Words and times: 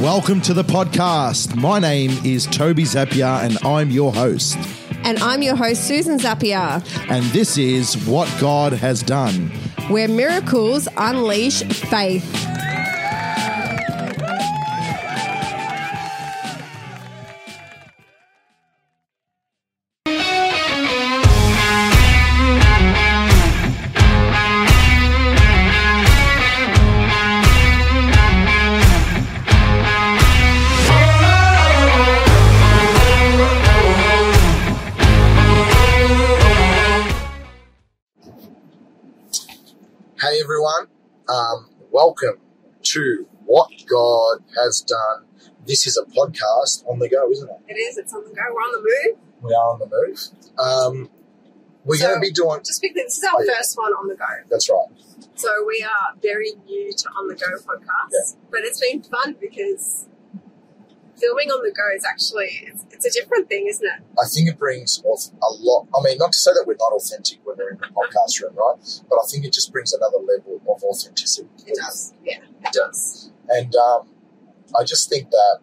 Welcome 0.00 0.40
to 0.42 0.54
the 0.54 0.62
podcast. 0.64 1.54
My 1.56 1.78
name 1.78 2.12
is 2.24 2.46
Toby 2.46 2.84
Zappia 2.84 3.42
and 3.44 3.58
I'm 3.64 3.90
your 3.90 4.12
host. 4.12 4.56
And 5.04 5.18
I'm 5.18 5.42
your 5.42 5.56
host, 5.56 5.90
Sussan 5.90 6.18
Zappia, 6.18 6.82
And 7.10 7.24
this 7.32 7.58
is 7.58 7.96
What 8.06 8.34
God 8.40 8.72
Has 8.72 9.02
Done. 9.02 9.50
where 9.88 10.08
miracles 10.08 10.88
unleash 10.96 11.62
faith. 11.64 12.39
To 42.94 43.26
What 43.46 43.70
God 43.88 44.38
Has 44.56 44.80
Done. 44.82 45.24
This 45.66 45.86
is 45.86 45.96
a 45.96 46.04
podcast 46.10 46.86
on 46.88 46.98
the 46.98 47.08
go, 47.08 47.30
isn't 47.30 47.48
it? 47.48 47.56
It 47.68 47.74
is. 47.78 47.98
It's 47.98 48.12
on 48.14 48.24
the 48.24 48.30
go. 48.30 48.42
We're 48.52 48.60
on 48.60 48.72
the 48.72 48.78
move. 49.10 49.18
We 49.42 49.52
are 49.54 49.70
on 49.72 49.78
the 49.78 49.86
move. 49.86 50.18
Um, 50.58 51.10
we're 51.84 51.96
So- 51.96 52.06
going 52.08 52.16
to 52.16 52.20
be 52.20 52.32
doing. 52.32 52.60
Just 52.64 52.80
quickly, 52.80 53.02
this 53.04 53.18
is 53.18 53.24
our 53.24 53.32
Oh, 53.38 53.42
yeah. 53.42 53.56
first 53.56 53.76
one 53.76 53.92
on 53.92 54.08
the 54.08 54.14
go. 54.16 54.24
That's 54.48 54.68
right. 54.70 54.86
So 55.34 55.48
we 55.66 55.82
are 55.86 56.16
very 56.22 56.52
new 56.66 56.92
to 56.92 57.08
On 57.18 57.28
the 57.28 57.34
Go 57.34 57.46
podcast, 57.64 58.10
Yeah. 58.12 58.40
but 58.50 58.60
it's 58.60 58.80
been 58.80 59.02
fun 59.02 59.36
because 59.40 60.06
filming 61.20 61.50
on 61.50 61.62
the 61.62 61.72
go 61.72 61.82
is 61.94 62.04
actually 62.04 62.66
it's, 62.66 62.84
it's 62.90 63.06
a 63.06 63.10
different 63.10 63.48
thing, 63.48 63.66
isn't 63.68 63.84
it? 63.84 64.02
I 64.18 64.26
think 64.26 64.48
it 64.48 64.58
brings 64.58 65.02
off 65.04 65.26
a 65.42 65.52
lot. 65.60 65.88
I 65.94 66.02
mean, 66.02 66.18
not 66.18 66.32
to 66.32 66.38
say 66.38 66.52
that 66.52 66.64
we're 66.66 66.80
not 66.80 66.92
authentic 66.92 67.38
when 67.44 67.56
we're 67.58 67.70
in 67.70 67.78
the 67.78 67.88
podcast 67.88 68.40
room, 68.42 68.56
right? 68.56 68.78
But 69.08 69.16
I 69.16 69.26
think 69.28 69.44
it 69.44 69.52
just 69.52 69.72
brings 69.72 69.92
another 69.92 70.18
level 70.18 70.60
of 70.68 70.82
authenticity. 70.82 71.48
It 71.66 71.76
does. 71.76 72.14
Yeah, 72.24 72.38
it 72.64 72.72
does. 72.72 73.30
And 73.48 73.74
um, 73.76 74.08
I 74.78 74.84
just 74.84 75.08
think 75.08 75.30
that 75.30 75.58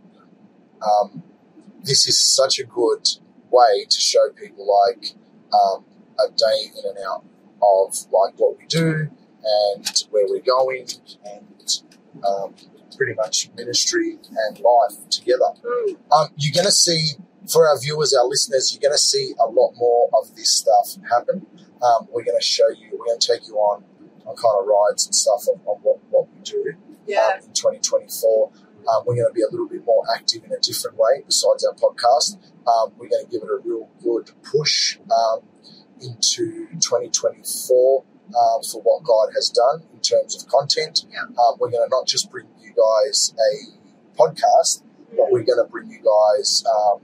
um, 0.81 1.23
this 1.83 2.08
is 2.08 2.17
such 2.17 2.59
a 2.59 2.64
good 2.64 3.08
way 3.49 3.86
to 3.89 3.99
show 3.99 4.30
people 4.36 4.67
like 4.67 5.16
um, 5.53 5.86
a 6.19 6.30
day 6.31 6.71
in 6.77 6.89
and 6.89 6.97
out 7.08 7.23
of 7.61 7.95
like 8.11 8.33
what 8.38 8.58
we 8.58 8.66
do 8.67 9.09
and 9.44 10.03
where 10.11 10.25
we're 10.27 10.42
going 10.42 10.88
and 11.25 11.81
um, 12.25 12.53
pretty 12.95 13.13
much 13.13 13.49
ministry 13.55 14.17
and 14.47 14.59
life 14.59 15.09
together. 15.09 15.52
Mm. 15.63 15.97
Um, 16.11 16.27
you're 16.38 16.53
going 16.53 16.66
to 16.66 16.71
see, 16.71 17.13
for 17.52 17.67
our 17.67 17.80
viewers, 17.80 18.13
our 18.13 18.25
listeners, 18.25 18.71
you're 18.73 18.81
going 18.88 18.93
to 18.95 19.02
see 19.02 19.33
a 19.39 19.49
lot 19.49 19.73
more 19.75 20.09
of 20.13 20.35
this 20.35 20.53
stuff 20.53 20.97
happen. 21.09 21.45
Um, 21.81 22.08
we're 22.11 22.23
going 22.23 22.38
to 22.39 22.45
show 22.45 22.67
you, 22.69 22.89
we're 22.97 23.05
going 23.05 23.19
to 23.19 23.27
take 23.33 23.47
you 23.47 23.55
on, 23.58 23.83
on 24.25 24.35
kind 24.35 24.55
of 24.59 24.65
rides 24.65 25.05
and 25.05 25.13
stuff 25.15 25.47
on, 25.47 25.59
on 25.65 25.77
what, 25.83 25.99
what 26.09 26.27
we 26.33 26.41
do 26.41 26.73
Yeah. 27.05 27.38
um, 27.39 27.45
in 27.45 27.53
2024. 27.53 28.52
Um, 28.88 29.03
we're 29.05 29.15
going 29.15 29.27
to 29.27 29.33
be 29.33 29.41
a 29.41 29.49
little 29.52 29.67
bit 29.67 29.83
more 29.85 30.03
active 30.15 30.43
in 30.45 30.52
a 30.53 30.59
different 30.59 30.97
way 30.97 31.21
besides 31.25 31.65
our 31.65 31.73
podcast. 31.75 32.38
Um, 32.65 32.93
we're 32.97 33.09
going 33.09 33.25
to 33.25 33.30
give 33.31 33.43
it 33.43 33.49
a 33.49 33.59
real 33.63 33.89
good 34.02 34.31
push 34.43 34.97
um, 35.11 35.41
into 35.99 36.67
2024 36.80 38.03
um, 38.27 38.61
for 38.63 38.81
what 38.81 39.03
God 39.03 39.30
has 39.35 39.49
done 39.49 39.83
in 39.93 39.99
terms 39.99 40.41
of 40.41 40.49
content. 40.49 41.05
Yeah. 41.11 41.23
Um, 41.23 41.55
we're 41.59 41.69
going 41.69 41.83
to 41.83 41.89
not 41.89 42.08
just 42.08 42.30
bring 42.31 42.47
you 42.61 42.66
guys 42.78 43.33
a 43.38 44.17
podcast, 44.17 44.83
but 45.15 45.32
we're 45.32 45.43
going 45.43 45.64
to 45.64 45.70
bring 45.70 45.89
you 45.89 45.99
guys 45.99 46.64
um, 46.65 47.02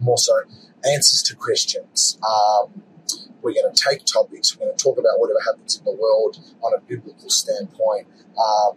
more 0.00 0.18
so 0.18 0.32
answers 0.90 1.22
to 1.24 1.36
questions. 1.36 2.18
Um, 2.26 2.82
we're 3.42 3.54
going 3.54 3.72
to 3.72 3.84
take 3.88 4.04
topics. 4.04 4.56
We're 4.56 4.66
going 4.66 4.76
to 4.76 4.82
talk 4.82 4.98
about 4.98 5.18
whatever 5.18 5.40
happens 5.44 5.78
in 5.78 5.84
the 5.84 5.92
world 5.92 6.38
on 6.62 6.72
a 6.76 6.80
biblical 6.80 7.28
standpoint, 7.30 8.06
um, 8.38 8.76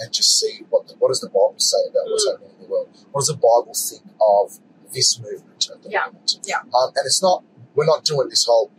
and 0.00 0.12
just 0.12 0.38
see 0.38 0.60
what 0.70 0.86
the, 0.88 0.94
what 0.98 1.08
does 1.08 1.20
the 1.20 1.28
Bible 1.28 1.54
say 1.58 1.78
about 1.90 2.04
what's 2.06 2.26
Mm. 2.26 2.32
happening 2.32 2.50
in 2.58 2.62
the 2.66 2.70
world. 2.70 2.88
What 3.12 3.20
does 3.20 3.28
the 3.28 3.34
Bible 3.34 3.72
think 3.74 4.02
of 4.20 4.58
this 4.92 5.18
movement 5.20 5.68
at 5.72 5.82
the 5.82 5.90
Yeah. 5.90 6.06
moment? 6.06 6.38
Yeah. 6.44 6.60
Um, 6.74 6.88
and 6.96 7.04
it's 7.06 7.22
not. 7.22 7.44
We're 7.74 7.86
not 7.86 8.04
doing 8.04 8.28
this 8.28 8.44
whole. 8.44 8.70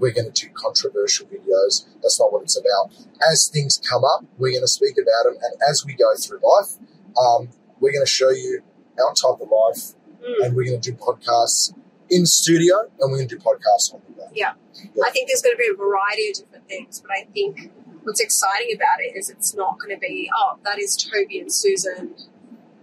We're 0.00 0.10
going 0.12 0.32
to 0.32 0.46
do 0.46 0.50
controversial 0.54 1.26
videos. 1.26 1.84
That's 2.02 2.18
not 2.18 2.32
what 2.32 2.42
it's 2.42 2.58
about. 2.58 2.90
As 3.30 3.48
things 3.48 3.80
come 3.88 4.02
up, 4.04 4.24
we're 4.38 4.50
going 4.50 4.62
to 4.62 4.68
speak 4.68 4.96
about 5.00 5.30
them, 5.30 5.38
and 5.40 5.54
as 5.70 5.84
we 5.86 5.92
go 5.94 6.14
through 6.16 6.40
life, 6.42 6.78
um, 7.16 7.50
we're 7.78 7.92
going 7.92 8.04
to 8.04 8.10
show 8.10 8.30
you 8.30 8.62
our 8.98 9.14
type 9.14 9.40
of 9.40 9.48
life, 9.50 9.94
Mm. 10.20 10.44
and 10.44 10.54
we're 10.54 10.64
going 10.66 10.78
to 10.80 10.90
do 10.92 10.94
podcasts 10.98 11.72
in 12.10 12.26
studio, 12.26 12.80
and 13.00 13.10
we're 13.10 13.16
going 13.16 13.28
to 13.28 13.36
do 13.38 13.42
podcasts 13.42 13.94
on 13.94 14.02
the 14.06 14.12
go. 14.16 14.28
Yeah. 14.34 14.52
I 15.02 15.10
think 15.10 15.28
there's 15.28 15.40
going 15.40 15.54
to 15.54 15.58
be 15.58 15.70
a 15.72 15.76
variety 15.76 16.28
of 16.30 16.36
different 16.36 16.68
things, 16.68 17.00
but 17.00 17.10
I 17.10 17.24
think 17.32 17.70
what's 18.02 18.20
exciting 18.20 18.68
about 18.76 19.00
it 19.00 19.16
is 19.16 19.30
it's 19.30 19.54
not 19.54 19.78
going 19.78 19.94
to 19.94 19.98
be, 19.98 20.30
oh, 20.36 20.58
that 20.64 20.78
is 20.78 20.94
Toby 20.94 21.38
and 21.40 21.48
Sussan 21.48 22.10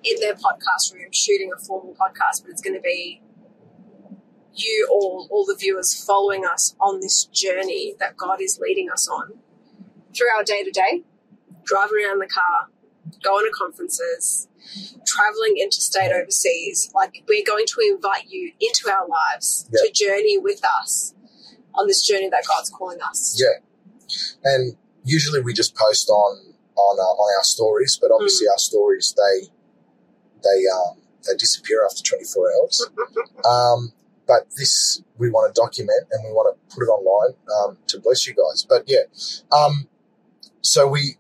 in 0.03 0.19
their 0.19 0.33
podcast 0.33 0.93
room 0.95 1.11
shooting 1.11 1.51
a 1.55 1.59
formal 1.59 1.93
podcast, 1.93 2.41
but 2.41 2.49
it's 2.49 2.61
going 2.61 2.75
to 2.75 2.81
be 2.81 3.21
you 4.57 4.87
all, 4.91 5.27
all 5.31 5.45
the 5.45 5.55
viewers 5.55 6.03
following 6.05 6.45
us 6.45 6.75
on 6.79 6.99
this 7.01 7.25
journey 7.25 7.95
that 7.99 8.17
God 8.17 8.41
is 8.41 8.59
leading 8.61 8.89
us 8.89 9.07
on 9.07 9.33
through 10.15 10.27
our 10.35 10.43
day 10.43 10.63
to 10.63 10.71
day, 10.71 11.03
driving 11.63 12.05
around 12.05 12.19
the 12.19 12.27
car, 12.27 12.69
going 13.23 13.45
to 13.45 13.51
conferences, 13.57 14.47
traveling 15.05 15.55
interstate 15.61 16.11
overseas. 16.11 16.91
Like 16.95 17.23
we're 17.27 17.45
going 17.45 17.65
to 17.67 17.75
invite 17.95 18.27
you 18.29 18.51
into 18.59 18.89
our 18.91 19.07
lives 19.07 19.69
Yeah. 19.71 19.81
to 19.85 19.91
journey 19.91 20.37
with 20.37 20.61
us 20.81 21.13
on 21.75 21.87
this 21.87 22.01
journey 22.05 22.29
that 22.29 22.43
God's 22.47 22.69
calling 22.69 22.99
us. 23.01 23.39
Yeah, 23.39 23.59
and 24.43 24.75
usually 25.03 25.41
we 25.41 25.53
just 25.53 25.75
post 25.75 26.09
on 26.09 26.53
on 26.75 26.99
uh, 26.99 27.03
on 27.03 27.37
our 27.37 27.43
stories, 27.43 27.97
but 28.01 28.11
obviously 28.11 28.47
our 28.47 28.57
stories 28.57 29.13
they 29.15 29.47
they 30.43 30.63
um, 30.73 31.01
they 31.27 31.35
disappear 31.35 31.85
after 31.85 32.03
24 32.03 32.51
hours. 32.61 32.87
Um, 33.45 33.93
but 34.27 34.47
this 34.57 35.01
we 35.17 35.29
want 35.29 35.53
to 35.53 35.59
document 35.59 36.07
and 36.11 36.23
we 36.25 36.31
want 36.31 36.55
to 36.55 36.75
put 36.75 36.83
it 36.83 36.87
online 36.87 37.35
um, 37.59 37.77
to 37.87 37.99
bless 37.99 38.27
you 38.27 38.33
guys. 38.33 38.65
But 38.67 38.83
yeah, 38.87 39.03
um, 39.51 39.87
so 40.61 40.87
we 40.87 41.17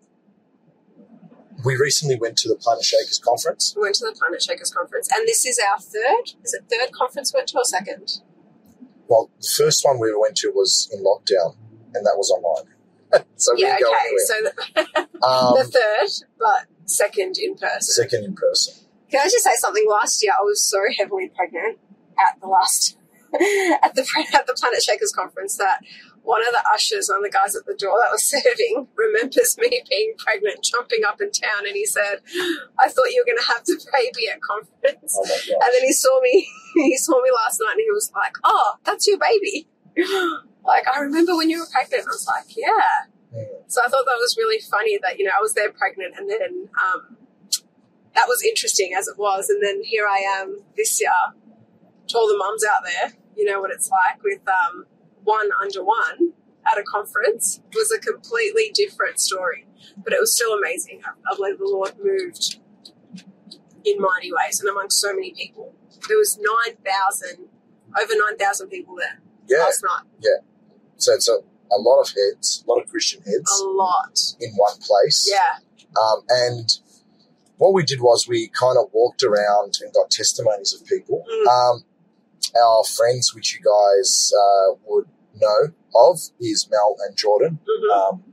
we 1.65 1.75
recently 1.75 2.17
went 2.17 2.37
to 2.39 2.49
the 2.49 2.55
Planetshakers 2.55 3.21
conference. 3.21 3.73
We 3.75 3.83
went 3.83 3.95
to 3.95 4.05
the 4.05 4.11
Planetshakers 4.13 4.73
conference, 4.73 5.09
and 5.13 5.27
this 5.27 5.45
is 5.45 5.59
our 5.59 5.79
third. 5.79 6.33
Is 6.43 6.53
it 6.53 6.65
third 6.69 6.91
conference 6.91 7.33
we 7.33 7.39
went 7.39 7.49
to 7.49 7.57
or 7.57 7.63
second? 7.63 8.21
Well, 9.07 9.29
the 9.39 9.47
first 9.57 9.85
one 9.85 9.99
we 9.99 10.13
went 10.15 10.35
to 10.37 10.49
was 10.49 10.89
in 10.93 11.03
lockdown, 11.03 11.55
and 11.95 12.05
that 12.05 12.15
was 12.17 12.29
online. 12.29 12.73
so 13.37 13.53
yeah, 13.55 13.75
okay. 13.75 13.85
anywhere. 13.85 14.25
So 14.25 14.33
the, 14.43 15.07
Um, 15.23 15.55
the 15.55 15.63
third, 15.63 16.27
but 16.37 16.67
second 16.85 17.37
in 17.39 17.55
person. 17.55 17.81
second 17.81 18.23
in 18.23 18.35
person. 18.35 18.75
Can 19.09 19.21
I 19.21 19.23
just 19.23 19.43
say 19.43 19.53
something? 19.55 19.85
Last 19.89 20.21
year, 20.23 20.33
I 20.37 20.43
was 20.43 20.61
so 20.63 20.79
heavily 20.95 21.31
pregnant 21.35 21.79
at 22.19 22.39
the 22.39 22.47
last 22.47 22.96
at 23.83 23.95
the 23.95 24.07
at 24.33 24.47
the 24.47 24.53
Planetshakers 24.53 25.13
conference 25.13 25.57
that 25.57 25.81
one 26.23 26.41
of 26.45 26.51
the 26.51 26.63
ushers, 26.73 27.07
one 27.09 27.19
of 27.19 27.23
the 27.23 27.31
guys 27.31 27.55
at 27.55 27.65
the 27.65 27.75
door 27.75 27.95
that 28.03 28.11
was 28.11 28.23
serving, 28.27 28.87
remembers 28.95 29.57
me 29.57 29.81
being 29.89 30.13
pregnant, 30.17 30.63
jumping 30.63 31.01
up 31.07 31.19
in 31.21 31.31
town, 31.31 31.65
and 31.65 31.75
he 31.75 31.85
said, 31.85 32.19
"I 32.79 32.89
thought 32.89 33.11
you 33.11 33.23
were 33.23 33.29
going 33.31 33.39
to 33.39 33.47
have 33.51 33.65
the 33.65 33.79
baby 33.91 34.29
at 34.31 34.41
conference." 34.41 35.15
Oh. 35.17 35.59
And 35.63 35.71
then 35.73 35.83
he 35.83 35.93
saw 35.93 36.19
me. 36.21 36.47
He 36.77 36.95
saw 36.95 37.19
me 37.23 37.31
last 37.33 37.59
night, 37.59 37.71
and 37.71 37.81
he 37.81 37.89
was 37.91 38.11
like, 38.13 38.33
"Oh, 38.43 38.75
that's 38.83 39.07
your 39.07 39.17
baby." 39.17 39.67
Like 40.63 40.85
I 40.87 40.99
remember 40.99 41.35
when 41.35 41.49
you 41.49 41.59
were 41.59 41.65
pregnant. 41.71 42.03
I 42.03 42.11
was 42.11 42.27
like, 42.27 42.55
"Yeah." 42.55 43.09
So 43.65 43.81
I 43.83 43.89
thought 43.89 44.05
that 44.05 44.19
was 44.19 44.35
really 44.37 44.59
funny 44.59 44.99
that 45.01 45.17
you 45.17 45.25
know 45.25 45.31
I 45.35 45.41
was 45.41 45.55
there 45.55 45.71
pregnant, 45.71 46.13
and 46.17 46.29
then 46.29 46.69
um, 46.77 47.17
that 48.13 48.25
was 48.27 48.43
interesting 48.43 48.93
as 48.95 49.07
it 49.07 49.17
was, 49.17 49.49
and 49.49 49.63
then 49.63 49.83
here 49.83 50.05
I 50.05 50.19
am 50.39 50.61
this 50.75 51.01
year 51.01 51.09
to 52.07 52.17
all 52.17 52.27
the 52.27 52.37
mums 52.37 52.63
out 52.65 52.83
there. 52.83 53.13
You 53.35 53.45
know 53.45 53.61
what 53.61 53.71
it's 53.71 53.89
like 53.89 54.21
with 54.23 54.41
um, 54.47 54.85
one 55.23 55.49
under 55.61 55.83
one 55.83 56.33
at 56.69 56.77
a 56.77 56.83
conference 56.83 57.61
was 57.75 57.91
a 57.91 57.99
completely 57.99 58.71
different 58.73 59.19
story, 59.19 59.65
but 60.03 60.11
it 60.13 60.19
was 60.19 60.33
still 60.35 60.53
amazing. 60.53 61.01
I, 61.05 61.11
I 61.31 61.35
believe 61.35 61.57
the 61.59 61.65
Lord 61.65 61.93
moved 62.03 62.59
in 63.85 63.97
mighty 63.99 64.31
ways 64.31 64.59
and 64.59 64.69
among 64.69 64.89
so 64.89 65.13
many 65.13 65.33
people. 65.33 65.73
There 66.07 66.17
was 66.17 66.37
nine 66.37 66.77
thousand, 66.85 67.47
over 67.99 68.13
nine 68.27 68.37
thousand 68.37 68.69
people 68.69 68.95
there 68.95 69.19
Yeah. 69.47 69.63
last 69.63 69.83
night. 69.83 70.03
Yeah. 70.19 70.37
So 70.97 71.13
it's 71.13 71.27
a, 71.29 71.37
a 71.71 71.77
lot 71.77 72.01
of 72.01 72.07
heads, 72.09 72.63
a 72.67 72.71
lot 72.71 72.81
of 72.81 72.89
Christian 72.89 73.21
heads 73.21 73.61
A 73.61 73.65
lot, 73.65 74.19
in 74.39 74.51
one 74.55 74.77
place. 74.81 75.29
yeah. 75.31 75.59
Um, 76.01 76.23
and 76.29 76.69
what 77.57 77.73
we 77.73 77.83
did 77.83 78.01
was 78.01 78.27
we 78.27 78.49
kind 78.49 78.77
of 78.77 78.89
walked 78.93 79.23
around 79.23 79.77
and 79.81 79.93
got 79.93 80.09
testimonies 80.11 80.73
of 80.73 80.85
people. 80.87 81.23
Mm. 81.31 81.47
Um, 81.47 81.83
our 82.55 82.83
friends, 82.83 83.33
which 83.35 83.53
you 83.53 83.59
guys 83.63 84.31
uh, 84.33 84.75
would 84.85 85.05
know 85.35 85.73
of, 85.95 86.19
is 86.39 86.67
Mel 86.71 86.95
and 87.07 87.15
Jordan. 87.17 87.59
Mhm. 87.67 87.91
Um, 87.97 88.23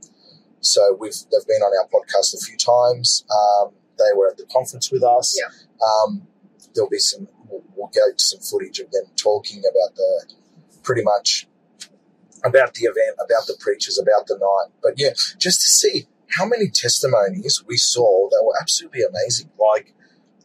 so 0.61 0.95
we've 0.99 1.13
they've 1.31 1.47
been 1.47 1.61
on 1.61 1.71
our 1.77 1.87
podcast 1.89 2.33
a 2.33 2.37
few 2.39 2.57
times. 2.57 3.23
Um, 3.29 3.71
they 3.97 4.11
were 4.15 4.29
at 4.29 4.37
the 4.37 4.45
conference 4.51 4.91
with 4.91 5.03
us. 5.03 5.37
Yeah. 5.39 5.49
Um, 5.85 6.27
there'll 6.73 6.89
be 6.89 6.99
some. 6.99 7.27
We'll, 7.47 7.63
we'll 7.75 7.87
go 7.93 8.11
to 8.15 8.23
some 8.23 8.39
footage 8.39 8.79
of 8.79 8.89
them 8.91 9.03
talking 9.15 9.59
about 9.59 9.95
the 9.95 10.33
pretty 10.83 11.03
much 11.03 11.47
about 12.43 12.73
the 12.75 12.85
event, 12.85 13.15
about 13.23 13.45
the 13.47 13.55
preachers, 13.59 13.97
about 13.99 14.27
the 14.27 14.37
night. 14.37 14.73
But 14.81 14.93
yeah, 14.97 15.11
just 15.37 15.61
to 15.61 15.67
see 15.67 16.07
how 16.37 16.45
many 16.45 16.69
testimonies 16.69 17.63
we 17.67 17.77
saw 17.77 18.27
that 18.29 18.43
were 18.43 18.53
absolutely 18.59 19.01
amazing. 19.03 19.49
Like 19.59 19.93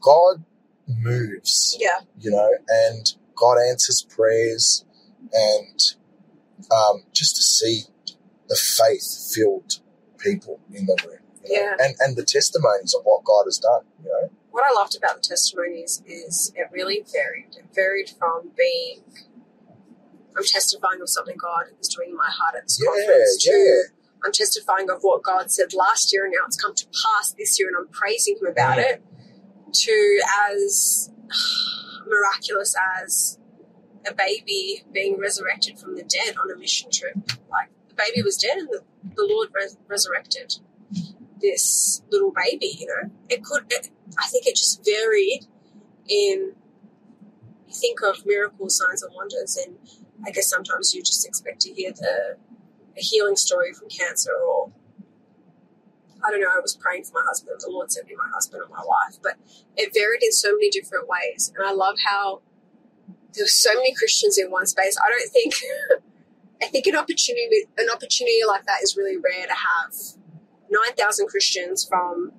God 0.01 0.45
moves, 0.87 1.77
Yeah. 1.81 2.01
you 2.19 2.31
know, 2.31 2.51
and 2.69 3.15
God 3.41 3.57
answers 3.71 4.03
prayers, 4.03 4.85
and 5.33 5.81
um, 6.71 7.05
just 7.13 7.37
to 7.37 7.43
see 7.43 7.83
the 8.49 8.57
faith 8.57 9.33
filled 9.35 9.81
people 10.19 10.61
in 10.73 10.87
the 10.87 10.97
room, 11.07 11.19
you 11.45 11.57
know, 11.57 11.63
Yeah. 11.63 11.77
and 11.81 11.95
and 12.01 12.17
the 12.17 12.25
testimonies 12.25 12.95
of 12.95 13.03
what 13.05 13.25
God 13.25 13.45
has 13.47 13.59
done, 13.59 13.85
you 14.03 14.11
know. 14.11 14.29
What 14.51 14.65
I 14.65 14.73
loved 14.79 14.97
about 14.97 15.17
the 15.17 15.23
testimonies 15.23 16.03
is 16.07 16.53
it 16.57 16.69
really 16.73 17.05
varied. 17.13 17.57
It 17.57 17.67
varied 17.75 18.11
from 18.19 18.51
being 18.57 19.03
I'm 20.37 20.45
testifying 20.45 21.01
of 21.01 21.09
something 21.09 21.37
God 21.37 21.65
is 21.81 21.89
doing 21.89 22.11
in 22.11 22.17
my 22.17 22.29
heart 22.29 22.55
at 22.57 22.65
this 22.65 22.79
Yeah, 22.81 22.91
conference 22.91 23.47
yeah. 23.47 23.53
to 23.53 23.85
I'm 24.25 24.33
testifying 24.33 24.91
of 24.91 24.99
what 25.03 25.23
God 25.23 25.51
said 25.51 25.73
last 25.73 26.13
year 26.13 26.25
and 26.25 26.33
now 26.33 26.45
it's 26.47 26.61
come 26.61 26.75
to 26.75 26.87
pass 26.87 27.33
this 27.39 27.59
year 27.59 27.69
and 27.69 27.77
I'm 27.77 27.89
praising 27.89 28.37
him 28.41 28.47
about 28.47 28.79
Yeah. 28.79 28.85
it 28.97 29.03
to 29.73 30.23
as 30.51 31.11
miraculous 32.11 32.75
as 33.03 33.39
a 34.07 34.15
baby 34.15 34.85
being 34.93 35.19
resurrected 35.19 35.79
from 35.79 35.97
the 35.97 36.03
dead 36.03 36.35
on 36.43 36.51
a 36.51 36.59
mission 36.59 36.91
trip. 36.91 37.15
Like 37.51 37.71
the 37.89 37.95
baby 37.95 38.23
was 38.23 38.37
dead 38.37 38.59
and 38.59 38.69
the, 38.69 38.83
the 39.15 39.27
Lord 39.29 39.49
res- 39.55 39.79
resurrected 39.89 40.57
this 41.41 42.03
little 42.11 42.33
baby, 42.33 42.77
you 42.79 42.87
know. 42.87 43.11
It 43.29 43.43
could, 43.43 43.65
it, 43.71 43.91
I 44.19 44.27
think 44.27 44.47
it 44.47 44.57
just 44.57 44.85
varied 44.85 45.47
in, 46.09 46.53
you 47.67 47.75
think 47.75 48.01
of 48.03 48.27
miracles, 48.27 48.77
signs, 48.77 49.03
and 49.03 49.15
wonders, 49.15 49.57
and 49.57 49.77
I 50.27 50.31
guess 50.33 50.49
sometimes 50.49 50.95
you 50.95 51.03
just 51.03 51.27
expect 51.27 51.61
to 51.63 51.73
hear 51.73 51.93
the 51.93 52.37
a 52.97 53.01
healing 53.01 53.37
story 53.37 53.73
from 53.73 53.89
cancer 53.89 54.33
or 54.33 54.60
I 56.25 56.31
don't 56.31 56.41
know, 56.41 56.49
I 56.49 56.61
was 56.61 56.77
praying 56.77 57.05
for 57.05 57.13
my 57.15 57.25
husband, 57.27 57.57
the 57.61 57.71
Lord 57.71 57.91
sent 57.91 58.07
me 58.07 58.15
my 58.17 58.29
husband 58.33 58.63
and 58.63 58.71
my 58.71 58.83
wife, 58.85 59.19
but 59.23 59.35
it 59.77 59.95
varied 59.95 60.23
in 60.23 60.33
so 60.33 60.53
many 60.53 60.71
different 60.71 61.09
ways. 61.09 61.53
And 61.57 61.67
I 61.67 61.73
love 61.73 61.97
how 62.05 62.43
there 63.35 63.45
were 63.45 63.49
so 63.49 63.75
many 63.75 63.95
Christians 63.95 64.39
in 64.39 64.51
one 64.51 64.67
space. 64.67 64.97
I 65.05 65.09
don't 65.09 65.31
think 65.31 65.55
I 66.63 66.67
think 66.67 66.87
an 66.87 66.97
opportunity 66.97 67.67
an 67.79 67.89
opportunity 67.93 68.41
like 68.47 68.67
that 68.67 68.83
is 68.83 68.97
really 68.97 69.17
rare 69.17 69.47
to 69.47 69.55
have 69.55 69.95
nine 70.71 70.95
thousand 70.97 71.29
Christians 71.29 71.85
from 71.85 72.33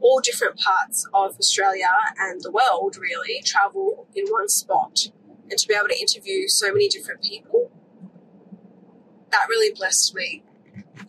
all 0.00 0.20
different 0.20 0.58
parts 0.58 1.06
of 1.12 1.36
Australia 1.38 1.90
and 2.18 2.40
the 2.40 2.50
world 2.50 2.96
really 2.96 3.42
travel 3.44 4.06
in 4.14 4.26
one 4.28 4.48
spot 4.48 5.10
and 5.50 5.58
to 5.58 5.68
be 5.68 5.74
able 5.74 5.88
to 5.88 5.98
interview 5.98 6.48
so 6.48 6.72
many 6.72 6.88
different 6.88 7.22
people. 7.22 7.70
That 9.30 9.46
really 9.48 9.74
blessed 9.74 10.14
me. 10.14 10.42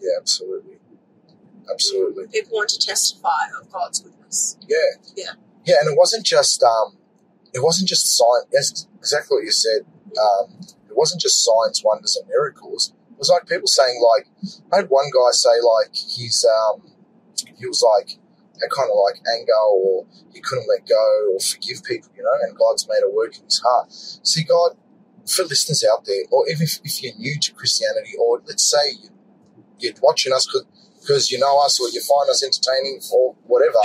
Yeah, 0.01 0.17
absolutely, 0.19 0.77
absolutely. 1.69 2.27
People 2.27 2.53
want 2.57 2.69
to 2.69 2.79
testify 2.79 3.49
of 3.59 3.71
God's 3.71 3.99
goodness. 3.99 4.57
Yeah. 4.67 4.77
Yeah. 5.15 5.31
Yeah, 5.65 5.75
and 5.81 5.91
it 5.91 5.97
wasn't 5.97 6.25
just 6.25 6.63
um, 6.63 6.97
it 7.53 7.63
wasn't 7.63 7.87
just 7.87 8.17
science. 8.17 8.47
Yes, 8.51 8.87
exactly 8.97 9.35
what 9.37 9.43
you 9.43 9.51
said. 9.51 9.81
Um, 10.17 10.59
it 10.89 10.95
wasn't 10.97 11.21
just 11.21 11.43
science, 11.43 11.83
wonders, 11.83 12.17
and 12.19 12.27
miracles. 12.27 12.93
It 13.11 13.17
was 13.17 13.29
like 13.29 13.47
people 13.47 13.67
saying 13.67 14.01
like 14.01 14.27
I 14.73 14.77
had 14.77 14.89
one 14.89 15.05
guy 15.13 15.29
say 15.31 15.49
like 15.61 15.93
he's 15.93 16.43
um, 16.45 16.91
he 17.57 17.67
was 17.67 17.83
like 17.83 18.17
had 18.59 18.69
kind 18.71 18.89
of 18.89 18.97
like 19.05 19.21
anger 19.37 19.53
or 19.71 20.05
he 20.33 20.41
couldn't 20.41 20.67
let 20.67 20.87
go 20.87 21.33
or 21.33 21.39
forgive 21.39 21.83
people, 21.83 22.09
you 22.15 22.23
know, 22.23 22.31
and 22.41 22.57
God's 22.57 22.87
made 22.87 23.01
a 23.05 23.09
work 23.13 23.37
in 23.37 23.43
his 23.45 23.59
heart. 23.59 23.91
See, 23.91 24.43
God, 24.43 24.71
for 25.27 25.43
listeners 25.43 25.83
out 25.91 26.05
there, 26.05 26.23
or 26.31 26.47
even 26.49 26.63
if, 26.63 26.79
if 26.83 27.03
you're 27.03 27.15
new 27.17 27.39
to 27.39 27.53
Christianity, 27.53 28.13
or 28.19 28.41
let's 28.47 28.69
say 28.69 28.91
you- 29.01 29.09
you're 29.79 29.93
watching 30.01 30.31
us 30.31 30.45
because 30.45 30.65
you 31.31 31.39
know 31.39 31.59
us 31.63 31.79
or 31.79 31.89
you 31.89 32.01
find 32.01 32.29
us 32.29 32.43
entertaining 32.43 33.01
or 33.13 33.35
whatever, 33.45 33.77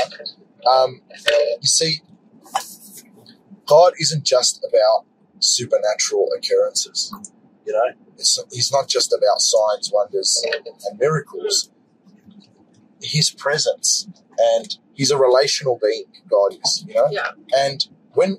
um, 0.70 1.00
you 1.60 1.68
see, 1.68 2.00
God 3.66 3.94
isn't 4.00 4.24
just 4.24 4.64
about 4.68 5.06
supernatural 5.40 6.28
occurrences. 6.36 7.12
You 7.66 7.72
know, 7.72 7.82
it's, 8.16 8.38
He's 8.52 8.70
not 8.70 8.88
just 8.88 9.12
about 9.12 9.40
signs, 9.40 9.90
wonders, 9.92 10.44
and 10.54 10.98
miracles. 10.98 11.70
His 13.02 13.30
presence, 13.30 14.08
and 14.38 14.78
He's 14.94 15.10
a 15.10 15.18
relational 15.18 15.78
being. 15.82 16.04
God 16.30 16.54
is, 16.64 16.84
you 16.88 16.94
know, 16.94 17.08
Yeah. 17.10 17.30
and 17.56 17.86
when 18.14 18.38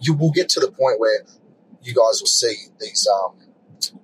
you 0.00 0.14
will 0.14 0.30
get 0.30 0.48
to 0.50 0.60
the 0.60 0.70
point 0.70 1.00
where 1.00 1.22
you 1.82 1.94
guys 1.94 2.20
will 2.20 2.26
see 2.28 2.54
these 2.80 3.08
um, 3.08 3.38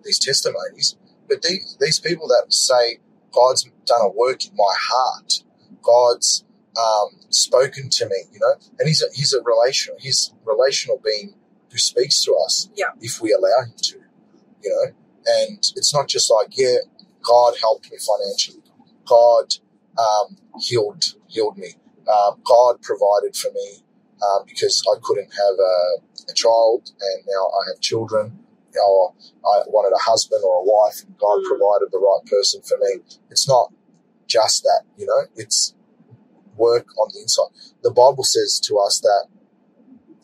these 0.04 0.18
testimonies, 0.18 0.96
but 1.28 1.42
these 1.42 1.76
these 1.80 2.00
people 2.00 2.26
that 2.28 2.46
say 2.52 2.98
God's 3.34 3.64
done 3.86 4.02
a 4.02 4.10
work 4.10 4.46
in 4.46 4.52
my 4.56 4.74
heart, 4.78 5.42
God's 5.82 6.44
um, 6.78 7.10
spoken 7.30 7.90
to 7.90 8.06
me, 8.06 8.16
you 8.32 8.40
know, 8.40 8.54
and 8.78 8.88
he's 8.88 9.02
a, 9.02 9.06
he's 9.14 9.34
a 9.34 9.42
relational 9.42 9.98
he's 10.00 10.32
relational 10.44 11.00
being 11.04 11.34
who 11.70 11.78
speaks 11.78 12.22
to 12.24 12.34
us 12.46 12.68
Yeah. 12.76 12.86
if 13.00 13.20
we 13.20 13.32
allow 13.32 13.64
him 13.66 13.74
to, 13.76 13.98
you 14.62 14.70
know, 14.70 14.92
and 15.26 15.58
it's 15.76 15.94
not 15.94 16.08
just 16.08 16.30
like 16.32 16.56
yeah, 16.58 16.78
God 17.22 17.54
helped 17.60 17.90
me 17.90 17.98
financially, 17.98 18.62
God 19.06 19.54
um, 19.98 20.36
healed 20.60 21.04
healed 21.28 21.58
me, 21.58 21.74
um, 22.12 22.40
God 22.44 22.82
provided 22.82 23.36
for 23.36 23.50
me 23.52 23.84
um, 24.22 24.44
because 24.46 24.82
I 24.94 24.98
couldn't 25.02 25.32
have 25.32 25.56
a, 25.58 26.30
a 26.30 26.34
child 26.34 26.90
and 27.00 27.24
now 27.26 27.46
I 27.48 27.70
have 27.72 27.80
children. 27.80 28.38
Or 28.82 29.14
I 29.46 29.62
wanted 29.68 29.94
a 29.94 30.02
husband 30.10 30.42
or 30.44 30.56
a 30.60 30.64
wife, 30.64 31.02
and 31.04 31.16
God 31.18 31.38
Mm. 31.40 31.46
provided 31.48 31.88
the 31.92 31.98
right 31.98 32.24
person 32.26 32.62
for 32.62 32.78
me. 32.78 33.00
It's 33.30 33.48
not 33.48 33.72
just 34.26 34.62
that, 34.62 34.82
you 34.96 35.06
know, 35.06 35.26
it's 35.36 35.74
work 36.56 36.86
on 36.98 37.08
the 37.12 37.20
inside. 37.20 37.50
The 37.82 37.90
Bible 37.90 38.24
says 38.24 38.60
to 38.60 38.78
us 38.78 39.00
that 39.00 39.26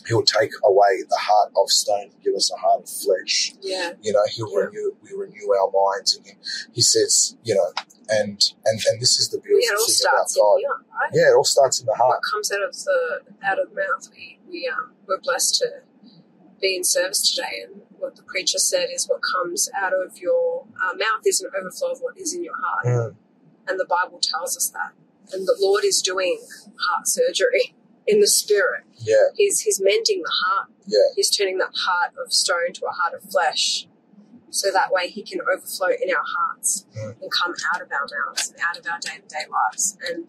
He'll 0.07 0.23
take 0.25 0.51
away 0.65 1.03
the 1.09 1.17
heart 1.19 1.53
of 1.57 1.71
stone 1.71 2.05
and 2.11 2.23
give 2.25 2.35
us 2.35 2.51
a 2.51 2.57
heart 2.57 2.83
of 2.85 2.89
flesh. 2.89 3.53
Yeah. 3.61 3.93
You 4.01 4.13
know, 4.15 4.25
He'll 4.31 4.51
Yeah. 4.51 4.65
renew, 4.65 4.97
we 5.03 5.13
renew 5.13 5.53
our 5.53 5.71
minds 5.71 6.17
and 6.17 6.25
He 6.73 6.81
says, 6.81 7.37
you 7.45 7.55
know, 7.55 7.73
and 8.09 8.41
and 8.65 8.81
and 8.91 9.01
this 9.01 9.21
is 9.21 9.29
the 9.29 9.37
Yeah, 9.39 9.43
beautiful 9.43 9.77
it 9.77 9.79
all 9.79 9.87
thing 9.87 10.07
about 10.11 10.33
God. 10.35 10.59
here, 10.59 10.69
right? 10.71 11.11
Yeah, 11.13 11.31
it 11.33 11.37
all 11.37 11.45
starts 11.45 11.81
in 11.81 11.87
the 11.87 11.95
heart. 11.95 12.17
What 12.17 12.23
comes 12.33 12.51
out 12.51 12.63
of 12.63 12.75
the 12.75 13.21
out 13.47 13.59
of 13.61 13.69
the 13.71 13.75
mouth, 13.77 14.09
we 14.17 14.41
we 14.49 14.69
um 14.69 14.95
we're 15.07 15.21
blessed 15.21 15.57
to 15.57 15.83
be 16.61 16.77
in 16.77 16.83
service 16.85 17.35
today, 17.35 17.65
and 17.65 17.83
what 18.11 18.17
the 18.17 18.23
preacher 18.25 18.59
said 18.59 18.89
is 18.93 19.07
what 19.09 19.21
comes 19.23 19.71
out 19.81 19.93
of 19.95 20.19
your 20.19 20.65
uh, 20.83 20.95
mouth 20.97 21.23
is 21.25 21.41
an 21.41 21.51
overflow 21.57 21.93
of 21.93 22.01
what 22.01 22.19
is 22.19 22.35
in 22.35 22.43
your 22.43 22.55
heart, 22.57 22.85
Mm, 22.87 23.15
and 23.69 23.79
the 23.79 23.85
Bible 23.85 24.19
tells 24.21 24.57
us 24.57 24.69
that. 24.71 24.93
And 25.33 25.47
the 25.47 25.57
Lord 25.61 25.85
is 25.85 26.03
doing 26.03 26.41
heart 26.77 27.07
surgery 27.07 27.75
in 28.09 28.19
the 28.21 28.27
spirit. 28.27 28.83
yeah, 28.99 29.29
He's 29.37 29.61
he's 29.61 29.81
mending 29.81 30.23
the 30.23 30.33
heart. 30.43 30.71
yeah, 30.87 30.99
He's 31.15 31.31
turning 31.31 31.59
that 31.59 31.71
heart 31.87 32.13
of 32.25 32.33
stone 32.33 32.73
to 32.75 32.87
a 32.87 32.91
heart 32.91 33.15
of 33.15 33.23
flesh. 33.31 33.87
So 34.51 34.73
that 34.73 34.91
way 34.91 35.07
he 35.09 35.23
can 35.23 35.39
overflow 35.43 35.89
in 35.89 36.11
our 36.13 36.25
hearts 36.37 36.85
Mm. 36.99 37.23
and 37.23 37.31
come 37.31 37.55
out 37.73 37.81
of 37.81 37.89
our 37.93 38.07
mouths 38.27 38.51
and 38.51 38.59
out 38.69 38.77
of 38.77 38.85
our 38.91 38.99
day 38.99 39.19
to 39.23 39.29
day 39.29 39.45
lives. 39.49 39.97
And 40.11 40.29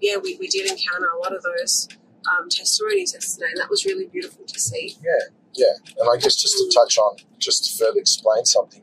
yeah, 0.00 0.16
we, 0.16 0.36
we 0.40 0.48
did 0.48 0.68
encounter 0.68 1.08
a 1.16 1.18
lot 1.18 1.32
of 1.36 1.42
those 1.44 1.88
um, 2.28 2.48
testimonies 2.50 3.14
yesterday, 3.14 3.50
and 3.52 3.60
that 3.60 3.70
was 3.70 3.84
really 3.86 4.06
beautiful 4.06 4.44
to 4.44 4.58
see. 4.58 4.96
yeah, 5.04 5.28
yeah. 5.54 5.74
And 5.98 6.08
I 6.12 6.16
guess 6.20 6.36
just 6.36 6.54
to 6.56 6.70
touch 6.74 6.98
on, 6.98 7.16
just 7.38 7.64
to 7.64 7.84
further 7.84 7.98
explain 8.00 8.44
something, 8.44 8.82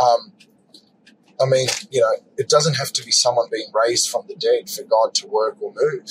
um, 0.00 0.32
I 1.40 1.46
mean, 1.46 1.68
you 1.90 2.00
know, 2.00 2.12
it 2.36 2.48
doesn't 2.48 2.74
have 2.74 2.92
to 2.94 3.04
be 3.04 3.10
someone 3.10 3.48
being 3.50 3.70
raised 3.74 4.08
from 4.08 4.24
the 4.28 4.34
dead 4.36 4.70
for 4.70 4.82
God 4.84 5.14
to 5.16 5.26
work 5.26 5.56
or 5.60 5.72
move. 5.76 6.06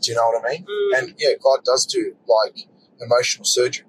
Do 0.00 0.10
you 0.10 0.14
know 0.16 0.26
what 0.28 0.44
I 0.44 0.52
mean? 0.52 0.64
Mm, 0.64 0.98
And 0.98 1.14
yeah, 1.18 1.30
God 1.42 1.60
does 1.64 1.86
do 1.86 2.16
like 2.28 2.66
emotional 3.00 3.44
surgery. 3.44 3.86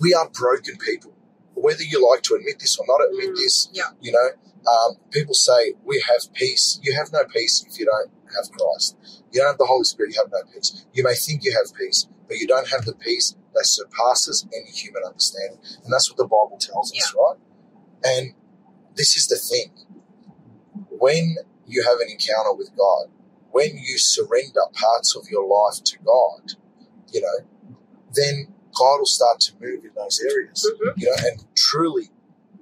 We 0.00 0.14
are 0.14 0.28
broken 0.28 0.76
people. 0.78 1.14
Whether 1.54 1.82
you 1.82 2.08
like 2.08 2.22
to 2.22 2.34
admit 2.34 2.60
this 2.60 2.78
or 2.78 2.84
not 2.86 3.04
admit 3.10 3.30
Mm, 3.30 3.36
this, 3.36 3.68
yeah. 3.72 3.90
you 4.00 4.12
know, 4.12 4.28
um, 4.70 4.96
people 5.10 5.34
say 5.34 5.74
we 5.84 6.02
have 6.08 6.32
peace. 6.34 6.78
You 6.82 6.94
have 6.96 7.12
no 7.12 7.24
peace 7.24 7.64
if 7.68 7.78
you 7.80 7.86
don't 7.86 8.10
have 8.36 8.50
Christ. 8.52 8.96
You 9.32 9.40
don't 9.40 9.48
have 9.48 9.58
the 9.58 9.66
Holy 9.66 9.84
Spirit, 9.84 10.14
you 10.14 10.20
have 10.22 10.30
no 10.30 10.42
peace. 10.52 10.84
You 10.92 11.02
may 11.02 11.14
think 11.14 11.42
you 11.44 11.52
have 11.52 11.74
peace, 11.74 12.06
but 12.28 12.36
you 12.36 12.46
don't 12.46 12.68
have 12.68 12.84
the 12.84 12.94
peace 12.94 13.34
that 13.58 13.66
surpasses 13.66 14.46
any 14.54 14.70
human 14.70 15.02
understanding. 15.04 15.58
And 15.84 15.92
that's 15.92 16.10
what 16.10 16.18
the 16.18 16.24
Bible 16.24 16.58
tells 16.60 16.92
us, 16.92 17.14
right? 17.18 17.38
And 18.04 18.34
this 18.96 19.16
is 19.16 19.26
the 19.28 19.36
thing. 19.36 19.72
When 20.90 21.36
you 21.66 21.84
have 21.84 21.98
an 22.00 22.08
encounter 22.10 22.54
with 22.54 22.70
God, 22.76 23.08
when 23.50 23.76
you 23.76 23.98
surrender 23.98 24.60
parts 24.72 25.16
of 25.16 25.28
your 25.30 25.46
life 25.46 25.82
to 25.84 25.98
God, 26.04 26.52
you 27.12 27.20
know, 27.22 27.46
then 28.14 28.48
God 28.78 28.98
will 28.98 29.06
start 29.06 29.40
to 29.40 29.54
move 29.60 29.84
in 29.84 29.92
those 29.96 30.20
areas, 30.20 30.66
Mhm. 30.70 30.94
you 30.96 31.06
know, 31.08 31.16
and 31.28 31.44
truly 31.56 32.10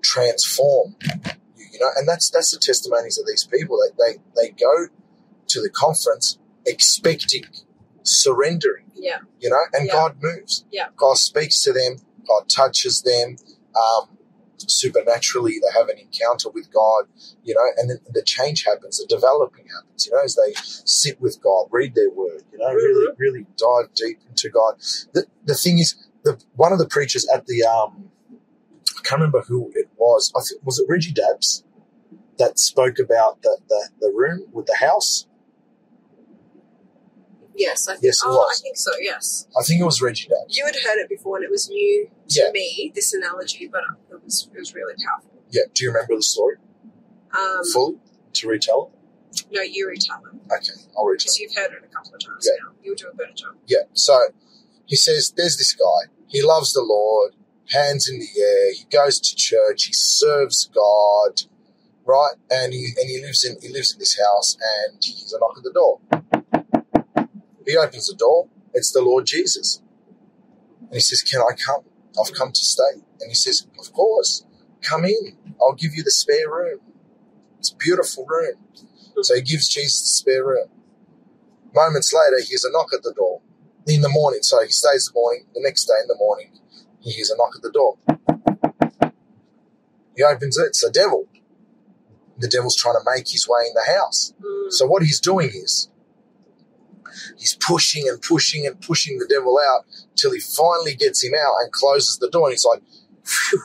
transform 0.03 0.97
you, 1.57 1.67
you 1.73 1.81
know, 1.81 1.91
and 1.97 2.09
that's 2.09 2.31
that's 2.31 2.53
the 2.53 2.59
testimonies 2.59 3.19
of 3.19 3.27
these 3.27 3.45
people. 3.45 3.79
They 3.99 4.15
they, 4.15 4.19
they 4.37 4.49
go 4.51 4.89
to 5.49 5.61
the 5.63 5.71
conference 5.71 6.39
expecting, 6.67 7.45
surrendering, 8.07 8.91
Yeah. 8.95 9.19
you 9.41 9.51
know, 9.51 9.61
and 9.73 9.87
Yeah. 9.87 9.93
God 9.93 10.17
moves. 10.23 10.65
Yeah. 10.71 10.89
God 10.97 11.19
speaks 11.19 11.63
to 11.63 11.73
them, 11.73 11.97
God 12.27 12.49
touches 12.49 13.03
them. 13.03 13.37
Um, 13.75 14.17
supernaturally, 14.59 15.59
they 15.61 15.79
have 15.79 15.89
an 15.89 15.99
encounter 15.99 16.49
with 16.51 16.73
God, 16.73 17.05
you 17.45 17.55
know, 17.55 17.67
and 17.77 17.91
then 17.91 17.99
the 18.11 18.23
change 18.23 18.65
happens, 18.65 18.99
the 18.99 19.07
developing 19.07 19.67
happens, 19.69 20.07
you 20.07 20.13
know, 20.13 20.21
as 20.25 20.35
they 20.35 20.53
sit 20.57 21.21
with 21.21 21.41
God, 21.43 21.67
read 21.71 21.95
their 21.95 22.11
word, 22.11 22.43
you 22.53 22.59
know, 22.59 22.73
really, 22.73 23.13
really 23.19 23.47
dive 23.57 23.93
deep 23.95 24.19
into 24.29 24.49
God. 24.49 24.77
The, 25.13 25.27
the 25.45 25.55
thing 25.55 25.79
is, 25.79 25.95
the 26.25 26.43
one 26.55 26.73
of 26.73 26.79
the 26.79 26.89
preachers 26.89 27.29
at 27.33 27.47
the, 27.47 27.63
um, 27.65 28.11
I 28.99 29.03
can't 29.03 29.21
remember 29.21 29.43
who 29.43 29.71
it 29.75 29.89
was, 29.97 30.33
I 30.37 30.41
think, 30.41 30.65
was 30.65 30.79
it 30.79 30.87
Reggie 30.89 31.13
Dabbs 31.13 31.63
that 32.39 32.59
spoke 32.59 32.99
about 32.99 33.43
the, 33.43 33.59
the, 33.69 33.89
the 34.01 34.13
room 34.15 34.47
with 34.53 34.67
the 34.67 34.77
house? 34.77 35.27
Yes, 37.57 37.89
I 37.89 37.93
think. 37.93 38.05
Yes, 38.05 38.19
it 38.23 38.27
oh, 38.29 38.37
was. 38.37 38.59
I 38.59 38.63
think 38.63 38.77
so. 38.77 38.91
Yes, 39.01 39.47
I 39.59 39.63
think 39.63 39.81
it 39.81 39.85
was 39.85 40.01
Reggie 40.03 40.29
Dabbs. 40.29 40.57
you 40.57 40.65
had 40.67 40.75
heard 40.77 40.99
it 40.99 41.09
before, 41.09 41.37
and 41.37 41.45
it 41.45 41.51
was 41.51 41.69
new 41.69 42.09
to 42.29 42.41
Yeah. 42.41 42.51
me. 42.53 42.93
This 42.95 43.13
analogy, 43.15 43.69
but 43.69 43.83
it 44.11 44.23
was 44.23 44.49
it 44.55 44.59
was 44.59 44.75
really 44.75 44.95
powerful. 45.05 45.31
Yeah. 45.51 45.63
Do 45.75 45.85
you 45.85 45.91
remember 45.91 46.17
the 46.17 46.23
story 46.23 46.57
Um, 47.37 47.63
fully 47.73 47.97
to 48.35 48.49
retell 48.49 48.91
it? 48.93 49.47
no, 49.51 49.63
you 49.63 49.89
retell 49.89 50.23
it 50.27 50.53
Okay, 50.53 50.73
I'll 50.97 51.05
retell 51.05 51.25
because 51.25 51.39
you've 51.39 51.55
heard 51.55 51.73
it 51.73 51.83
a 51.85 51.95
couple 51.95 52.15
of 52.15 52.21
times 52.25 52.47
Yeah. 52.47 52.53
now. 52.65 52.73
You'll 52.83 52.95
do 52.97 53.09
a 53.13 53.15
better 53.15 53.33
job. 53.35 53.55
Yeah. 53.67 53.85
So 53.93 54.29
he 54.87 54.97
says, 54.97 55.33
there's 55.37 55.57
this 55.57 55.73
guy. 55.73 56.11
He 56.29 56.43
loves 56.43 56.73
the 56.73 56.83
Lord, 56.83 57.35
hands 57.71 58.09
in 58.09 58.19
the 58.19 58.29
air. 58.41 58.73
He 58.75 58.85
goes 58.91 59.19
to 59.21 59.35
church. 59.37 59.85
He 59.85 59.93
serves 59.93 60.67
God, 60.75 61.43
right? 62.05 62.35
And 62.51 62.73
he 62.73 62.89
and 62.99 63.09
he 63.09 63.21
lives 63.23 63.45
in 63.45 63.57
he 63.61 63.69
lives 63.69 63.93
in 63.93 63.99
this 63.99 64.19
house, 64.19 64.57
and 64.61 64.99
he 65.03 65.13
hears 65.13 65.33
a 65.33 65.39
knock 65.39 65.55
at 65.57 65.63
the 65.65 65.73
door. 65.73 66.01
He 67.67 67.77
opens 67.77 68.07
the 68.07 68.15
door. 68.15 68.49
It's 68.73 68.93
the 68.93 69.03
Lord 69.03 69.27
Jesus, 69.27 69.83
and 70.81 70.95
he 70.95 71.01
says, 71.01 71.23
"Can 71.23 71.41
I 71.41 71.55
come? 71.55 71.85
I've 72.19 72.33
come 72.33 72.53
to 72.53 72.65
stay." 72.65 73.03
And 73.21 73.29
he 73.29 73.35
says, 73.35 73.67
"Of 73.79 73.93
course, 73.93 74.45
come 74.83 75.05
in. 75.05 75.37
I'll 75.61 75.75
give 75.75 75.95
you 75.95 76.03
the 76.03 76.11
spare 76.11 76.49
room. 76.49 76.81
It's 77.59 77.71
a 77.71 77.77
beautiful 77.77 78.25
room." 78.27 78.57
So 79.23 79.35
he 79.35 79.43
gives 79.43 79.69
Jesus 79.69 80.03
the 80.03 80.09
spare 80.09 80.45
room. 80.45 80.69
Moments 81.75 82.13
later, 82.13 82.39
he 82.41 82.47
hears 82.47 82.65
a 82.65 82.71
knock 82.71 82.93
at 82.95 83.03
the 83.03 83.13
door 83.13 83.41
in 83.87 84.03
the 84.03 84.09
morning. 84.09 84.43
So 84.43 84.63
he 84.63 84.71
stays 84.71 85.07
the 85.07 85.13
morning. 85.15 85.47
The 85.55 85.61
next 85.63 85.87
day 85.87 85.99
in 86.01 86.09
the 86.09 86.17
morning, 86.17 86.53
he 87.01 87.11
hears 87.11 87.31
a 87.31 87.37
knock 87.37 87.57
at 87.57 87.63
the 87.63 87.73
door. 87.73 87.99
He 90.17 90.23
opens 90.23 90.57
it. 90.59 90.67
It's 90.67 90.83
the 90.83 90.91
devil. 90.91 91.29
The 92.39 92.49
devil's 92.49 92.77
trying 92.77 92.95
to 92.95 93.05
make 93.05 93.29
his 93.29 93.49
way 93.49 93.67
in 93.67 93.75
the 93.75 93.93
house. 93.99 94.35
Mm. 94.43 94.73
So 94.73 94.87
what 94.87 95.03
he's 95.03 95.21
doing 95.21 95.49
is 95.49 95.89
he's 97.39 97.57
pushing 97.57 98.09
and 98.09 98.21
pushing 98.23 98.67
and 98.67 98.81
pushing 98.81 99.19
the 99.19 99.27
devil 99.27 99.59
out 99.59 99.85
till 100.17 100.33
he 100.33 100.41
finally 100.41 100.95
gets 100.95 101.23
him 101.23 101.33
out 101.35 101.55
and 101.63 101.73
closes 101.73 102.19
the 102.19 102.31
door. 102.31 102.47
And 102.49 102.53
he's 102.53 102.65
like, 102.65 102.83
Phew, 103.25 103.63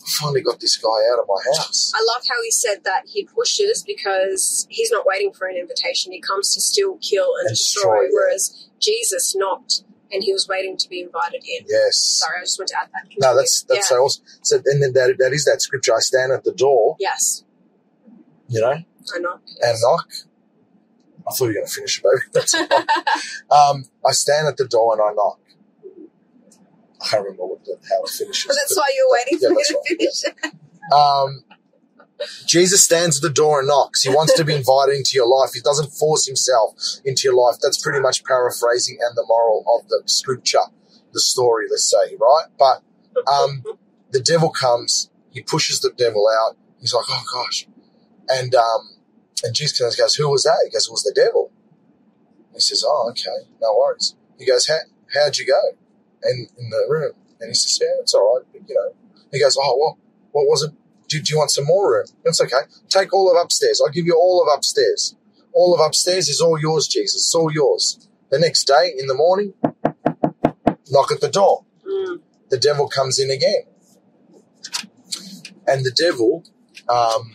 I 0.00 0.04
finally 0.20 0.42
got 0.42 0.60
this 0.60 0.76
guy 0.76 0.88
out 1.12 1.20
of 1.20 1.26
my 1.28 1.40
house. 1.56 1.92
I 1.94 2.04
love 2.14 2.22
how 2.28 2.42
he 2.42 2.50
said 2.50 2.84
that 2.84 3.02
he 3.06 3.24
pushes 3.24 3.82
because 3.86 4.66
he's 4.68 4.90
not 4.90 5.06
waiting 5.06 5.32
for 5.32 5.46
an 5.46 5.56
invitation. 5.56 6.12
He 6.12 6.20
comes 6.20 6.54
to 6.54 6.60
steal, 6.60 6.98
kill, 6.98 7.32
and, 7.40 7.48
And 7.48 7.56
destroy, 7.56 8.02
destroy, 8.02 8.08
whereas 8.10 8.68
Jesus 8.80 9.34
knocked 9.36 9.84
and 10.12 10.22
he 10.22 10.32
was 10.32 10.46
waiting 10.46 10.76
to 10.76 10.88
be 10.88 11.00
invited 11.00 11.42
in. 11.44 11.64
Yes. 11.68 11.96
Sorry, 11.96 12.38
I 12.40 12.42
just 12.42 12.58
want 12.58 12.68
to 12.68 12.78
add 12.78 12.88
that. 12.92 13.08
No, 13.18 13.34
that's 13.36 13.64
that's 13.64 13.90
yeah. 13.90 13.96
so 13.96 14.02
awesome. 14.04 14.24
So 14.42 14.56
and 14.66 14.82
then 14.82 14.92
that 14.92 15.16
that 15.18 15.32
is 15.32 15.44
that 15.44 15.62
scripture. 15.62 15.94
I 15.94 16.00
stand 16.00 16.32
at 16.32 16.44
the 16.44 16.52
door, 16.52 16.96
Yes, 17.00 17.44
you 18.48 18.60
know, 18.60 18.72
I 18.72 19.18
know. 19.18 19.40
and 19.62 19.78
knock. 19.80 20.08
I 21.28 21.32
thought 21.32 21.44
you 21.44 21.48
were 21.48 21.54
going 21.54 21.66
to 21.66 21.72
finish 21.72 21.98
it, 21.98 22.04
baby. 22.04 22.22
That's 22.32 22.54
um, 23.50 23.84
I 24.06 24.12
stand 24.12 24.48
at 24.48 24.56
the 24.56 24.66
door 24.66 24.94
and 24.94 25.02
I 25.02 25.12
knock. 25.14 25.38
I 27.00 27.08
can't 27.08 27.24
remember 27.24 27.46
what 27.46 27.64
the, 27.64 27.76
how 27.88 28.02
it 28.02 28.10
finishes. 28.10 28.46
that's 28.56 28.74
but- 28.74 28.80
why 28.80 28.90
you're 28.96 29.10
waiting 29.10 29.38
yeah, 29.40 29.48
for 29.48 29.54
me 29.54 29.56
that's 29.56 29.68
to 29.68 29.74
right, 29.74 29.86
finish 29.88 30.24
it. 30.24 30.92
Um, 30.92 31.44
Jesus 32.46 32.82
stands 32.82 33.16
at 33.16 33.22
the 33.22 33.30
door 33.30 33.60
and 33.60 33.68
knocks. 33.68 34.02
He 34.02 34.08
wants 34.10 34.34
to 34.34 34.44
be 34.44 34.54
invited 34.54 34.94
into 34.96 35.12
your 35.14 35.26
life. 35.26 35.50
He 35.54 35.60
doesn't 35.60 35.90
force 35.90 36.26
himself 36.26 36.74
into 37.04 37.22
your 37.24 37.34
life. 37.34 37.58
That's 37.60 37.80
pretty 37.82 38.00
much 38.00 38.24
paraphrasing 38.24 38.98
and 39.00 39.16
the 39.16 39.24
moral 39.26 39.64
of 39.76 39.88
the 39.88 40.02
scripture, 40.06 40.66
the 41.12 41.20
story, 41.20 41.66
let's 41.70 41.90
say, 41.90 42.16
right? 42.20 42.46
But 42.58 42.82
um, 43.30 43.64
the 44.10 44.20
devil 44.20 44.50
comes. 44.50 45.10
He 45.30 45.42
pushes 45.42 45.80
the 45.80 45.90
devil 45.96 46.28
out. 46.28 46.56
He's 46.80 46.94
like, 46.94 47.06
oh 47.08 47.24
gosh, 47.32 47.66
and 48.28 48.54
um, 48.54 48.91
and 49.42 49.54
Jesus 49.54 49.96
goes, 49.96 50.14
who 50.14 50.30
was 50.30 50.44
that? 50.44 50.62
He 50.64 50.70
goes, 50.70 50.86
it 50.88 50.92
was 50.92 51.02
the 51.02 51.12
devil. 51.14 51.50
He 52.52 52.60
says, 52.60 52.84
oh 52.86 53.08
okay, 53.10 53.48
no 53.60 53.76
worries. 53.76 54.14
He 54.38 54.46
goes, 54.46 54.68
how 54.68 54.78
how'd 55.14 55.36
you 55.36 55.46
go? 55.46 55.60
And 56.22 56.48
in 56.58 56.70
the 56.70 56.86
room, 56.88 57.12
and 57.40 57.48
he 57.48 57.54
says, 57.54 57.78
yeah, 57.80 58.00
it's 58.00 58.14
all 58.14 58.36
right, 58.36 58.46
but, 58.52 58.68
you 58.68 58.74
know. 58.74 58.94
He 59.32 59.40
goes, 59.40 59.56
oh 59.58 59.76
well, 59.78 59.98
what 60.32 60.44
was 60.44 60.62
it? 60.62 60.72
Do, 61.08 61.20
do 61.20 61.32
you 61.32 61.38
want 61.38 61.50
some 61.50 61.64
more 61.64 61.92
room? 61.92 62.06
It's 62.24 62.40
okay. 62.40 62.64
Take 62.88 63.12
all 63.12 63.30
of 63.30 63.42
upstairs. 63.42 63.82
I'll 63.84 63.92
give 63.92 64.06
you 64.06 64.14
all 64.14 64.42
of 64.42 64.56
upstairs. 64.56 65.14
All 65.52 65.74
of 65.74 65.80
upstairs 65.80 66.28
is 66.28 66.40
all 66.40 66.58
yours, 66.58 66.86
Jesus. 66.88 67.16
It's 67.16 67.34
all 67.34 67.52
yours. 67.52 68.08
The 68.30 68.38
next 68.38 68.64
day 68.64 68.92
in 68.96 69.06
the 69.06 69.14
morning, 69.14 69.52
knock 70.90 71.12
at 71.12 71.20
the 71.20 71.28
door. 71.28 71.64
Mm. 71.86 72.20
The 72.48 72.58
devil 72.58 72.88
comes 72.88 73.18
in 73.18 73.30
again. 73.30 73.64
And 75.66 75.84
the 75.84 75.92
devil 75.92 76.44
um, 76.88 77.34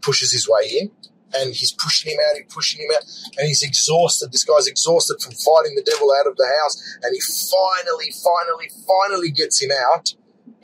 pushes 0.00 0.32
his 0.32 0.48
way 0.48 0.68
in 0.80 0.90
and 1.38 1.54
he's 1.54 1.72
pushing 1.72 2.12
him 2.12 2.18
out, 2.28 2.36
he's 2.36 2.52
pushing 2.52 2.80
him 2.82 2.90
out, 2.94 3.04
and 3.38 3.48
he's 3.48 3.62
exhausted. 3.62 4.32
This 4.32 4.44
guy's 4.44 4.66
exhausted 4.66 5.20
from 5.22 5.32
fighting 5.32 5.74
the 5.76 5.82
devil 5.82 6.12
out 6.12 6.26
of 6.26 6.36
the 6.36 6.46
house, 6.62 6.76
and 7.02 7.14
he 7.14 7.20
finally, 7.20 8.10
finally, 8.12 8.70
finally 8.86 9.30
gets 9.30 9.62
him 9.62 9.70
out, 9.92 10.14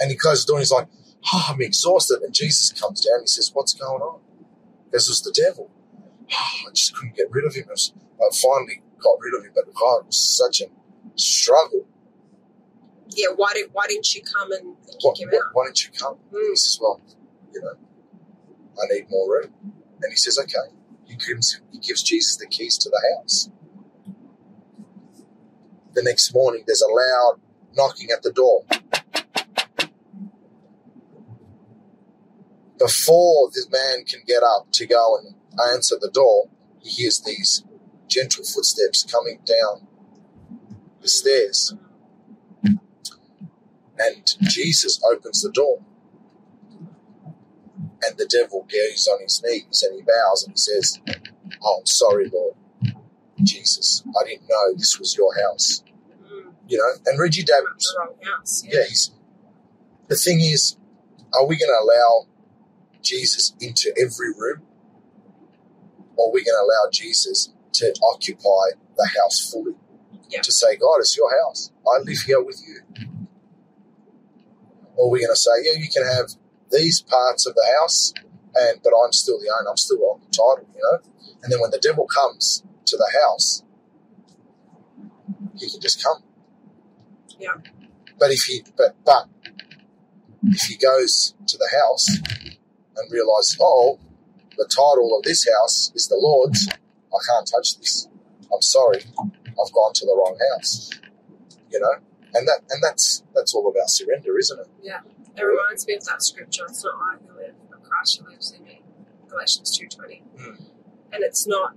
and 0.00 0.10
he 0.10 0.16
closes 0.16 0.44
the 0.44 0.52
door 0.52 0.56
and 0.58 0.62
he's 0.62 0.72
like, 0.72 0.88
oh, 1.32 1.46
I'm 1.50 1.60
exhausted. 1.62 2.22
And 2.22 2.34
Jesus 2.34 2.72
comes 2.72 3.00
down 3.02 3.16
and 3.16 3.22
he 3.24 3.28
says, 3.28 3.50
What's 3.52 3.74
going 3.74 4.02
on? 4.02 4.20
This 4.90 5.08
was 5.08 5.22
the 5.22 5.32
devil. 5.32 5.70
Oh, 6.32 6.68
I 6.68 6.70
just 6.72 6.94
couldn't 6.94 7.16
get 7.16 7.30
rid 7.30 7.44
of 7.44 7.54
him. 7.54 7.64
I, 7.68 7.72
was- 7.72 7.92
I 8.20 8.28
finally 8.42 8.82
got 9.02 9.18
rid 9.20 9.34
of 9.38 9.44
him, 9.44 9.52
but 9.54 9.72
God, 9.74 10.00
it 10.00 10.06
was 10.06 10.36
such 10.36 10.60
a 10.62 10.66
struggle. 11.16 11.86
Yeah, 13.10 13.28
why 13.36 13.52
did 13.54 13.68
why 13.72 13.84
didn't 13.88 14.14
you 14.14 14.22
come 14.22 14.52
and 14.52 14.76
and 14.88 14.96
Why, 15.02 15.12
why, 15.18 15.36
out? 15.38 15.44
why 15.52 15.64
don't 15.66 15.84
you 15.84 15.90
come? 15.98 16.14
Mm. 16.32 16.50
He 16.50 16.56
says, 16.56 16.78
Well, 16.80 17.00
you 17.52 17.60
know, 17.60 17.74
I 18.80 18.94
need 18.94 19.06
more 19.10 19.30
room. 19.30 19.52
And 20.02 20.12
he 20.12 20.16
says, 20.16 20.38
Okay. 20.38 20.74
He 21.04 21.16
gives, 21.16 21.60
he 21.70 21.78
gives 21.78 22.02
Jesus 22.02 22.36
the 22.36 22.46
keys 22.46 22.78
to 22.78 22.88
the 22.88 23.02
house. 23.16 23.50
The 25.92 26.02
next 26.02 26.32
morning, 26.32 26.64
there's 26.66 26.80
a 26.80 26.88
loud 26.88 27.40
knocking 27.74 28.10
at 28.10 28.22
the 28.22 28.32
door. 28.32 28.64
Before 32.78 33.50
this 33.54 33.68
man 33.70 34.04
can 34.06 34.20
get 34.26 34.42
up 34.42 34.72
to 34.72 34.86
go 34.86 35.18
and 35.18 35.34
answer 35.74 35.96
the 36.00 36.10
door, 36.10 36.48
he 36.80 36.90
hears 36.90 37.20
these 37.20 37.62
gentle 38.08 38.44
footsteps 38.44 39.04
coming 39.04 39.40
down 39.44 39.86
the 41.00 41.08
stairs. 41.08 41.74
And 43.98 44.34
Jesus 44.42 45.00
opens 45.10 45.42
the 45.42 45.50
door. 45.50 45.80
And 48.02 48.18
the 48.18 48.26
devil 48.26 48.66
goes 48.70 49.08
on 49.08 49.22
his 49.22 49.42
knees 49.44 49.82
and 49.82 49.96
he 49.96 50.02
bows 50.02 50.44
and 50.44 50.52
he 50.52 50.56
says, 50.56 51.00
Oh, 51.62 51.78
I'm 51.80 51.86
sorry, 51.86 52.28
Lord. 52.32 52.54
Jesus, 53.42 54.02
I 54.20 54.28
didn't 54.28 54.48
know 54.48 54.74
this 54.76 54.98
was 54.98 55.16
your 55.16 55.34
house. 55.34 55.82
Mm. 56.24 56.52
You 56.68 56.78
know, 56.78 56.92
and 57.06 57.18
Reggie 57.20 57.44
house. 57.44 58.64
yeah, 58.66 58.84
the 60.08 60.16
thing 60.16 60.40
is, 60.40 60.76
are 61.32 61.46
we 61.46 61.56
gonna 61.56 61.78
allow 61.82 62.26
Jesus 63.02 63.54
into 63.60 63.92
every 63.98 64.32
room? 64.32 64.62
Or 66.16 66.28
are 66.28 66.32
we 66.32 66.44
gonna 66.44 66.62
allow 66.62 66.90
Jesus 66.92 67.52
to 67.74 67.94
occupy 68.12 68.76
the 68.96 69.08
house 69.20 69.50
fully? 69.50 69.74
Yeah. 70.28 70.42
To 70.42 70.52
say, 70.52 70.76
God, 70.76 70.98
it's 70.98 71.16
your 71.16 71.30
house. 71.44 71.72
I 71.86 71.98
live 72.02 72.18
here 72.18 72.42
with 72.42 72.60
you. 72.66 72.80
Or 74.96 75.06
are 75.06 75.10
we 75.10 75.20
gonna 75.24 75.36
say, 75.36 75.50
Yeah, 75.62 75.78
you 75.78 75.88
can 75.88 76.04
have 76.04 76.30
these 76.72 77.02
parts 77.02 77.46
of 77.46 77.54
the 77.54 77.66
house, 77.78 78.12
and 78.54 78.80
but 78.82 78.92
I'm 78.92 79.12
still 79.12 79.38
the 79.38 79.48
owner, 79.48 79.70
I'm 79.70 79.76
still 79.76 79.98
on 80.10 80.20
the 80.20 80.26
title, 80.26 80.68
you 80.74 80.80
know? 80.82 80.98
And 81.42 81.52
then 81.52 81.60
when 81.60 81.70
the 81.70 81.78
devil 81.78 82.06
comes 82.06 82.62
to 82.86 82.96
the 82.96 83.10
house, 83.20 83.62
he 85.56 85.70
can 85.70 85.80
just 85.80 86.02
come. 86.02 86.22
Yeah. 87.38 87.56
But 88.18 88.30
if 88.30 88.42
he 88.44 88.62
but 88.76 88.96
but 89.04 89.28
if 90.44 90.62
he 90.62 90.76
goes 90.76 91.34
to 91.46 91.56
the 91.56 91.68
house 91.82 92.08
and 92.96 93.12
realizes, 93.12 93.58
oh, 93.60 93.98
the 94.56 94.66
title 94.68 95.16
of 95.16 95.24
this 95.24 95.46
house 95.48 95.92
is 95.94 96.08
the 96.08 96.16
Lord's, 96.16 96.68
I 96.68 97.18
can't 97.28 97.48
touch 97.50 97.78
this. 97.78 98.08
I'm 98.52 98.62
sorry, 98.62 99.02
I've 99.18 99.72
gone 99.72 99.92
to 99.94 100.06
the 100.06 100.16
wrong 100.16 100.38
house. 100.52 100.90
You 101.70 101.80
know, 101.80 101.94
and 102.34 102.46
that 102.46 102.60
and 102.70 102.82
that's 102.82 103.22
that's 103.34 103.54
all 103.54 103.68
about 103.68 103.88
surrender, 103.90 104.38
isn't 104.38 104.60
it? 104.60 104.68
It 105.36 105.42
reminds 105.42 105.86
me 105.86 105.94
of 105.94 106.04
that 106.04 106.22
scripture. 106.22 106.64
It's 106.68 106.84
not 106.84 106.94
I 106.94 107.16
who 107.26 107.36
live, 107.38 107.54
but 107.70 107.82
Christ 107.82 108.20
who 108.22 108.30
lives 108.30 108.52
in 108.52 108.64
me. 108.64 108.82
Galatians 109.28 109.76
two 109.76 109.88
twenty. 109.88 110.22
Mm. 110.38 110.58
And 111.12 111.22
it's 111.24 111.46
not 111.46 111.74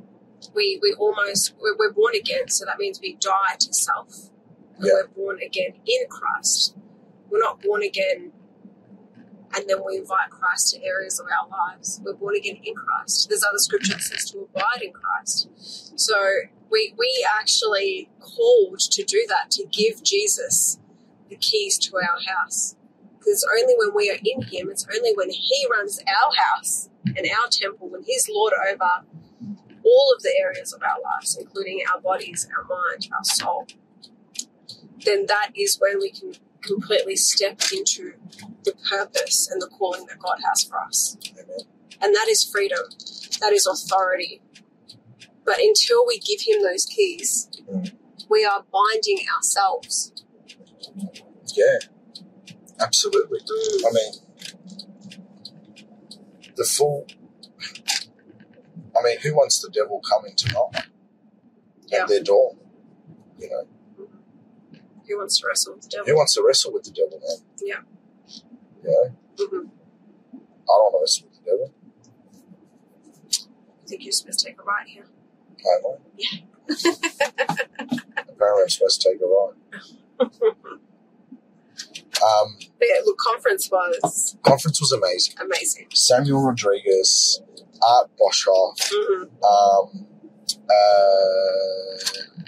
we 0.54 0.80
we 0.82 0.94
almost 0.98 1.54
we're, 1.62 1.76
we're 1.78 1.94
born 1.94 2.16
again, 2.16 2.50
so 2.50 2.66
that 2.66 2.78
means 2.78 3.00
we 3.02 3.16
die 3.16 3.56
to 3.60 3.74
self, 3.74 4.30
and 4.76 4.86
Yeah. 4.86 4.92
we're 4.94 5.08
born 5.08 5.40
again 5.46 5.74
in 5.86 6.08
Christ. 6.10 6.76
We're 7.30 7.40
not 7.40 7.62
born 7.62 7.82
again, 7.82 8.32
and 9.56 9.70
then 9.70 9.78
we 9.86 9.98
invite 9.98 10.30
Christ 10.30 10.76
to 10.76 10.84
areas 10.84 11.20
of 11.20 11.28
our 11.28 11.48
lives. 11.48 12.02
We're 12.04 12.14
born 12.14 12.36
again 12.36 12.60
in 12.64 12.76
Christ. 12.76 13.30
There's 13.30 13.44
other 13.44 13.58
scripture 13.58 13.94
that 13.94 14.02
says 14.02 14.30
to 14.32 14.40
abide 14.40 14.82
in 14.84 14.92
Christ. 14.94 15.98
So 15.98 16.16
we 16.70 16.94
we 16.98 17.28
actually 17.40 18.10
called 18.20 18.80
to 18.80 19.04
do 19.04 19.26
that 19.30 19.50
to 19.52 19.66
give 19.72 20.04
Jesus 20.04 20.78
the 21.30 21.38
keys 21.38 21.78
to 21.80 21.96
our 21.96 22.20
house. 22.36 22.76
Because 23.26 23.44
it's 23.44 23.62
only 23.62 23.76
when 23.78 23.96
we 23.96 24.12
are 24.12 24.20
in 24.24 24.44
Him, 24.44 24.70
it's 24.70 24.86
only 24.96 25.14
when 25.16 25.32
He 25.32 25.68
runs 25.72 26.00
our 26.00 26.32
house 26.36 26.90
and 27.06 27.18
our 27.42 27.48
temple, 27.50 27.90
when 27.90 28.04
He's 28.04 28.30
Lord 28.32 28.54
over 28.72 29.06
all 29.84 30.14
of 30.16 30.22
the 30.22 30.34
areas 30.40 30.74
of 30.74 30.82
our 30.84 30.98
lives, 31.04 31.36
including 31.40 31.82
our 31.92 32.00
bodies, 32.02 32.48
our 32.56 32.64
mind, 32.64 33.08
our 33.16 33.24
soul, 33.24 33.68
then 35.06 35.26
that 35.28 35.52
is 35.56 35.78
when 35.80 36.00
we 36.00 36.12
can 36.12 36.34
completely 36.62 37.16
step 37.16 37.60
into 37.76 38.14
the 38.64 38.74
purpose 38.90 39.50
and 39.52 39.62
the 39.62 39.68
calling 39.68 40.06
that 40.08 40.20
God 40.20 40.38
has 40.48 40.64
for 40.64 40.80
us. 40.82 41.18
And 42.02 42.14
that 42.14 42.28
is 42.30 42.44
freedom, 42.44 42.84
that 43.42 43.54
is 43.54 43.66
authority. 43.66 44.42
But 45.44 45.60
until 45.60 46.06
we 46.06 46.20
give 46.20 46.42
Him 46.42 46.62
those 46.62 46.86
keys, 46.86 47.50
we 48.30 48.46
are 48.46 48.66
binding 48.72 49.26
ourselves. 49.36 50.12
Yeah, 51.56 51.78
absolutely. 52.80 53.40
I 53.42 53.92
mean, 53.92 54.14
the 56.56 56.64
full. 56.64 57.06
I 58.98 59.04
mean, 59.04 59.20
who 59.22 59.36
wants 59.36 59.60
the 59.62 59.70
devil 59.70 60.02
coming 60.10 60.36
to 60.38 60.54
knock 60.54 60.76
Yeah. 61.88 62.04
at 62.04 62.08
their 62.08 62.24
door? 62.24 62.56
You 63.38 63.50
know, 63.50 64.08
Who 65.08 65.18
wants 65.18 65.40
to 65.40 65.48
wrestle 65.48 65.74
with 65.74 65.84
the 65.84 65.90
devil? 65.90 66.06
who 66.08 66.16
wants 66.16 66.34
to 66.36 66.44
wrestle 66.46 66.72
with 66.74 66.84
the 66.84 66.92
devil, 66.92 67.20
man? 67.20 67.38
Yeah. 67.62 67.82
You 68.84 68.92
know, 68.92 69.16
Mhm. 69.36 69.70
I 69.70 70.74
don't 70.78 70.94
want 70.94 70.94
to 70.96 71.00
wrestle 71.02 71.28
with 71.28 71.38
the 71.44 71.52
devil. 71.52 71.74
I 73.84 73.88
think 73.88 74.04
you're 74.04 74.12
supposed 74.14 74.40
to 74.40 74.46
take 74.48 74.60
a 74.60 74.64
right 74.64 74.88
here. 74.88 75.06
Am 75.60 75.86
I? 75.86 75.98
Yeah. 76.18 76.40
Apparently, 78.18 78.64
I'm 78.64 78.70
supposed 78.70 79.02
to 79.02 79.10
take 79.12 79.22
a 79.22 79.26
ride. 79.28 79.58
Um, 82.26 82.58
But 82.80 82.88
yeah, 82.90 83.02
look, 83.06 83.18
conference 83.18 83.70
was 83.72 84.36
conference 84.44 84.80
was 84.82 84.92
amazing. 84.92 85.36
amazing. 85.40 85.88
Samuel 85.94 86.42
Rodriguez, 86.42 87.42
Art 87.86 88.10
Boshoff, 88.20 88.78
hmm 88.92 89.24
um, 89.44 90.08
uh, 90.70 92.42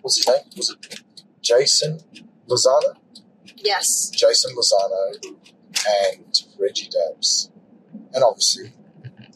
what's 0.00 0.16
his 0.18 0.26
name? 0.28 0.44
Was 0.56 0.70
it 0.70 1.00
Jason 1.42 2.00
Lozano? 2.48 2.94
Yes. 3.56 4.10
Jason 4.10 4.54
Lozano 4.56 5.36
and 6.14 6.42
Reggie 6.58 6.88
Dabbs. 6.88 7.50
And 8.14 8.22
obviously 8.24 8.72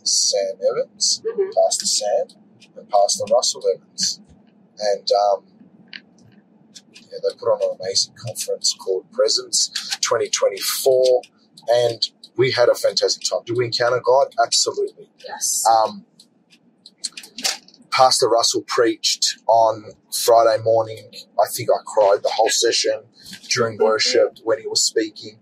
Sam 0.04 0.54
Evans, 0.70 1.22
hmm 1.26 1.50
Pastor 1.54 1.86
Sam, 1.86 2.26
and 2.76 2.88
Pastor 2.88 3.24
Russell 3.32 3.62
Evans. 3.74 4.20
And 4.78 5.08
um, 5.32 5.44
yeah, 7.10 7.18
they 7.22 7.36
put 7.36 7.48
on 7.48 7.60
an 7.62 7.78
amazing 7.80 8.14
conference 8.16 8.74
called 8.74 9.10
Presence 9.12 9.70
2024. 10.00 11.22
And 11.68 12.02
we 12.36 12.52
had 12.52 12.68
a 12.68 12.74
fantastic 12.74 13.22
time. 13.28 13.40
Did 13.44 13.56
we 13.56 13.66
encounter 13.66 14.00
God? 14.00 14.28
Absolutely. 14.44 15.10
Yes. 15.26 15.64
Um, 15.68 16.04
Pastor 17.90 18.28
Russell 18.28 18.62
preached 18.66 19.38
on 19.46 19.84
Friday 20.24 20.62
morning. 20.62 21.10
I 21.38 21.48
think 21.50 21.68
I 21.70 21.82
cried 21.84 22.22
the 22.22 22.30
whole 22.30 22.48
session 22.48 23.02
during 23.50 23.78
worship 23.78 24.38
when 24.44 24.60
he 24.60 24.66
was 24.66 24.84
speaking. 24.84 25.38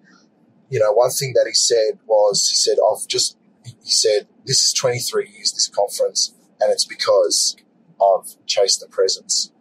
You 0.71 0.81
know, 0.81 0.93
one 0.93 1.11
thing 1.11 1.35
that 1.35 1.45
he 1.47 1.55
said 1.55 1.99
was, 2.07 2.49
he 2.49 2.57
said, 2.57 2.79
I've 2.91 3.07
just, 3.07 3.39
he 3.65 3.91
said, 3.91 4.29
this 4.45 4.61
is 4.63 4.73
23 4.73 5.29
years, 5.31 5.53
this 5.53 5.69
conference, 5.69 6.35
and 6.61 6.73
it's 6.73 6.85
because 6.85 7.57
I've 8.03 8.45
chased 8.47 8.81
the 8.81 8.89
presence. 8.89 9.53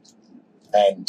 And 0.74 1.08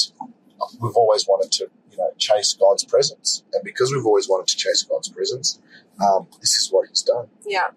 we've 0.80 0.96
always 0.96 1.26
wanted 1.26 1.52
to, 1.52 1.70
you 1.90 1.96
know, 1.96 2.10
chase 2.18 2.54
God's 2.54 2.84
presence. 2.84 3.44
And 3.52 3.62
because 3.64 3.92
we've 3.92 4.06
always 4.06 4.28
wanted 4.28 4.48
to 4.48 4.56
chase 4.56 4.82
God's 4.82 5.08
presence, 5.08 5.60
um, 6.00 6.28
this 6.40 6.54
is 6.54 6.68
what 6.70 6.88
he's 6.88 7.02
done 7.02 7.28
yeah. 7.46 7.68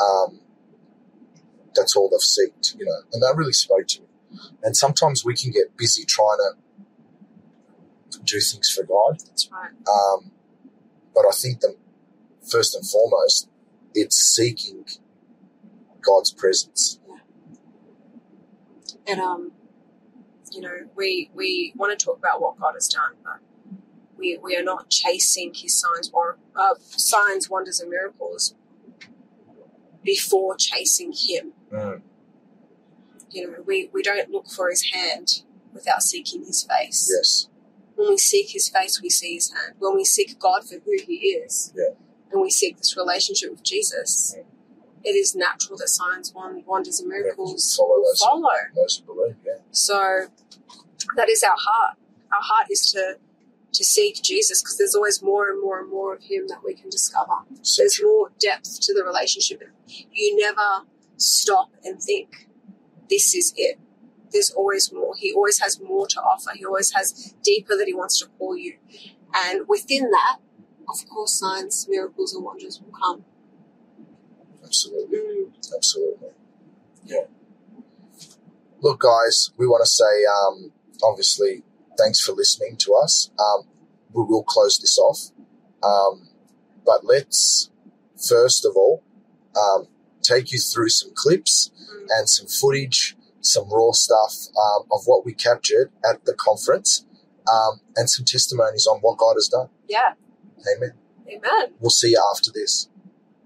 um, 0.00 0.40
that's 1.74 1.96
all 1.96 2.08
they've 2.08 2.18
seeked, 2.18 2.78
you 2.78 2.84
know, 2.84 3.00
and 3.12 3.22
that 3.22 3.34
really 3.36 3.52
spoke 3.52 3.86
to 3.86 4.00
me. 4.00 4.06
And 4.62 4.76
sometimes 4.76 5.24
we 5.24 5.34
can 5.34 5.50
get 5.50 5.76
busy 5.76 6.04
trying 6.04 6.38
to 8.10 8.20
do 8.24 8.40
things 8.40 8.70
for 8.70 8.84
God, 8.84 9.20
That's 9.26 9.50
right. 9.50 9.70
um, 9.88 10.32
but 11.14 11.24
I 11.26 11.30
think 11.32 11.60
that 11.60 11.76
first 12.50 12.74
and 12.74 12.86
foremost, 12.86 13.48
it's 13.94 14.16
seeking 14.16 14.84
God's 16.00 16.32
presence. 16.32 16.98
Yeah. 17.08 17.16
And 19.06 19.20
um, 19.20 19.52
you 20.52 20.60
know, 20.60 20.88
we 20.96 21.30
we 21.34 21.72
want 21.76 21.96
to 21.98 22.04
talk 22.04 22.18
about 22.18 22.40
what 22.40 22.58
God 22.58 22.74
has 22.74 22.88
done, 22.88 23.12
but 23.24 23.38
we 24.16 24.38
we 24.42 24.56
are 24.56 24.62
not 24.64 24.88
chasing 24.90 25.52
His 25.54 25.74
signs 25.78 26.10
or 26.12 26.38
uh, 26.56 26.74
signs, 26.80 27.48
wonders, 27.50 27.80
and 27.80 27.90
miracles 27.90 28.54
before 30.02 30.56
chasing 30.56 31.12
Him. 31.12 31.52
Mm. 31.72 32.02
You 33.30 33.50
know, 33.50 33.56
we 33.66 33.90
we 33.92 34.02
don't 34.02 34.30
look 34.30 34.48
for 34.48 34.70
His 34.70 34.82
hand 34.92 35.42
without 35.72 36.02
seeking 36.02 36.44
His 36.44 36.62
face. 36.64 37.10
Yes, 37.14 37.48
When 37.94 38.08
we 38.10 38.16
seek 38.18 38.50
His 38.50 38.68
face, 38.68 39.00
we 39.02 39.10
see 39.10 39.34
His 39.34 39.52
hand. 39.52 39.74
When 39.78 39.94
we 39.96 40.04
seek 40.04 40.38
God 40.38 40.66
for 40.68 40.76
who 40.84 40.96
He 41.06 41.14
is, 41.44 41.72
Yeah. 41.76 41.94
and 42.32 42.40
we 42.40 42.50
seek 42.50 42.76
this 42.78 42.96
relationship 42.96 43.50
with 43.50 43.62
Jesus, 43.62 44.34
Yeah. 44.36 44.44
it 45.04 45.14
is 45.14 45.34
natural 45.34 45.76
that 45.78 45.88
signs, 45.88 46.32
wonders, 46.34 47.00
and 47.00 47.08
miracles 47.08 47.76
follow 47.76 48.02
those. 48.02 48.20
follow. 48.20 48.48
those 48.74 48.96
who 49.06 49.14
believe. 49.14 49.36
So 49.70 50.26
that 51.16 51.28
is 51.28 51.42
our 51.42 51.56
heart. 51.58 51.96
Our 52.32 52.42
heart 52.42 52.66
is 52.70 52.90
to 52.92 53.18
to 53.70 53.84
seek 53.84 54.22
Jesus 54.22 54.62
because 54.62 54.78
there's 54.78 54.94
always 54.94 55.22
more 55.22 55.50
and 55.50 55.60
more 55.60 55.78
and 55.78 55.90
more 55.90 56.14
of 56.14 56.22
Him 56.22 56.46
that 56.48 56.64
we 56.64 56.74
can 56.74 56.88
discover. 56.88 57.34
so 57.62 57.82
There's 57.82 58.00
more 58.02 58.30
depth 58.40 58.80
to 58.80 58.94
the 58.94 59.04
relationship. 59.04 59.62
You 59.86 60.36
never 60.36 60.86
stop 61.18 61.70
and 61.84 62.02
think, 62.02 62.48
this 63.10 63.34
is 63.34 63.52
it. 63.56 63.78
There's 64.32 64.50
always 64.50 64.90
more. 64.92 65.14
He 65.18 65.32
always 65.32 65.60
has 65.60 65.80
more 65.80 66.06
to 66.06 66.20
offer. 66.20 66.50
He 66.54 66.64
always 66.64 66.92
has 66.92 67.34
deeper 67.42 67.76
that 67.76 67.86
He 67.86 67.94
wants 67.94 68.18
to 68.20 68.26
call 68.38 68.56
you. 68.56 68.76
And 69.34 69.68
within 69.68 70.10
that, 70.10 70.38
of 70.88 71.06
course, 71.08 71.34
signs, 71.38 71.86
miracles, 71.88 72.34
and 72.34 72.44
wonders 72.44 72.80
will 72.80 72.92
come. 72.98 73.24
Absolutely. 74.64 75.18
Mm, 75.18 75.74
Absolutely. 75.76 76.28
Yeah. 77.04 77.20
Look, 78.80 79.00
guys, 79.00 79.50
we 79.56 79.66
want 79.66 79.82
to 79.84 79.90
say, 79.90 80.24
um, 80.24 80.72
obviously, 81.02 81.62
thanks 81.98 82.20
for 82.20 82.32
listening 82.32 82.76
to 82.78 82.94
us. 82.94 83.30
Um, 83.38 83.66
we 84.12 84.24
will 84.24 84.44
close 84.44 84.78
this 84.78 84.98
off. 84.98 85.30
Um, 85.82 86.28
but 86.84 87.04
let's, 87.04 87.70
first 88.28 88.64
of 88.64 88.76
all, 88.76 89.02
um, 89.56 89.88
take 90.22 90.52
you 90.52 90.58
through 90.60 90.90
some 90.90 91.10
clips 91.14 91.70
mm. 91.74 92.06
and 92.10 92.28
some 92.28 92.46
footage, 92.46 93.16
some 93.40 93.68
raw 93.70 93.92
stuff 93.92 94.34
um, 94.56 94.84
of 94.92 95.00
what 95.06 95.24
we 95.24 95.32
captured 95.34 95.90
at 96.08 96.24
the 96.24 96.34
conference, 96.34 97.04
um, 97.52 97.80
and 97.96 98.08
some 98.08 98.24
testimonies 98.24 98.86
on 98.86 99.00
what 99.00 99.18
God 99.18 99.34
has 99.34 99.48
done. 99.48 99.68
Yeah. 99.88 100.14
Amen. 100.76 100.92
Amen. 101.28 101.74
We'll 101.80 101.90
see 101.90 102.10
you 102.10 102.22
after 102.34 102.50
this. 102.54 102.88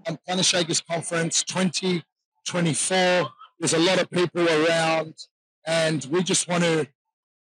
um, 0.06 0.18
Planetshakers 0.28 0.84
Conference 0.86 1.42
2024. 1.44 3.30
There's 3.62 3.74
a 3.74 3.78
lot 3.78 4.00
of 4.00 4.10
people 4.10 4.48
around, 4.48 5.14
and 5.64 6.04
we 6.10 6.24
just 6.24 6.48
want 6.48 6.64
to 6.64 6.88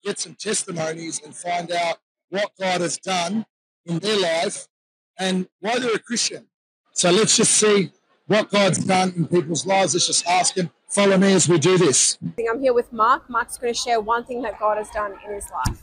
get 0.02 0.18
some 0.18 0.34
testimonies 0.36 1.22
and 1.22 1.36
find 1.36 1.70
out 1.74 1.98
what 2.30 2.52
God 2.58 2.80
has 2.80 2.98
done 2.98 3.46
in 3.86 4.00
their 4.00 4.18
life 4.18 4.70
and 5.20 5.50
why 5.60 5.78
they're 5.78 5.96
a 5.96 6.00
Christian. 6.00 6.48
So 6.94 7.12
let's 7.12 7.36
just 7.36 7.52
see 7.52 7.92
what 8.28 8.50
God's 8.50 8.86
done 8.86 9.12
in 9.18 9.28
people's 9.28 9.66
lives. 9.66 9.94
Let's 9.94 10.08
just 10.08 10.26
ask 10.26 10.56
Him. 10.56 10.72
Follow 10.88 11.18
me 11.18 11.34
as 11.34 11.50
we 11.50 11.60
do 11.60 11.78
this. 11.78 12.18
I'm 12.50 12.62
here 12.62 12.74
with 12.74 12.94
Mark. 12.94 13.30
Mark's 13.30 13.58
going 13.58 13.74
to 13.74 13.78
share 13.78 14.00
one 14.00 14.24
thing 14.24 14.42
that 14.44 14.58
God 14.58 14.78
has 14.78 14.90
done 14.92 15.16
in 15.28 15.34
his 15.34 15.50
life. 15.52 15.82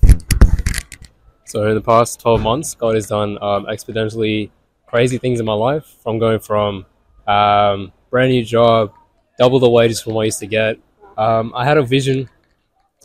So 1.44 1.66
in 1.66 1.74
the 1.74 1.82
past 1.82 2.20
12 2.20 2.40
months, 2.40 2.74
God 2.74 2.94
has 2.94 3.06
done 3.06 3.36
um, 3.42 3.66
exponentially 3.66 4.50
crazy 4.86 5.18
things 5.18 5.40
in 5.40 5.44
my 5.44 5.52
life. 5.52 5.84
From 6.02 6.18
going 6.18 6.38
from 6.38 6.86
um, 7.26 7.92
brand 8.08 8.30
new 8.30 8.42
job, 8.42 8.94
double 9.42 9.58
the 9.58 9.68
wages 9.68 10.00
from 10.00 10.14
what 10.14 10.22
I 10.22 10.26
used 10.26 10.38
to 10.38 10.46
get. 10.46 10.78
Um, 11.18 11.52
I 11.56 11.64
had 11.64 11.76
a 11.76 11.82
vision 11.82 12.28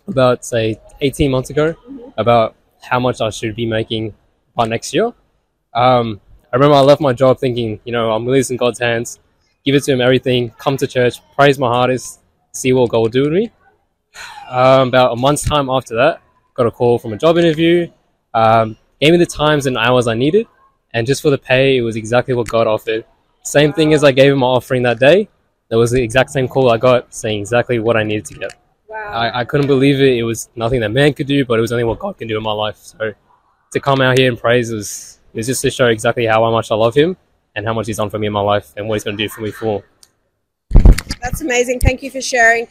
about 0.08 0.46
say 0.46 0.80
18 1.02 1.32
months 1.32 1.50
ago 1.50 1.74
about 2.16 2.56
how 2.80 3.00
much 3.00 3.22
I 3.22 3.32
should 3.32 3.56
be 3.56 3.66
making 3.66 4.14
by 4.56 4.68
next 4.68 4.94
year. 4.94 5.08
Um, 5.74 6.22
I 6.54 6.56
remember 6.58 6.76
I 6.76 6.82
left 6.82 7.02
my 7.02 7.12
job 7.12 7.40
thinking, 7.40 7.80
you 7.86 7.92
know, 7.92 8.12
I'm 8.12 8.28
leaving 8.28 8.52
in 8.52 8.58
God's 8.58 8.78
hands, 8.78 9.20
give 9.66 9.74
it 9.74 9.84
to 9.86 9.94
Him, 9.94 10.00
everything, 10.00 10.52
come 10.60 10.78
to 10.78 10.86
church, 10.86 11.16
praise 11.36 11.58
my 11.58 11.70
hardest, 11.70 12.20
see 12.52 12.72
what 12.72 12.92
God 12.92 13.00
will 13.00 13.16
do 13.20 13.24
with 13.24 13.34
me. 13.34 13.52
Um, 14.48 14.90
about 14.90 15.14
a 15.14 15.16
month's 15.16 15.42
time 15.44 15.72
after 15.72 15.96
that, 15.96 16.22
got 16.54 16.68
a 16.68 16.72
call 16.72 17.00
from 17.00 17.14
a 17.14 17.18
job 17.18 17.40
interview. 17.40 17.92
Um, 18.36 18.78
gave 19.02 19.12
me 19.12 19.18
the 19.18 19.26
times 19.26 19.66
and 19.66 19.76
hours 19.76 20.06
I 20.06 20.14
needed, 20.14 20.46
and 20.94 21.08
just 21.08 21.24
for 21.24 21.32
the 21.32 21.40
pay, 21.40 21.78
it 21.78 21.82
was 21.82 21.96
exactly 21.96 22.36
what 22.36 22.48
God 22.48 22.68
offered. 22.68 23.06
Same 23.42 23.74
thing 23.74 23.96
as 23.96 24.04
I 24.04 24.12
gave 24.12 24.34
him 24.34 24.40
my 24.40 24.48
offering 24.48 24.84
that 24.84 25.00
day. 25.00 25.30
That 25.70 25.78
was 25.78 25.92
the 25.92 26.02
exact 26.02 26.30
same 26.30 26.48
call 26.48 26.72
I 26.72 26.78
got, 26.78 27.14
saying 27.14 27.42
exactly 27.42 27.80
what 27.80 27.98
I 27.98 28.04
needed 28.04 28.26
to 28.26 28.36
get. 28.36 28.58
Wow. 28.88 29.12
I, 29.12 29.42
I 29.42 29.46
couldn't 29.46 29.68
believe 29.68 30.00
it. 30.00 30.18
It 30.18 30.24
was 30.24 30.50
nothing 30.56 30.80
that 30.80 30.92
man 30.92 31.14
could 31.14 31.28
do, 31.28 31.44
but 31.44 31.60
it 31.60 31.62
was 31.62 31.72
only 31.72 31.84
what 31.84 32.00
God 32.00 32.18
can 32.18 32.28
do 32.28 32.38
in 32.38 32.44
my 32.44 32.54
life. 32.54 32.78
So 32.78 33.14
to 33.72 33.80
come 33.80 34.00
out 34.00 34.18
here 34.18 34.30
and 34.30 34.40
praise 34.40 34.72
was, 34.72 35.20
was 35.34 35.46
just 35.46 35.62
to 35.64 35.70
show 35.70 35.88
exactly 35.88 36.26
how 36.26 36.50
much 36.50 36.72
I 36.72 36.76
love 36.76 36.96
Him 36.96 37.18
and 37.56 37.66
how 37.66 37.74
much 37.74 37.88
He's 37.88 37.98
done 37.98 38.10
for 38.10 38.18
me 38.18 38.28
in 38.28 38.34
my 38.34 38.42
life 38.42 38.74
and 38.78 38.88
what 38.88 38.96
He's 38.96 39.04
going 39.04 39.18
to 39.18 39.24
do 39.24 39.30
for 39.30 39.42
me 39.42 39.52
for. 39.52 39.84
That's 41.22 41.42
amazing. 41.42 41.82
Thank 41.82 42.02
you 42.02 42.12
for 42.12 42.22
sharing. 42.22 42.68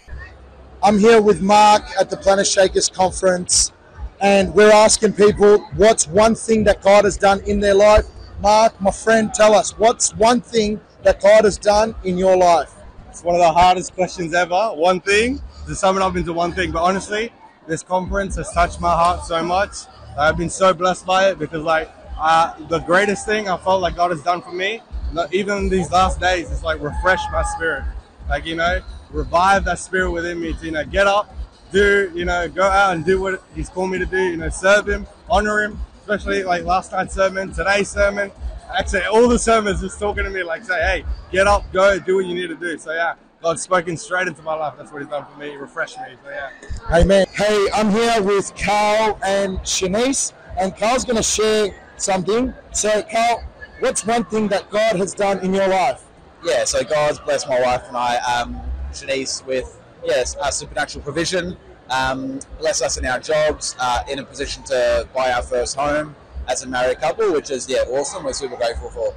I'm 0.82 0.98
here 0.98 1.20
with 1.20 1.42
Mark 1.42 1.82
at 2.00 2.08
the 2.08 2.16
Planetshakers 2.16 2.92
conference, 2.92 3.72
and 4.20 4.54
we're 4.54 4.72
asking 4.72 5.14
people 5.14 5.58
what's 5.76 6.06
one 6.06 6.34
thing 6.34 6.64
that 6.64 6.80
God 6.80 7.04
has 7.04 7.16
done 7.18 7.40
in 7.46 7.60
their 7.60 7.74
life. 7.74 8.06
Mark, 8.40 8.80
my 8.80 8.90
friend, 8.90 9.34
tell 9.34 9.54
us 9.54 9.76
what's 9.78 10.14
one 10.14 10.40
thing 10.40 10.80
that 11.02 11.20
God 11.20 11.44
has 11.44 11.58
done 11.58 11.94
in 12.04 12.16
your 12.16 12.36
life. 12.36 12.72
It's 13.16 13.24
one 13.24 13.34
of 13.34 13.40
the 13.40 13.50
hardest 13.50 13.94
questions 13.94 14.34
ever. 14.34 14.72
One 14.74 15.00
thing 15.00 15.40
to 15.66 15.74
sum 15.74 15.96
it 15.96 16.02
up 16.02 16.16
into 16.16 16.34
one 16.34 16.52
thing, 16.52 16.70
but 16.70 16.82
honestly, 16.82 17.32
this 17.66 17.82
conference 17.82 18.36
has 18.36 18.52
touched 18.52 18.78
my 18.78 18.90
heart 18.92 19.24
so 19.24 19.42
much. 19.42 19.70
I've 20.18 20.36
been 20.36 20.50
so 20.50 20.74
blessed 20.74 21.06
by 21.06 21.30
it 21.30 21.38
because, 21.38 21.62
like, 21.62 21.90
uh, 22.18 22.52
the 22.68 22.80
greatest 22.80 23.24
thing 23.24 23.48
I 23.48 23.56
felt 23.56 23.80
like 23.80 23.96
God 23.96 24.10
has 24.10 24.22
done 24.22 24.42
for 24.42 24.52
me, 24.52 24.82
even 25.32 25.70
these 25.70 25.90
last 25.90 26.20
days, 26.20 26.50
is 26.50 26.62
like 26.62 26.82
refresh 26.82 27.22
my 27.32 27.42
spirit. 27.42 27.84
Like, 28.28 28.44
you 28.44 28.54
know, 28.54 28.82
revive 29.10 29.64
that 29.64 29.78
spirit 29.78 30.10
within 30.10 30.38
me 30.38 30.52
to, 30.52 30.66
you 30.66 30.72
know, 30.72 30.84
get 30.84 31.06
up, 31.06 31.34
do, 31.72 32.12
you 32.14 32.26
know, 32.26 32.50
go 32.50 32.64
out 32.64 32.96
and 32.96 33.02
do 33.02 33.18
what 33.18 33.42
He's 33.54 33.70
called 33.70 33.92
me 33.92 33.96
to 33.96 34.04
do, 34.04 34.22
you 34.22 34.36
know, 34.36 34.50
serve 34.50 34.90
Him, 34.90 35.06
honor 35.30 35.62
Him, 35.62 35.80
especially 36.02 36.42
like 36.42 36.64
last 36.64 36.92
night's 36.92 37.14
sermon, 37.14 37.50
today's 37.50 37.88
sermon. 37.88 38.30
Actually, 38.74 39.04
all 39.04 39.28
the 39.28 39.38
sermons 39.38 39.80
just 39.80 39.98
talking 39.98 40.24
to 40.24 40.30
me 40.30 40.42
like, 40.42 40.64
say, 40.64 40.80
hey, 40.80 41.04
get 41.30 41.46
up, 41.46 41.70
go, 41.72 41.98
do 41.98 42.16
what 42.16 42.26
you 42.26 42.34
need 42.34 42.48
to 42.48 42.56
do. 42.56 42.76
So, 42.78 42.92
yeah, 42.92 43.14
God's 43.42 43.62
spoken 43.62 43.96
straight 43.96 44.28
into 44.28 44.42
my 44.42 44.54
life. 44.54 44.74
That's 44.76 44.92
what 44.92 45.02
He's 45.02 45.10
done 45.10 45.24
for 45.30 45.38
me, 45.38 45.54
refreshed 45.54 45.98
me. 45.98 46.16
So, 46.24 46.30
yeah. 46.30 46.50
Amen. 46.96 47.26
Hey, 47.34 47.68
I'm 47.74 47.90
here 47.90 48.22
with 48.22 48.52
Carl 48.56 49.18
and 49.24 49.58
Shanice, 49.60 50.32
and 50.58 50.76
Carl's 50.76 51.04
going 51.04 51.16
to 51.16 51.22
share 51.22 51.68
something. 51.96 52.52
So, 52.72 53.02
Carl, 53.02 53.44
what's 53.80 54.04
one 54.04 54.24
thing 54.24 54.48
that 54.48 54.70
God 54.70 54.96
has 54.96 55.14
done 55.14 55.38
in 55.40 55.54
your 55.54 55.68
life? 55.68 56.02
yeah, 56.46 56.64
so 56.64 56.84
God's 56.84 57.18
blessed 57.18 57.48
my 57.48 57.60
wife 57.60 57.82
and 57.88 57.96
I, 57.96 58.16
um, 58.18 58.60
Shanice, 58.92 59.44
with 59.46 59.80
yes, 60.04 60.36
our 60.36 60.52
supernatural 60.52 61.02
provision. 61.02 61.56
Um, 61.90 62.40
bless 62.58 62.82
us 62.82 62.96
in 62.96 63.06
our 63.06 63.20
jobs, 63.20 63.76
uh, 63.78 64.02
in 64.08 64.18
a 64.18 64.24
position 64.24 64.62
to 64.64 65.08
buy 65.14 65.32
our 65.32 65.42
first 65.42 65.76
home 65.76 66.14
as 66.48 66.62
a 66.62 66.68
married 66.68 66.98
couple, 66.98 67.32
which 67.32 67.50
is 67.50 67.68
yeah, 67.68 67.84
awesome. 67.88 68.24
We're 68.24 68.32
super 68.32 68.56
grateful 68.56 68.90
for. 68.90 69.14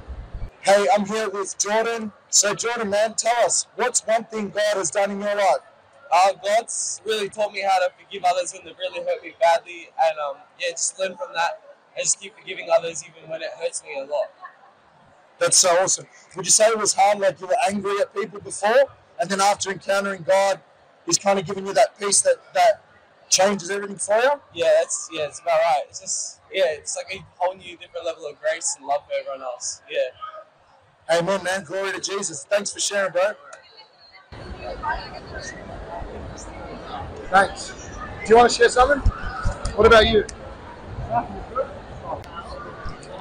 Hey, 0.62 0.86
I'm 0.94 1.06
here 1.06 1.28
with 1.30 1.56
Jordan. 1.58 2.12
So, 2.28 2.54
Jordan, 2.54 2.90
man, 2.90 3.14
tell 3.14 3.44
us 3.44 3.66
what's 3.76 4.06
one 4.06 4.24
thing 4.24 4.50
God 4.50 4.76
has 4.76 4.90
done 4.90 5.10
in 5.10 5.20
your 5.20 5.34
life? 5.34 5.60
Uh, 6.12 6.32
God's 6.44 7.00
really 7.06 7.28
taught 7.28 7.52
me 7.52 7.62
how 7.62 7.78
to 7.78 7.90
forgive 7.98 8.24
others 8.24 8.52
when 8.52 8.64
they've 8.64 8.76
really 8.78 9.00
hurt 9.00 9.22
me 9.22 9.34
badly, 9.40 9.88
and 10.04 10.18
um, 10.18 10.36
yeah, 10.60 10.70
just 10.70 10.98
learn 10.98 11.16
from 11.16 11.28
that 11.34 11.60
and 11.96 12.04
just 12.04 12.20
keep 12.20 12.36
forgiving 12.36 12.68
others 12.72 13.04
even 13.08 13.30
when 13.30 13.42
it 13.42 13.50
hurts 13.60 13.82
me 13.84 13.98
a 13.98 14.04
lot. 14.04 14.30
That's 15.38 15.56
so 15.56 15.70
awesome. 15.78 16.06
Would 16.36 16.44
you 16.44 16.50
say 16.50 16.66
it 16.66 16.78
was 16.78 16.94
hard, 16.94 17.20
like 17.20 17.40
you 17.40 17.46
were 17.46 17.56
angry 17.66 17.98
at 18.00 18.14
people 18.14 18.40
before, 18.40 18.86
and 19.20 19.30
then 19.30 19.40
after 19.40 19.70
encountering 19.70 20.22
God, 20.22 20.60
He's 21.06 21.16
kind 21.16 21.38
of 21.38 21.46
giving 21.46 21.66
you 21.66 21.72
that 21.74 21.98
peace 21.98 22.20
that 22.22 22.36
that 22.54 22.82
changes 23.30 23.70
everything 23.70 23.96
for 23.96 24.16
you? 24.16 24.30
Yeah, 24.52 24.70
that's 24.78 25.08
yeah, 25.12 25.26
it's 25.26 25.40
about 25.40 25.60
right. 25.60 25.82
It's 25.88 26.00
just 26.00 26.40
yeah, 26.52 26.64
it's 26.68 26.96
like 26.96 27.06
a 27.14 27.24
whole 27.38 27.54
new 27.54 27.76
different 27.76 28.04
level 28.04 28.26
of 28.26 28.40
grace 28.40 28.76
and 28.78 28.86
love 28.86 29.02
for 29.06 29.12
everyone 29.18 29.42
else. 29.42 29.80
Yeah. 29.90 31.18
Amen, 31.18 31.42
man. 31.42 31.64
Glory 31.64 31.92
to 31.92 32.00
Jesus. 32.00 32.44
Thanks 32.44 32.72
for 32.72 32.80
sharing, 32.80 33.12
bro. 33.12 33.32
Thanks. 37.30 37.90
Do 38.24 38.28
you 38.28 38.36
want 38.36 38.50
to 38.50 38.56
share 38.56 38.68
something? 38.68 38.98
What 39.76 39.86
about 39.86 40.06
you? 40.06 40.24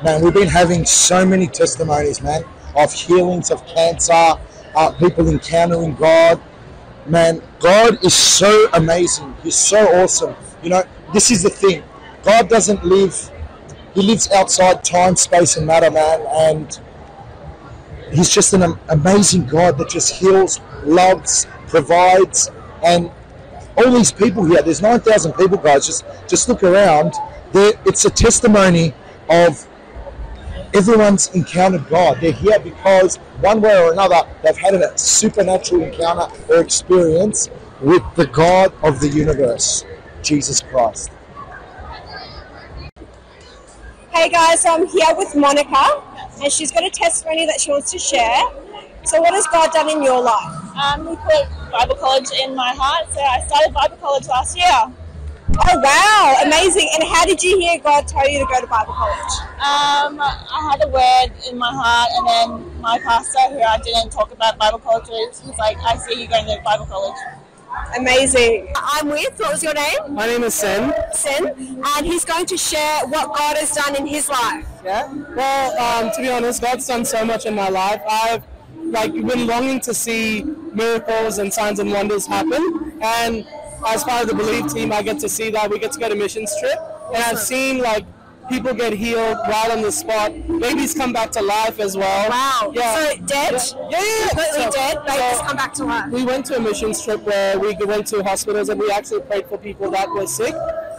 Man, 0.04 0.24
we've 0.24 0.34
been 0.34 0.48
having 0.48 0.86
so 0.86 1.26
many 1.26 1.48
testimonies, 1.48 2.22
man, 2.22 2.44
of 2.76 2.94
healings 2.94 3.52
of 3.52 3.66
cancer, 3.66 4.34
uh, 4.76 4.92
people 5.00 5.28
encountering 5.28 5.96
God. 5.96 6.42
Man, 7.06 7.42
God 7.60 8.04
is 8.04 8.14
so 8.14 8.70
amazing. 8.74 9.36
He's 9.44 9.56
so 9.56 10.02
awesome. 10.02 10.36
You 10.62 10.70
know, 10.70 10.84
this 11.14 11.32
is 11.32 11.44
the 11.44 11.50
thing. 11.50 11.84
God 12.24 12.50
doesn't 12.50 12.84
live, 12.84 13.32
He 13.94 14.02
lives 14.02 14.30
outside 14.32 14.84
time, 14.84 15.16
space, 15.16 15.58
and 15.58 15.66
matter, 15.66 15.90
man. 15.90 16.22
And 16.30 16.80
He's 18.12 18.30
just 18.30 18.54
an 18.54 18.78
amazing 18.90 19.46
God 19.46 19.78
that 19.78 19.90
just 19.90 20.16
heals, 20.16 20.60
loves, 20.84 21.48
provides, 21.68 22.52
and 22.84 23.12
all 23.78 23.92
these 23.92 24.12
people 24.12 24.44
here. 24.46 24.62
There's 24.62 24.82
nine 24.82 25.00
thousand 25.00 25.34
people, 25.34 25.58
guys. 25.58 25.86
Just 25.86 26.06
just 26.28 26.50
look 26.50 26.64
around. 26.64 27.14
There, 27.52 27.74
it's 27.86 28.06
a 28.06 28.10
testimony 28.10 28.94
of 29.30 29.68
everyone's 30.74 31.30
encountered 31.30 31.88
God. 31.90 32.20
They're 32.22 32.32
here 32.32 32.60
because 32.60 33.18
one 33.42 33.62
way 33.62 33.76
or 33.82 33.92
another 33.92 34.22
they've 34.44 34.58
had 34.58 34.76
a 34.76 34.98
supernatural 34.98 35.84
encounter 35.84 36.28
or 36.50 36.62
experience 36.62 37.50
with 37.82 38.04
the 38.16 38.28
God 38.28 38.74
of 38.84 39.00
the 39.00 39.08
universe, 39.08 39.86
Jesus 40.22 40.62
Christ. 40.62 41.12
Hey 44.12 44.30
guys, 44.30 44.66
I'm 44.66 44.86
here 44.88 45.16
with 45.16 45.36
Monica, 45.36 46.04
and 46.42 46.52
she's 46.52 46.72
got 46.72 46.84
a 46.84 46.90
testimony 46.90 47.46
that 47.46 47.62
she 47.62 47.72
wants 47.72 47.92
to 47.92 48.00
share. 48.00 48.42
So, 49.06 49.22
what 49.22 49.34
has 49.34 49.48
God 49.48 49.72
done 49.72 49.90
in 49.90 50.04
your 50.04 50.22
life? 50.22 50.76
Um, 50.76 51.08
he 51.08 51.16
put 51.16 51.48
Bible 51.72 51.96
college 51.96 52.28
in 52.44 52.54
my 52.54 52.74
heart, 52.76 53.08
so 53.14 53.22
I 53.22 53.40
started 53.48 53.74
Bible 53.74 53.98
college 53.98 54.28
last 54.28 54.58
year. 54.58 54.94
Oh 55.62 55.80
wow, 55.80 56.36
amazing! 56.46 56.88
And 56.96 57.04
how 57.10 57.26
did 57.26 57.44
you 57.44 57.60
hear 57.60 57.80
God 57.80 58.08
tell 58.08 58.28
you 58.30 58.40
to 58.40 58.46
go 58.46 58.62
to 58.62 58.68
Bible 58.68 58.94
college? 58.94 59.34
Um, 59.60 60.20
I 60.22 60.70
had 60.72 60.84
a 60.84 60.88
word 60.88 61.34
in 61.50 61.58
my 61.58 61.72
heart, 61.72 62.10
and 62.16 62.28
then 62.28 62.82
my 62.82 62.98
pastor, 63.00 63.40
who 63.50 63.62
I 63.62 63.78
didn't 63.80 64.12
talk 64.12 64.32
about 64.32 64.58
Bible 64.58 64.80
college 64.80 65.08
with, 65.10 65.44
was 65.46 65.58
like, 65.58 65.78
"I 65.84 65.98
see 65.98 66.22
you 66.22 66.28
going 66.28 66.46
to 66.46 66.62
Bible 66.64 66.86
college." 66.86 67.18
Amazing. 67.98 68.72
I'm 68.76 69.10
with. 69.10 69.38
What 69.38 69.52
was 69.52 69.64
your 69.64 69.74
name? 69.74 70.14
My 70.14 70.26
name 70.28 70.44
is 70.44 70.54
Sen. 70.54 70.94
Sin, 71.14 71.82
and 71.86 72.06
he's 72.06 72.26
going 72.26 72.46
to 72.46 72.58
share 72.58 73.06
what 73.08 73.28
God 73.36 73.58
has 73.58 73.72
done 73.72 73.96
in 73.96 74.08
his 74.08 74.30
life. 74.30 74.66
Yeah. 74.84 75.14
Well, 75.36 76.06
um, 76.06 76.12
to 76.16 76.22
be 76.22 76.30
honest, 76.30 76.62
God's 76.62 76.88
done 76.88 77.06
so 77.06 77.26
much 77.26 77.46
in 77.46 77.54
my 77.54 77.70
life. 77.70 78.02
I've 78.10 78.44
like 78.76 79.14
been 79.14 79.46
longing 79.46 79.82
to 79.82 79.94
see 79.94 80.44
miracles 80.74 81.38
and 81.38 81.54
signs 81.54 81.80
and 81.80 81.92
wonders 81.92 82.26
happen, 82.26 82.94
and 83.02 83.46
as 83.88 84.04
part 84.04 84.24
of 84.24 84.30
the 84.30 84.36
Believe 84.36 84.72
team, 84.72 84.92
I 84.92 85.02
get 85.02 85.20
to 85.20 85.30
see 85.30 85.50
that. 85.52 85.70
We 85.70 85.80
get 85.80 85.92
to 85.94 86.00
go 86.00 86.10
to 86.10 86.16
missions 86.16 86.54
trip, 86.60 86.78
and 87.14 87.24
I've 87.24 87.40
seen 87.40 87.80
like 87.80 88.06
people 88.50 88.74
get 88.74 88.94
healed 88.94 89.38
right 89.48 89.70
on 89.72 89.82
the 89.82 89.92
spot. 89.92 90.32
Babies 90.60 90.94
come 90.96 91.14
back 91.14 91.32
to 91.32 91.42
life 91.42 91.80
as 91.80 91.96
well. 91.96 92.30
Wow. 92.30 92.72
Yeah. 92.74 92.96
So 92.96 93.18
dead? 93.26 93.54
Yeah, 93.54 93.90
yeah, 93.92 94.00
yeah. 94.02 94.28
Completely 94.30 94.64
So- 94.64 94.72
dead. 94.72 94.98
Babies 95.06 95.38
so- 95.38 95.44
come 95.46 95.58
back 95.58 95.74
to 95.76 95.84
life. 95.86 96.10
We 96.12 96.24
went 96.24 96.46
to 96.48 96.56
a 96.58 96.60
missions 96.60 97.04
trip 97.04 97.22
where 97.22 97.60
we 97.60 97.76
went 97.86 98.08
to 98.08 98.24
hospitals 98.24 98.70
and 98.70 98.80
we 98.80 98.90
actually 98.92 99.22
prayed 99.22 99.46
for 99.48 99.58
people 99.60 99.92
that 99.92 100.10
were 100.10 100.26
sick. 100.26 100.56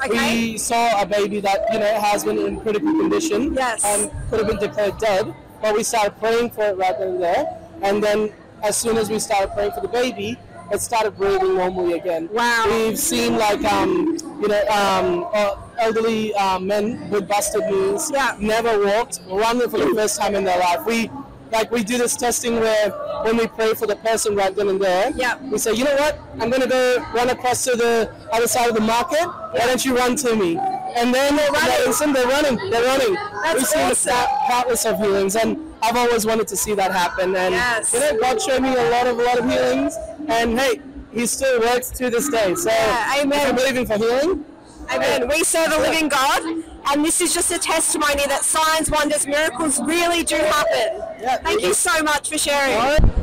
Okay. 0.07 0.53
We 0.53 0.59
saw 0.59 1.03
a 1.03 1.07
baby 1.07 1.41
that 1.41 1.67
you 1.73 1.79
know 1.81 1.93
has 2.01 2.25
been 2.25 2.39
in 2.39 2.61
critical 2.61 2.93
condition 2.93 3.53
Yes. 3.55 3.85
and 3.85 4.11
could 4.31 4.39
have 4.39 4.49
been 4.49 4.59
declared 4.61 4.97
dead, 4.99 5.35
but 5.61 5.75
we 5.75 5.83
started 5.83 6.19
praying 6.21 6.51
for 6.51 6.65
it 6.67 6.77
right 6.77 6.97
then 6.99 7.09
and 7.09 7.23
there. 7.23 7.59
And 7.83 8.03
then 8.03 8.31
as 8.63 8.77
soon 8.77 8.97
as 8.97 9.11
we 9.11 9.19
started 9.19 9.53
praying 9.55 9.73
for 9.73 9.81
the 9.81 9.89
baby, 9.89 10.39
it 10.71 10.81
started 10.81 11.17
breathing 11.17 11.55
normally 11.57 11.95
again. 11.95 12.29
Wow. 12.33 12.67
We've 12.69 12.99
seen 12.99 13.37
like 13.37 13.65
um, 13.65 14.17
you 14.41 14.49
know 14.49 14.61
um, 14.69 15.27
uh, 15.33 15.57
elderly 15.79 16.35
uh, 16.35 16.59
men 16.59 17.09
with 17.11 17.29
busted 17.29 17.63
knees, 17.71 18.11
Yeah. 18.13 18.37
never 18.39 18.85
walked, 18.85 19.21
running 19.29 19.69
for 19.69 19.79
the 19.79 19.93
first 19.95 20.21
time 20.21 20.35
in 20.35 20.45
their 20.45 20.59
life. 20.59 20.85
We 20.87 21.11
like 21.53 21.71
we 21.73 21.83
do 21.83 21.99
this 21.99 22.17
testing 22.17 22.61
where 22.61 22.91
when 23.25 23.37
we 23.37 23.47
pray 23.49 23.75
for 23.75 23.87
the 23.87 23.97
person 23.97 24.37
right 24.37 24.55
then 24.55 24.69
and 24.69 24.81
there, 24.81 25.11
Yeah. 25.17 25.37
we 25.43 25.59
say, 25.59 25.73
you 25.73 25.85
know 25.85 25.97
what, 25.97 26.19
I'm 26.39 26.49
gonna 26.51 26.69
go 26.69 27.05
run 27.15 27.31
across 27.31 27.65
to 27.65 27.73
the 27.77 28.15
other 28.33 28.47
side 28.47 28.69
of 28.69 28.75
the 28.77 28.81
market. 28.81 29.25
Why 29.27 29.67
don't 29.67 29.85
you 29.85 29.97
run 29.97 30.15
to 30.17 30.37
me? 30.37 30.57
And 30.59 31.13
then 31.15 31.37
they're 31.37 31.51
running. 31.51 32.13
They're 32.13 32.27
running. 32.27 32.71
They're 32.71 32.85
running. 32.85 33.15
That's 33.15 33.55
We've 33.55 33.67
seen 33.67 33.91
awesome. 33.91 34.13
cou- 34.13 34.37
countless 34.49 34.85
of 34.87 34.99
healings, 34.99 35.37
and 35.37 35.57
I've 35.83 35.97
always 35.97 36.27
wanted 36.27 36.49
to 36.49 36.57
see 36.57 36.75
that 36.75 36.93
happen. 36.93 37.35
And 37.37 37.55
Yes. 37.55 37.93
you 37.95 38.01
know, 38.01 38.19
God 38.21 38.41
showed 38.41 38.63
me 38.63 38.75
a 38.75 38.91
lot 38.91 39.07
of 39.07 39.19
a 39.19 39.23
lot 39.23 39.39
of 39.39 39.51
healings, 39.51 39.97
and 40.29 40.59
hey, 40.59 40.81
He 41.13 41.27
still 41.27 41.61
works 41.61 41.91
to 41.91 42.11
this 42.11 42.29
day. 42.29 42.55
So 42.55 42.71
Yeah, 42.71 43.21
amen. 43.21 43.39
if 43.41 43.45
you're 43.47 43.55
believing 43.57 43.87
for 43.87 43.97
healing, 43.97 44.45
Amen. 44.93 45.29
We 45.29 45.45
serve 45.45 45.73
a 45.73 45.79
living 45.79 46.09
God, 46.09 46.43
And 46.91 47.05
this 47.05 47.21
is 47.21 47.33
just 47.33 47.53
a 47.53 47.59
testimony 47.59 48.27
that 48.27 48.43
signs, 48.43 48.91
wonders, 48.91 49.25
miracles 49.27 49.79
really 49.83 50.25
do 50.25 50.35
happen. 50.35 51.03
Thank 51.45 51.63
you 51.63 51.75
so 51.75 52.03
much 52.03 52.29
for 52.31 52.39
sharing. 52.39 52.75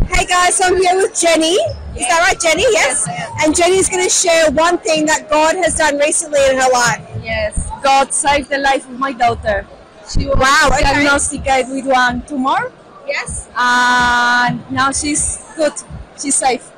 Hey 0.08 0.26
guys, 0.26 0.56
so 0.56 0.66
I'm 0.68 0.78
here 0.78 0.96
with 0.96 1.20
Jenny. 1.20 1.56
Is 1.98 2.08
that 2.08 2.24
right, 2.26 2.40
Jenny? 2.40 2.62
Yes. 2.72 3.06
And 3.44 3.54
Jenny's 3.54 3.90
going 3.90 4.04
to 4.04 4.10
share 4.10 4.50
one 4.52 4.78
thing 4.78 5.06
that 5.08 5.30
God 5.30 5.56
has 5.58 5.76
done 5.76 5.98
recently 5.98 6.40
in 6.50 6.56
her 6.58 6.70
life. 6.72 7.02
Yes, 7.22 7.68
God 7.84 8.14
saved 8.14 8.50
the 8.50 8.60
life 8.60 8.86
of 8.88 8.98
my 8.98 9.12
daughter. 9.12 9.68
She 10.12 10.26
was 10.28 10.38
Wow, 10.38 10.70
okay. 10.74 10.82
diagnosticated 10.84 11.72
with 11.72 11.86
one 11.86 12.22
tumor, 12.28 12.72
Yes. 13.08 13.48
and 13.58 14.60
now 14.72 14.92
she's 14.92 15.40
good. 15.56 15.74
She's 16.22 16.36
safe. 16.36 16.72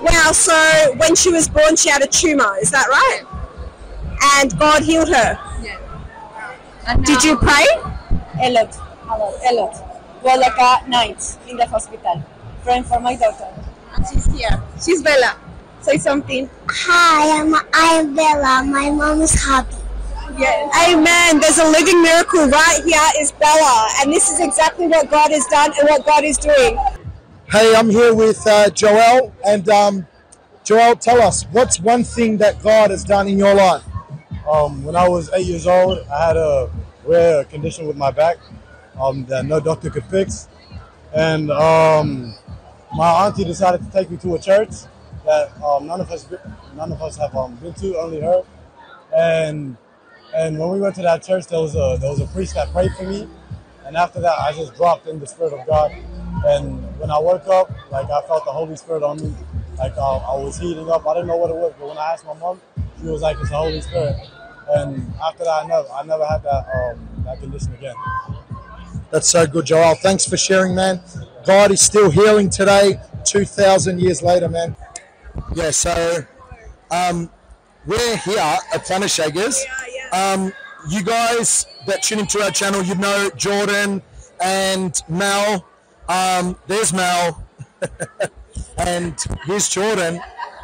Wow, 0.00 0.32
so 0.32 0.94
when 0.96 1.14
she 1.14 1.30
was 1.30 1.48
born, 1.48 1.76
she 1.76 1.90
had 1.90 2.02
a 2.02 2.06
tumor. 2.06 2.56
Is 2.60 2.70
that 2.70 2.88
right? 2.88 3.22
And 4.36 4.58
God 4.58 4.82
healed 4.82 5.08
her. 5.08 5.38
Yeah. 5.62 5.76
And 6.86 7.04
Did 7.04 7.22
you 7.22 7.36
pray? 7.36 7.66
A 8.42 8.50
lot, 8.50 8.74
a 9.04 9.18
lot, 9.18 9.34
a 9.50 9.54
lot. 9.54 9.74
Well, 10.22 10.40
like 10.40 10.58
uh, 10.58 10.76
a 10.84 10.88
night 10.88 11.36
in 11.48 11.56
the 11.56 11.66
hospital, 11.66 12.22
praying 12.62 12.84
for 12.84 13.00
my 13.00 13.16
daughter. 13.16 13.48
And 13.94 14.06
she's 14.06 14.26
here. 14.26 14.62
She's 14.82 15.02
Bella. 15.02 15.36
Say 15.80 15.98
something. 15.98 16.48
Hi, 16.68 17.40
I'm 17.40 17.54
I'm 17.72 18.14
Bella. 18.14 18.62
My 18.66 18.90
mom 18.90 19.22
is 19.22 19.34
happy. 19.44 19.76
Yes. 20.40 20.88
Amen. 20.88 21.38
There's 21.38 21.58
a 21.58 21.68
living 21.68 22.00
miracle 22.00 22.46
right 22.48 22.80
here 22.82 22.98
is 23.18 23.30
Bella. 23.32 23.88
And 24.00 24.10
this 24.10 24.30
is 24.30 24.40
exactly 24.40 24.86
what 24.86 25.10
God 25.10 25.30
has 25.32 25.44
done 25.48 25.70
and 25.78 25.86
what 25.86 26.06
God 26.06 26.24
is 26.24 26.38
doing. 26.38 26.78
Hey, 27.50 27.74
I'm 27.76 27.90
here 27.90 28.14
with 28.14 28.46
uh, 28.46 28.70
Joel, 28.70 29.34
and 29.46 29.68
um, 29.68 30.06
Joel, 30.64 30.96
tell 30.96 31.20
us 31.20 31.42
what's 31.52 31.78
one 31.78 32.04
thing 32.04 32.38
that 32.38 32.62
God 32.62 32.90
has 32.90 33.04
done 33.04 33.28
in 33.28 33.36
your 33.36 33.54
life. 33.54 33.82
Um, 34.50 34.82
when 34.82 34.96
I 34.96 35.06
was 35.06 35.30
eight 35.34 35.44
years 35.44 35.66
old, 35.66 35.98
I 36.08 36.28
had 36.28 36.38
a 36.38 36.70
rare 37.04 37.44
condition 37.44 37.86
with 37.86 37.98
my 37.98 38.10
back 38.10 38.38
um, 38.98 39.26
that 39.26 39.44
no 39.44 39.60
doctor 39.60 39.90
could 39.90 40.04
fix. 40.04 40.48
And 41.14 41.50
um, 41.50 42.34
my 42.94 43.26
auntie 43.26 43.44
decided 43.44 43.84
to 43.84 43.90
take 43.90 44.10
me 44.10 44.16
to 44.18 44.36
a 44.36 44.38
church 44.38 44.70
that 45.26 45.52
um, 45.62 45.86
none 45.86 46.00
of 46.00 46.10
us 46.10 46.26
none 46.74 46.92
of 46.92 47.02
us 47.02 47.18
have 47.18 47.36
um, 47.36 47.56
been 47.56 47.74
to, 47.74 47.98
only 47.98 48.22
her. 48.22 48.42
And 49.14 49.76
and 50.34 50.58
when 50.58 50.70
we 50.70 50.80
went 50.80 50.94
to 50.96 51.02
that 51.02 51.22
church, 51.22 51.46
there 51.46 51.60
was 51.60 51.74
a 51.74 51.96
there 52.00 52.10
was 52.10 52.20
a 52.20 52.26
priest 52.26 52.54
that 52.54 52.70
prayed 52.72 52.92
for 52.96 53.04
me. 53.04 53.28
And 53.84 53.96
after 53.96 54.20
that, 54.20 54.38
I 54.38 54.52
just 54.52 54.74
dropped 54.76 55.06
in 55.06 55.18
the 55.18 55.26
spirit 55.26 55.52
of 55.52 55.66
God. 55.66 55.92
And 56.46 56.82
when 56.98 57.10
I 57.10 57.18
woke 57.18 57.46
up, 57.48 57.70
like 57.90 58.08
I 58.10 58.22
felt 58.26 58.44
the 58.44 58.52
Holy 58.52 58.76
Spirit 58.76 59.02
on 59.02 59.20
me. 59.20 59.34
Like 59.78 59.96
uh, 59.96 60.16
I 60.18 60.36
was 60.36 60.58
heating 60.58 60.88
up. 60.90 61.06
I 61.06 61.14
didn't 61.14 61.28
know 61.28 61.36
what 61.36 61.50
it 61.50 61.56
was, 61.56 61.72
but 61.78 61.88
when 61.88 61.98
I 61.98 62.12
asked 62.12 62.24
my 62.24 62.34
mom, 62.34 62.60
she 63.00 63.06
was 63.06 63.22
like, 63.22 63.36
"It's 63.40 63.50
the 63.50 63.56
Holy 63.56 63.80
Spirit." 63.80 64.16
And 64.70 65.12
after 65.22 65.44
that, 65.44 65.64
I 65.64 65.66
never, 65.66 65.88
I 65.90 66.02
never 66.04 66.26
had 66.26 66.42
that 66.44 66.66
um, 66.74 67.24
that 67.24 67.40
condition 67.40 67.72
again. 67.74 67.94
That's 69.10 69.28
so 69.28 69.46
good, 69.46 69.66
Joel. 69.66 69.96
Thanks 69.96 70.24
for 70.26 70.36
sharing, 70.36 70.74
man. 70.74 71.00
God 71.44 71.72
is 71.72 71.80
still 71.80 72.10
healing 72.10 72.48
today, 72.48 73.00
2,000 73.24 73.98
years 74.00 74.22
later, 74.22 74.48
man. 74.48 74.76
Yeah, 75.54 75.70
so 75.70 76.24
um, 76.92 77.30
we're 77.86 78.16
here 78.18 78.38
at 78.38 78.84
Planetshakers. 78.86 79.64
Um, 80.12 80.52
you 80.88 81.02
guys 81.02 81.66
that 81.86 82.02
tune 82.02 82.20
into 82.20 82.42
our 82.42 82.50
channel, 82.50 82.82
you 82.82 82.94
know 82.94 83.30
Jordan 83.36 84.02
and 84.40 85.00
Mel. 85.08 85.66
Um, 86.08 86.56
there's 86.66 86.92
Mel. 86.92 87.46
and 88.78 89.16
here's 89.44 89.68
Jordan, 89.68 90.20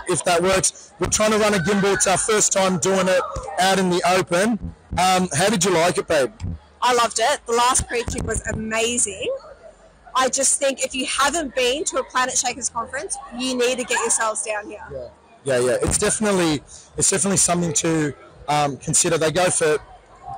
if 0.08 0.24
that 0.24 0.42
works. 0.42 0.92
We're 0.98 1.08
trying 1.08 1.32
to 1.32 1.38
run 1.38 1.54
a 1.54 1.58
gimbal. 1.58 1.94
It's 1.94 2.06
our 2.06 2.18
first 2.18 2.52
time 2.52 2.78
doing 2.78 3.08
it 3.08 3.20
out 3.60 3.78
in 3.78 3.90
the 3.90 4.02
open. 4.08 4.74
Um, 4.98 5.28
how 5.34 5.48
did 5.50 5.64
you 5.64 5.72
like 5.72 5.98
it, 5.98 6.08
babe? 6.08 6.32
I 6.80 6.94
loved 6.94 7.18
it. 7.20 7.40
The 7.46 7.52
last 7.52 7.86
preaching 7.86 8.24
was 8.24 8.46
amazing. 8.46 9.34
I 10.14 10.30
just 10.30 10.58
think 10.58 10.82
if 10.82 10.94
you 10.94 11.04
haven't 11.06 11.54
been 11.54 11.84
to 11.84 11.98
a 11.98 12.04
Planetshakers 12.04 12.72
conference, 12.72 13.18
you 13.36 13.56
need 13.56 13.78
to 13.78 13.84
get 13.84 13.98
yourselves 14.00 14.42
down 14.42 14.66
here. 14.66 15.10
Yeah, 15.44 15.58
yeah. 15.58 15.76
It's 15.82 15.98
definitely 15.98 16.62
it's 16.96 17.10
definitely 17.10 17.36
something 17.36 17.72
to 17.74 18.14
um, 18.48 18.76
consider. 18.76 19.18
They 19.18 19.30
go 19.32 19.50
for 19.50 19.78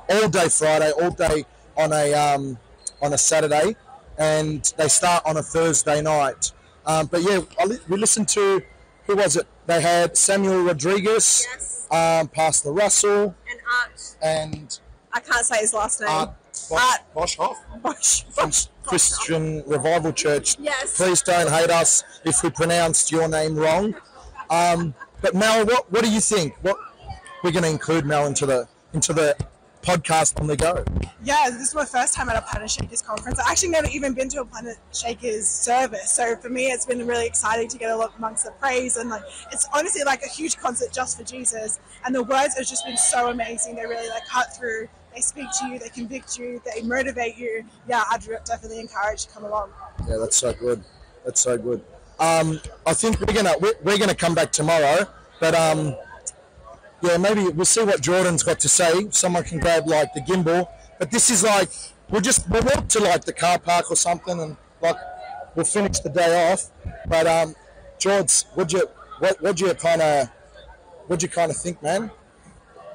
all 0.09 0.29
day 0.29 0.49
Friday, 0.49 0.91
all 0.91 1.11
day 1.11 1.45
on 1.77 1.93
a 1.93 2.13
um, 2.13 2.57
on 3.01 3.13
a 3.13 3.17
Saturday, 3.17 3.75
and 4.17 4.73
they 4.77 4.87
start 4.87 5.23
on 5.25 5.37
a 5.37 5.43
Thursday 5.43 6.01
night. 6.01 6.51
Um, 6.85 7.07
but 7.07 7.21
yeah, 7.21 7.41
I 7.59 7.65
li- 7.65 7.79
we 7.87 7.97
listened 7.97 8.27
to 8.29 8.61
who 9.05 9.15
was 9.15 9.35
it? 9.35 9.47
They 9.67 9.81
had 9.81 10.17
Samuel 10.17 10.63
Rodriguez, 10.63 11.45
um, 11.91 12.27
Pastor 12.27 12.71
Russell, 12.71 13.35
And 13.49 13.59
Art, 13.81 14.15
and 14.21 14.79
I 15.13 15.19
can't 15.19 15.45
say 15.45 15.59
his 15.59 15.73
last 15.73 15.99
name. 16.01 16.09
Art 16.09 16.29
Art 16.71 16.99
Boshoff 17.15 17.57
Bosch. 17.81 18.23
from 18.31 18.51
Christian 18.83 19.63
Revival 19.67 20.11
Church. 20.11 20.57
Yes. 20.59 20.97
Please 20.97 21.21
don't 21.21 21.49
hate 21.49 21.69
us 21.69 22.03
if 22.25 22.41
we 22.43 22.49
pronounced 22.49 23.11
your 23.11 23.27
name 23.27 23.55
wrong. 23.55 23.95
Um, 24.49 24.93
but 25.21 25.35
Mel, 25.35 25.65
what, 25.65 25.91
what 25.91 26.03
do 26.03 26.09
you 26.11 26.19
think? 26.21 26.55
What 26.61 26.77
we're 27.43 27.51
going 27.51 27.63
to 27.63 27.69
include 27.69 28.05
Mel 28.05 28.25
into 28.25 28.45
the 28.45 28.67
into 28.93 29.13
the 29.13 29.35
podcast 29.81 30.39
on 30.41 30.47
the 30.47 30.57
go? 30.57 30.83
Yeah, 31.23 31.49
this 31.49 31.69
is 31.69 31.75
my 31.75 31.85
first 31.85 32.13
time 32.13 32.29
at 32.29 32.35
a 32.35 32.41
Planetshakers 32.41 33.05
conference. 33.05 33.39
I 33.39 33.51
actually 33.51 33.69
never 33.69 33.87
even 33.87 34.13
been 34.13 34.29
to 34.29 34.41
a 34.41 34.45
Planet 34.45 34.77
Shakers 34.93 35.47
service, 35.47 36.11
so 36.11 36.35
for 36.35 36.49
me, 36.49 36.67
it's 36.67 36.85
been 36.85 37.05
really 37.07 37.25
exciting 37.25 37.67
to 37.69 37.77
get 37.77 37.91
a 37.91 37.95
lot 37.95 38.13
amongst 38.17 38.45
the 38.45 38.51
praise 38.51 38.97
and 38.97 39.09
like 39.09 39.23
it's 39.51 39.67
honestly 39.73 40.03
like 40.05 40.21
a 40.23 40.27
huge 40.27 40.57
concert 40.57 40.91
just 40.91 41.17
for 41.17 41.23
Jesus. 41.23 41.79
And 42.05 42.13
the 42.13 42.23
words 42.23 42.57
have 42.57 42.67
just 42.67 42.85
been 42.85 42.97
so 42.97 43.29
amazing. 43.29 43.75
They 43.75 43.85
really 43.85 44.09
like 44.09 44.25
cut 44.27 44.55
through. 44.55 44.87
They 45.13 45.21
speak 45.21 45.47
to 45.59 45.67
you. 45.67 45.79
They 45.79 45.89
convict 45.89 46.37
you. 46.37 46.61
They 46.65 46.81
motivate 46.81 47.37
you. 47.37 47.63
Yeah, 47.87 48.03
I'd 48.11 48.21
definitely 48.45 48.79
encourage 48.79 49.25
you 49.25 49.29
to 49.29 49.33
come 49.33 49.45
along. 49.45 49.71
Yeah, 50.07 50.17
that's 50.17 50.37
so 50.37 50.53
good. 50.53 50.83
That's 51.25 51.41
so 51.41 51.57
good. 51.57 51.83
Um, 52.19 52.59
I 52.85 52.93
think 52.93 53.19
we're 53.19 53.33
gonna 53.33 53.53
we're, 53.59 53.75
we're 53.83 53.97
gonna 53.97 54.13
come 54.13 54.35
back 54.35 54.51
tomorrow, 54.51 55.07
but 55.39 55.55
um, 55.55 55.95
yeah, 57.01 57.17
maybe 57.17 57.47
we'll 57.49 57.65
see 57.65 57.83
what 57.83 58.01
Jordan's 58.01 58.43
got 58.43 58.59
to 58.61 58.69
say. 58.69 59.09
Someone 59.11 59.43
can 59.43 59.59
grab 59.59 59.87
like 59.87 60.13
the 60.13 60.21
gimbal, 60.21 60.67
but 60.97 61.11
this 61.11 61.29
is 61.29 61.43
like 61.43 61.69
we'll 62.09 62.21
just 62.21 62.49
we'll 62.49 62.63
walk 62.63 62.87
to 62.89 62.99
like 62.99 63.25
the 63.25 63.33
car 63.33 63.59
park 63.59 63.89
or 63.91 63.95
something, 63.95 64.39
and 64.39 64.57
like 64.81 64.97
we'll 65.55 65.65
finish 65.65 65.99
the 65.99 66.09
day 66.09 66.51
off. 66.51 66.69
But 67.07 67.27
um, 67.27 67.55
George, 67.97 68.43
would 68.55 68.71
you 68.71 68.87
what 69.19 69.41
would 69.41 69.59
you 69.59 69.73
kind 69.73 70.01
of 70.01 70.29
would 71.07 71.23
you 71.23 71.29
kind 71.29 71.51
of 71.51 71.57
think, 71.57 71.81
man? 71.81 72.11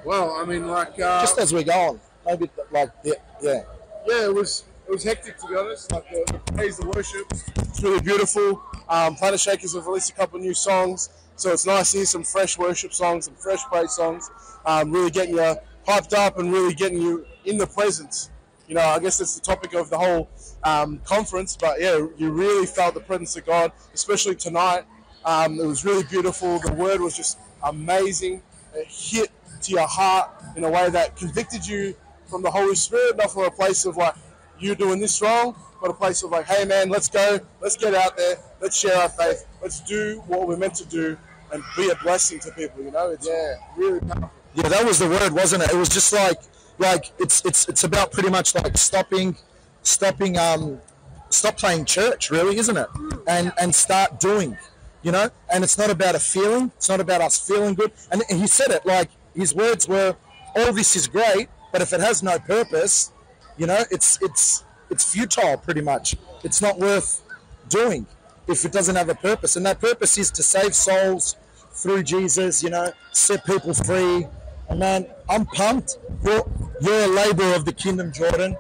Well, 0.05 0.37
I 0.39 0.45
mean, 0.45 0.69
like 0.69 1.01
uh, 1.01 1.21
Just 1.21 1.39
as 1.39 1.53
we're 1.53 1.65
going, 1.65 2.01
maybe 2.27 2.51
like 2.71 2.91
yeah, 3.05 3.15
yeah. 3.43 3.63
yeah, 4.07 4.25
it 4.27 4.35
was 4.35 4.65
it 4.87 4.91
was 4.91 5.03
hectic 5.03 5.39
to 5.39 5.47
be 5.47 5.57
honest. 5.57 5.91
Like 5.93 6.09
the, 6.11 6.25
the 6.33 6.53
praise, 6.53 6.77
the 6.77 6.87
worship, 6.87 7.27
it's 7.57 7.83
really 7.83 8.01
beautiful. 8.01 8.63
Um, 8.89 9.17
Planetshakers 9.17 9.75
have 9.75 9.87
released 9.87 10.11
a 10.11 10.15
couple 10.15 10.37
of 10.37 10.43
new 10.43 10.53
songs, 10.53 11.09
so 11.37 11.53
it's 11.53 11.67
nice 11.67 11.93
to 11.93 11.99
hear 11.99 12.07
some 12.07 12.23
fresh 12.23 12.59
worship 12.59 12.93
songs, 12.93 13.27
some 13.27 13.35
fresh 13.35 13.65
praise 13.65 13.93
songs. 13.93 14.31
Um, 14.65 14.93
really 14.93 15.11
getting 15.11 15.35
you 15.35 15.57
hyped 15.87 16.17
up 16.17 16.39
and 16.39 16.53
really 16.53 16.75
getting 16.75 17.01
you 17.01 17.27
in 17.45 17.59
the 17.59 17.67
presence. 17.67 18.31
You 18.69 18.77
know, 18.77 18.83
I 18.83 18.99
guess 18.99 19.19
that's 19.19 19.35
the 19.35 19.41
topic 19.41 19.75
of 19.75 19.91
the 19.91 19.99
whole 19.99 20.29
um, 20.63 21.01
conference. 21.05 21.57
But 21.57 21.81
yeah, 21.81 22.07
you 22.17 22.31
really 22.31 22.67
felt 22.67 22.95
the 22.95 23.01
presence 23.01 23.37
of 23.37 23.45
God, 23.45 23.73
especially 23.93 24.37
tonight. 24.37 24.85
Um, 25.25 25.59
it 25.59 25.67
was 25.67 25.85
really 25.85 26.05
beautiful. 26.05 26.59
The 26.61 26.73
word 26.73 27.01
was 27.01 27.17
just 27.17 27.39
amazing. 27.63 28.43
It 28.75 28.87
hit 28.89 29.31
to 29.63 29.73
your 29.73 29.87
heart 29.87 30.31
in 30.57 30.65
a 30.65 30.71
way 30.71 30.89
that 30.91 31.17
convicted 31.17 31.67
you 31.67 31.95
from 32.27 32.43
the 32.43 32.51
Holy 32.51 32.75
Spirit, 32.75 33.17
not 33.17 33.33
from 33.33 33.45
a 33.45 33.51
place 33.51 33.85
of 33.85 33.97
like 33.97 34.15
you 34.59 34.75
doing 34.75 35.01
this 35.01 35.21
wrong, 35.21 35.55
but 35.85 35.91
a 35.91 35.95
place 35.95 36.23
of 36.23 36.31
like, 36.31 36.47
hey 36.47 36.65
man, 36.65 36.89
let's 36.89 37.11
go, 37.11 37.39
let's 37.61 37.77
get 37.77 37.95
out 37.95 38.17
there, 38.17 38.37
let's 38.63 38.75
share 38.75 38.97
our 38.97 39.09
faith, 39.11 39.45
let's 39.61 39.81
do 39.81 40.23
what 40.27 40.49
we're 40.49 40.57
meant 40.57 40.75
to 40.75 40.87
do, 40.87 41.15
and 41.53 41.63
be 41.77 41.91
a 41.91 41.95
blessing 41.97 42.41
to 42.41 42.51
people. 42.53 42.83
You 42.83 42.91
know, 42.91 43.11
it's 43.11 43.29
yeah, 43.29 43.57
really 43.77 44.01
powerful. 44.01 44.31
Yeah, 44.55 44.69
that 44.71 44.83
was 44.83 44.99
the 44.99 45.11
word, 45.11 45.33
wasn't 45.33 45.63
it? 45.63 45.71
It 45.71 45.77
was 45.77 45.91
just 45.91 46.11
like 46.11 46.39
like 46.79 47.13
it's 47.19 47.45
it's 47.45 47.69
it's 47.69 47.85
about 47.85 48.13
pretty 48.13 48.31
much 48.31 48.55
like 48.55 48.79
stopping 48.79 49.37
stopping 49.83 50.39
um 50.39 50.81
stop 51.29 51.59
playing 51.59 51.85
church, 51.85 52.31
really, 52.31 52.57
isn't 52.57 52.79
it? 52.79 52.89
And 53.27 53.53
and 53.61 53.75
start 53.75 54.19
doing, 54.21 54.57
you 55.03 55.13
know. 55.13 55.29
And 55.53 55.63
it's 55.63 55.77
not 55.77 55.91
about 55.91 56.15
a 56.15 56.19
feeling. 56.19 56.73
It's 56.79 56.89
not 56.89 57.01
about 57.01 57.21
us 57.21 57.47
feeling 57.47 57.75
good. 57.75 57.93
And 58.11 58.23
he 58.31 58.47
said 58.47 58.71
it 58.71 58.87
like 58.87 59.11
his 59.37 59.55
words 59.55 59.87
were, 59.87 60.17
"All 60.57 60.73
this 60.73 60.97
is 60.97 61.09
great, 61.09 61.49
but 61.73 61.83
if 61.83 61.93
it 61.93 62.01
has 62.01 62.23
no 62.23 62.39
purpose, 62.39 63.13
you 63.59 63.67
know, 63.67 63.85
it's 63.91 64.19
it's 64.23 64.64
it's 64.91 65.13
futile. 65.13 65.57
Pretty 65.57 65.81
much, 65.81 66.17
it's 66.43 66.61
not 66.61 66.79
worth 66.79 67.23
doing 67.69 68.07
if 68.47 68.65
it 68.65 68.73
doesn't 68.73 68.97
have 68.97 69.09
a 69.09 69.15
purpose. 69.15 69.57
And 69.57 69.65
that 69.67 69.81
purpose 69.81 70.19
is 70.19 70.31
to 70.33 70.43
save 70.43 70.75
souls 70.75 71.37
through 71.73 72.03
Jesus. 72.03 72.63
You 72.63 72.71
know, 72.71 72.93
set 73.13 73.45
people 73.45 73.75
free. 73.75 74.27
And 74.69 74.79
man, 74.79 75.07
I'm 75.29 75.47
pumped. 75.47 75.99
You're 76.25 76.45
you're 76.81 77.05
a 77.05 77.09
laborer 77.09 77.55
of 77.55 77.65
the 77.65 77.73
kingdom, 77.73 78.13
Jordan. 78.13 78.57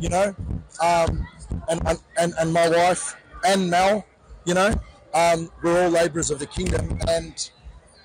You 0.00 0.08
know, 0.08 0.34
um, 0.82 1.26
and, 1.68 1.98
and 2.18 2.34
and 2.38 2.52
my 2.52 2.68
wife 2.68 3.16
and 3.44 3.68
Mel. 3.70 4.04
You 4.44 4.54
know, 4.54 4.74
um, 5.14 5.50
we're 5.62 5.84
all 5.84 5.90
laborers 5.90 6.30
of 6.30 6.38
the 6.40 6.46
kingdom, 6.46 6.98
and 7.08 7.50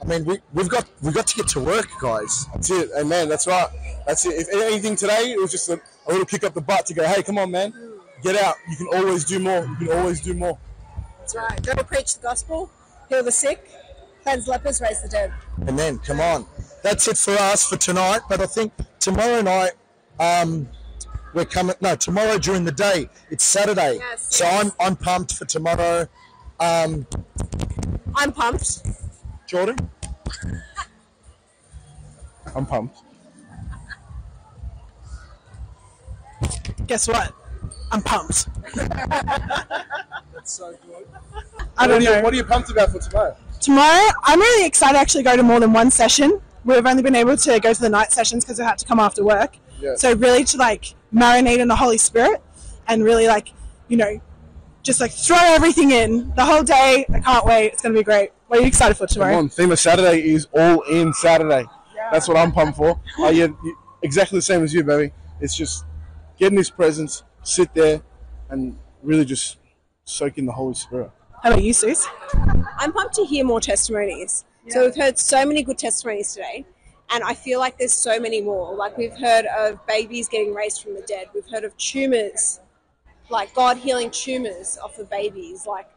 I 0.01 0.05
mean, 0.05 0.25
we, 0.25 0.39
we've 0.53 0.69
got 0.69 0.85
we've 1.01 1.13
got 1.13 1.27
to 1.27 1.35
get 1.35 1.47
to 1.49 1.59
work, 1.59 1.87
guys. 2.01 2.45
That's 2.53 2.69
it, 2.69 2.89
amen. 2.97 3.29
That's 3.29 3.47
right. 3.47 3.67
That's 4.05 4.25
it. 4.25 4.33
If 4.33 4.53
anything 4.53 4.95
today, 4.95 5.31
it 5.31 5.39
was 5.39 5.51
just 5.51 5.69
a, 5.69 5.81
a 6.07 6.11
little 6.11 6.25
kick 6.25 6.43
up 6.43 6.53
the 6.53 6.61
butt 6.61 6.85
to 6.87 6.93
go, 6.93 7.05
hey, 7.05 7.21
come 7.23 7.37
on, 7.37 7.51
man, 7.51 7.73
get 8.23 8.35
out. 8.41 8.55
You 8.69 8.75
can 8.77 8.87
always 8.99 9.25
do 9.25 9.39
more. 9.39 9.65
You 9.79 9.87
can 9.87 9.97
always 9.97 10.21
do 10.21 10.33
more. 10.33 10.57
That's 11.19 11.35
right. 11.35 11.61
Go 11.65 11.83
preach 11.83 12.15
the 12.15 12.21
gospel, 12.21 12.71
heal 13.09 13.23
the 13.23 13.31
sick, 13.31 13.69
cleanse 14.23 14.47
lepers, 14.47 14.79
raise 14.81 15.01
the 15.01 15.09
dead. 15.09 15.33
Amen. 15.67 15.99
Come 15.99 16.19
on. 16.21 16.45
That's 16.83 17.07
it 17.07 17.17
for 17.17 17.31
us 17.31 17.67
for 17.67 17.77
tonight. 17.77 18.21
But 18.29 18.39
I 18.41 18.45
think 18.45 18.71
tomorrow 18.99 19.41
night, 19.41 19.71
um, 20.19 20.69
we're 21.33 21.45
coming. 21.45 21.75
No, 21.81 21.95
tomorrow 21.95 22.37
during 22.37 22.63
the 22.63 22.71
day. 22.71 23.09
It's 23.29 23.43
Saturday, 23.43 23.97
Yes, 23.97 24.35
so 24.35 24.45
yes. 24.45 24.65
I'm 24.65 24.71
I'm 24.79 24.95
pumped 24.95 25.33
for 25.33 25.45
tomorrow. 25.45 26.07
Um, 26.59 27.05
I'm 28.15 28.31
pumped. 28.31 28.81
Jordan. 29.45 29.77
I'm 32.55 32.65
pumped. 32.65 32.99
Guess 36.87 37.07
what? 37.07 37.33
I'm 37.91 38.01
pumped. 38.01 38.47
That's 38.75 40.51
so 40.53 40.71
good. 40.85 41.07
I 41.77 41.87
don't 41.87 42.01
what 42.01 42.07
are 42.07 42.17
you. 42.17 42.23
What 42.23 42.33
are 42.33 42.37
you 42.37 42.43
pumped 42.43 42.69
about 42.71 42.89
for 42.91 42.99
tomorrow? 42.99 43.35
Tomorrow, 43.59 44.07
I'm 44.23 44.39
really 44.39 44.65
excited 44.65 44.93
to 44.93 44.99
actually 44.99 45.23
go 45.23 45.35
to 45.35 45.43
more 45.43 45.59
than 45.59 45.73
one 45.73 45.91
session. 45.91 46.39
We've 46.65 46.85
only 46.85 47.01
been 47.03 47.15
able 47.15 47.37
to 47.37 47.59
go 47.59 47.73
to 47.73 47.81
the 47.81 47.89
night 47.89 48.11
sessions 48.11 48.43
because 48.43 48.59
we 48.59 48.65
had 48.65 48.77
to 48.77 48.85
come 48.85 48.99
after 48.99 49.23
work. 49.23 49.57
Yeah. 49.79 49.95
So 49.95 50.13
really 50.15 50.43
to 50.45 50.57
like 50.57 50.93
marinate 51.13 51.59
in 51.59 51.67
the 51.67 51.75
Holy 51.75 51.97
Spirit 51.97 52.41
and 52.87 53.03
really 53.03 53.27
like, 53.27 53.49
you 53.87 53.97
know, 53.97 54.19
just 54.83 54.99
like 55.01 55.11
throw 55.11 55.37
everything 55.39 55.91
in 55.91 56.33
the 56.35 56.45
whole 56.45 56.63
day. 56.63 57.05
I 57.13 57.19
can't 57.19 57.45
wait. 57.45 57.73
It's 57.73 57.81
going 57.81 57.93
to 57.93 57.99
be 57.99 58.03
great. 58.03 58.31
What 58.47 58.59
are 58.59 58.61
you 58.61 58.67
excited 58.67 58.95
for 58.95 59.07
Come 59.07 59.13
tomorrow? 59.13 59.37
on, 59.37 59.49
theme 59.49 59.71
of 59.71 59.79
Saturday 59.79 60.21
is 60.29 60.47
all 60.53 60.81
in 60.83 61.13
Saturday. 61.13 61.65
Yeah. 61.95 62.09
That's 62.11 62.27
what 62.27 62.37
I'm 62.37 62.51
pumped 62.51 62.77
for. 62.77 62.99
Oh, 63.19 63.29
yeah, 63.29 63.47
you- 63.63 63.77
exactly 64.01 64.37
the 64.37 64.41
same 64.43 64.63
as 64.63 64.73
you, 64.73 64.83
baby. 64.83 65.11
It's 65.41 65.55
just 65.55 65.83
get 66.37 66.51
in 66.51 66.57
His 66.57 66.69
presence, 66.69 67.23
sit 67.43 67.73
there, 67.73 68.01
and 68.49 68.77
really 69.03 69.25
just 69.25 69.57
soak 70.05 70.37
in 70.37 70.45
the 70.45 70.51
Holy 70.51 70.73
Spirit. 70.73 71.11
How 71.43 71.51
about 71.51 71.63
you, 71.63 71.73
Suze? 71.73 72.07
I'm 72.77 72.91
pumped 72.93 73.15
to 73.15 73.25
hear 73.25 73.45
more 73.45 73.61
testimonies. 73.61 74.45
So 74.69 74.83
we've 74.83 74.95
heard 74.95 75.17
so 75.17 75.45
many 75.45 75.63
good 75.63 75.77
testimonies 75.77 76.33
today, 76.33 76.65
and 77.09 77.23
I 77.23 77.33
feel 77.33 77.59
like 77.59 77.77
there's 77.77 77.93
so 77.93 78.19
many 78.19 78.41
more. 78.41 78.75
Like 78.75 78.97
we've 78.97 79.17
heard 79.17 79.45
of 79.45 79.85
babies 79.87 80.27
getting 80.27 80.53
raised 80.53 80.81
from 80.81 80.93
the 80.93 81.01
dead. 81.01 81.27
We've 81.33 81.47
heard 81.47 81.63
of 81.63 81.77
tumors, 81.77 82.59
like 83.29 83.53
God 83.53 83.77
healing 83.77 84.11
tumors 84.11 84.77
off 84.83 84.97
of 84.99 85.09
babies, 85.09 85.65
like 85.65 85.87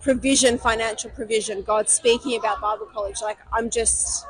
provision, 0.00 0.58
financial 0.58 1.10
provision. 1.10 1.62
God 1.62 1.88
speaking 1.88 2.38
about 2.38 2.60
Bible 2.60 2.86
college. 2.92 3.22
Like 3.22 3.38
I'm 3.52 3.70
just, 3.70 4.26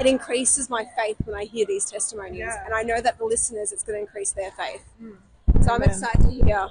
it 0.00 0.06
increases 0.06 0.70
my 0.70 0.86
faith 0.96 1.16
when 1.24 1.36
I 1.36 1.44
hear 1.44 1.66
these 1.66 1.84
testimonies, 1.84 2.52
and 2.64 2.74
I 2.74 2.82
know 2.82 3.00
that 3.00 3.18
the 3.18 3.24
listeners, 3.24 3.72
it's 3.72 3.82
going 3.82 3.98
to 3.98 4.00
increase 4.00 4.32
their 4.32 4.50
faith. 4.52 4.84
Hmm. 4.98 5.12
So 5.62 5.74
I'm 5.74 5.82
excited 5.82 6.22
to 6.22 6.30
hear 6.30 6.68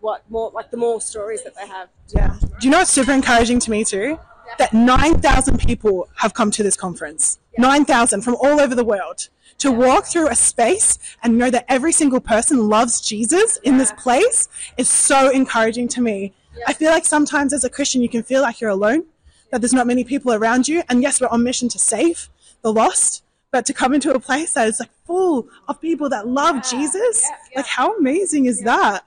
what 0.00 0.22
more, 0.30 0.50
like 0.54 0.70
the 0.70 0.76
more 0.76 1.00
stories 1.00 1.42
that 1.44 1.54
they 1.56 1.66
have. 1.66 1.88
Yeah. 2.14 2.36
Do 2.40 2.66
you 2.66 2.70
know 2.70 2.78
what's 2.78 2.90
super 2.90 3.12
encouraging 3.12 3.58
to 3.60 3.70
me 3.70 3.84
too? 3.84 4.18
That 4.58 4.74
9,000 4.74 5.58
people 5.58 6.08
have 6.16 6.34
come 6.34 6.50
to 6.52 6.62
this 6.62 6.76
conference. 6.76 7.38
9,000 7.56 8.20
from 8.20 8.34
all 8.36 8.60
over 8.60 8.74
the 8.74 8.84
world. 8.84 9.28
To 9.58 9.72
walk 9.72 10.06
through 10.06 10.28
a 10.28 10.34
space 10.34 10.98
and 11.22 11.38
know 11.38 11.48
that 11.50 11.64
every 11.68 11.92
single 11.92 12.20
person 12.20 12.68
loves 12.68 13.00
Jesus 13.00 13.56
in 13.58 13.78
this 13.78 13.92
place 13.92 14.48
is 14.76 14.88
so 14.88 15.30
encouraging 15.30 15.88
to 15.88 16.02
me. 16.02 16.34
I 16.66 16.74
feel 16.74 16.90
like 16.90 17.06
sometimes 17.06 17.52
as 17.52 17.64
a 17.64 17.70
Christian, 17.70 18.02
you 18.02 18.08
can 18.08 18.22
feel 18.22 18.42
like 18.42 18.60
you're 18.60 18.70
alone, 18.70 19.04
that 19.54 19.60
there's 19.60 19.72
not 19.72 19.86
many 19.86 20.02
people 20.02 20.32
around 20.32 20.66
you. 20.66 20.82
And 20.88 21.00
yes, 21.00 21.20
we're 21.20 21.28
on 21.28 21.44
mission 21.44 21.68
to 21.68 21.78
save 21.78 22.28
the 22.62 22.72
lost, 22.72 23.22
but 23.52 23.64
to 23.66 23.72
come 23.72 23.94
into 23.94 24.12
a 24.12 24.18
place 24.18 24.54
that 24.54 24.66
is 24.66 24.80
like 24.80 24.90
full 25.06 25.48
of 25.68 25.80
people 25.80 26.08
that 26.08 26.26
love 26.26 26.68
Jesus, 26.68 27.30
like 27.54 27.64
how 27.64 27.96
amazing 27.96 28.46
is 28.46 28.62
that? 28.62 29.06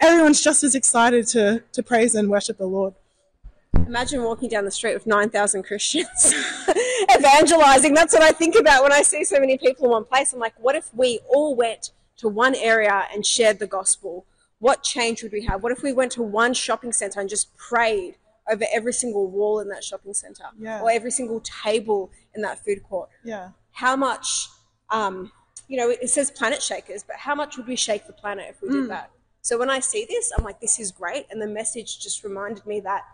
Everyone's 0.00 0.42
just 0.42 0.64
as 0.64 0.74
excited 0.74 1.28
to, 1.28 1.62
to 1.70 1.82
praise 1.84 2.16
and 2.16 2.28
worship 2.28 2.58
the 2.58 2.66
Lord. 2.66 2.94
Imagine 3.86 4.24
walking 4.24 4.48
down 4.48 4.64
the 4.64 4.72
street 4.72 4.94
with 4.94 5.06
9,000 5.06 5.62
Christians 5.62 6.34
evangelizing. 7.16 7.94
That's 7.94 8.12
what 8.12 8.22
I 8.22 8.32
think 8.32 8.56
about 8.58 8.82
when 8.82 8.92
I 8.92 9.02
see 9.02 9.22
so 9.22 9.38
many 9.38 9.58
people 9.58 9.84
in 9.84 9.92
one 9.92 10.04
place. 10.06 10.32
I'm 10.32 10.40
like, 10.40 10.54
what 10.58 10.74
if 10.74 10.92
we 10.92 11.20
all 11.28 11.54
went 11.54 11.92
to 12.16 12.26
one 12.26 12.56
area 12.56 13.06
and 13.12 13.24
shared 13.24 13.60
the 13.60 13.68
gospel? 13.68 14.26
What 14.58 14.82
change 14.82 15.22
would 15.22 15.30
we 15.30 15.44
have? 15.44 15.62
What 15.62 15.70
if 15.70 15.84
we 15.84 15.92
went 15.92 16.10
to 16.12 16.22
one 16.22 16.52
shopping 16.52 16.92
center 16.92 17.20
and 17.20 17.28
just 17.28 17.56
prayed 17.56 18.16
over 18.50 18.64
every 18.72 18.92
single 18.92 19.26
wall 19.28 19.60
in 19.60 19.68
that 19.68 19.84
shopping 19.84 20.14
center 20.14 20.44
Yeah. 20.58 20.80
or 20.82 20.90
every 20.90 21.10
single 21.10 21.40
table 21.40 22.10
in 22.34 22.42
that 22.42 22.64
food 22.64 22.82
court? 22.82 23.08
Yeah. 23.24 23.50
How 23.72 23.96
much, 23.96 24.48
um, 24.90 25.32
you 25.68 25.76
know, 25.76 25.90
it 25.90 26.08
says 26.10 26.30
Planetshakers, 26.30 27.04
but 27.06 27.16
how 27.16 27.34
much 27.34 27.56
would 27.56 27.66
we 27.66 27.76
shake 27.76 28.06
the 28.06 28.12
planet 28.12 28.46
if 28.50 28.62
we 28.62 28.68
Mm. 28.68 28.72
did 28.82 28.90
that? 28.90 29.10
So 29.42 29.58
when 29.58 29.70
I 29.70 29.80
see 29.80 30.04
this, 30.08 30.32
I'm 30.36 30.44
like, 30.44 30.60
this 30.60 30.78
is 30.78 30.90
great. 30.92 31.26
And 31.30 31.40
the 31.40 31.46
message 31.46 32.00
just 32.00 32.24
reminded 32.24 32.66
me 32.66 32.80
that 32.80 33.04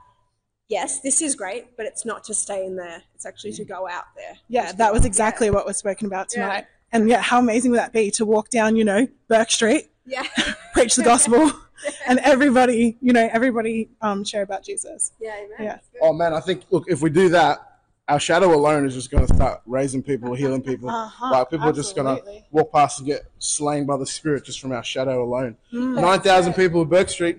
yes, 0.68 1.00
this 1.00 1.20
is 1.20 1.34
great, 1.34 1.76
but 1.76 1.84
it's 1.86 2.04
not 2.06 2.24
to 2.24 2.34
stay 2.34 2.64
in 2.64 2.76
there. 2.76 3.02
It's 3.14 3.26
actually 3.26 3.52
to 3.52 3.64
go 3.64 3.86
out 3.86 4.04
there. 4.16 4.38
Yeah, 4.48 4.72
that 4.72 4.92
was 4.92 5.04
exactly 5.04 5.50
what 5.50 5.66
was 5.66 5.76
spoken 5.76 6.06
about 6.06 6.30
tonight. 6.30 6.66
And 6.90 7.08
yeah, 7.08 7.20
how 7.20 7.38
amazing 7.38 7.70
would 7.72 7.80
that 7.80 7.92
be 7.92 8.10
to 8.12 8.24
walk 8.24 8.48
down, 8.50 8.74
you 8.76 8.84
know, 8.84 9.06
Bourke 9.28 9.50
Street, 9.50 9.90
Yeah. 10.06 10.22
preach 10.72 10.96
the 10.96 11.02
gospel, 11.02 11.50
and 12.06 12.18
everybody, 12.20 12.96
you 13.00 13.12
know, 13.12 13.28
everybody 13.32 13.88
um, 14.02 14.24
share 14.24 14.42
about 14.42 14.64
Jesus. 14.64 15.12
Yeah, 15.20 15.34
amen. 15.36 15.56
Yeah. 15.60 15.78
Oh 16.02 16.12
man, 16.12 16.34
I 16.34 16.40
think 16.40 16.62
look 16.70 16.84
if 16.88 17.00
we 17.02 17.10
do 17.10 17.28
that, 17.30 17.78
our 18.08 18.20
shadow 18.20 18.54
alone 18.54 18.84
is 18.86 18.94
just 18.94 19.10
going 19.10 19.26
to 19.26 19.34
start 19.34 19.62
raising 19.66 20.02
people, 20.02 20.34
healing 20.34 20.62
people. 20.62 20.90
Uh-huh, 20.90 21.30
like 21.32 21.48
people 21.50 21.68
are 21.68 21.72
just 21.72 21.96
going 21.96 22.16
to 22.16 22.22
walk 22.50 22.70
past 22.72 22.98
and 22.98 23.06
get 23.06 23.22
slain 23.38 23.86
by 23.86 23.96
the 23.96 24.06
Spirit 24.06 24.44
just 24.44 24.60
from 24.60 24.72
our 24.72 24.84
shadow 24.84 25.22
alone. 25.24 25.56
Mm. 25.72 26.00
Nine 26.00 26.20
thousand 26.20 26.52
people 26.54 26.82
at 26.82 26.88
Bourke 26.90 27.08
Street, 27.08 27.38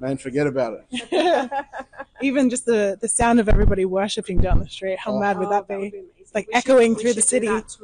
man, 0.00 0.16
forget 0.16 0.46
about 0.46 0.80
it. 0.90 1.50
Even 2.22 2.48
just 2.50 2.64
the, 2.66 2.96
the 3.00 3.06
sound 3.08 3.38
of 3.38 3.48
everybody 3.48 3.84
worshiping 3.84 4.38
down 4.38 4.58
the 4.60 4.68
street, 4.68 4.98
how 4.98 5.12
Oh. 5.12 5.20
mad 5.20 5.38
would 5.38 5.48
Oh, 5.48 5.50
that 5.50 5.68
that 5.68 5.76
be? 5.76 5.82
would 5.82 5.92
be 5.92 5.98
amazing. 5.98 6.10
It's 6.17 6.17
like 6.38 6.46
We 6.48 6.54
should- 6.60 6.70
echoing 6.70 6.94
we 6.94 7.02
through 7.02 7.14
the 7.14 7.20
should 7.20 7.28
city. 7.28 7.46
that. 7.48 7.76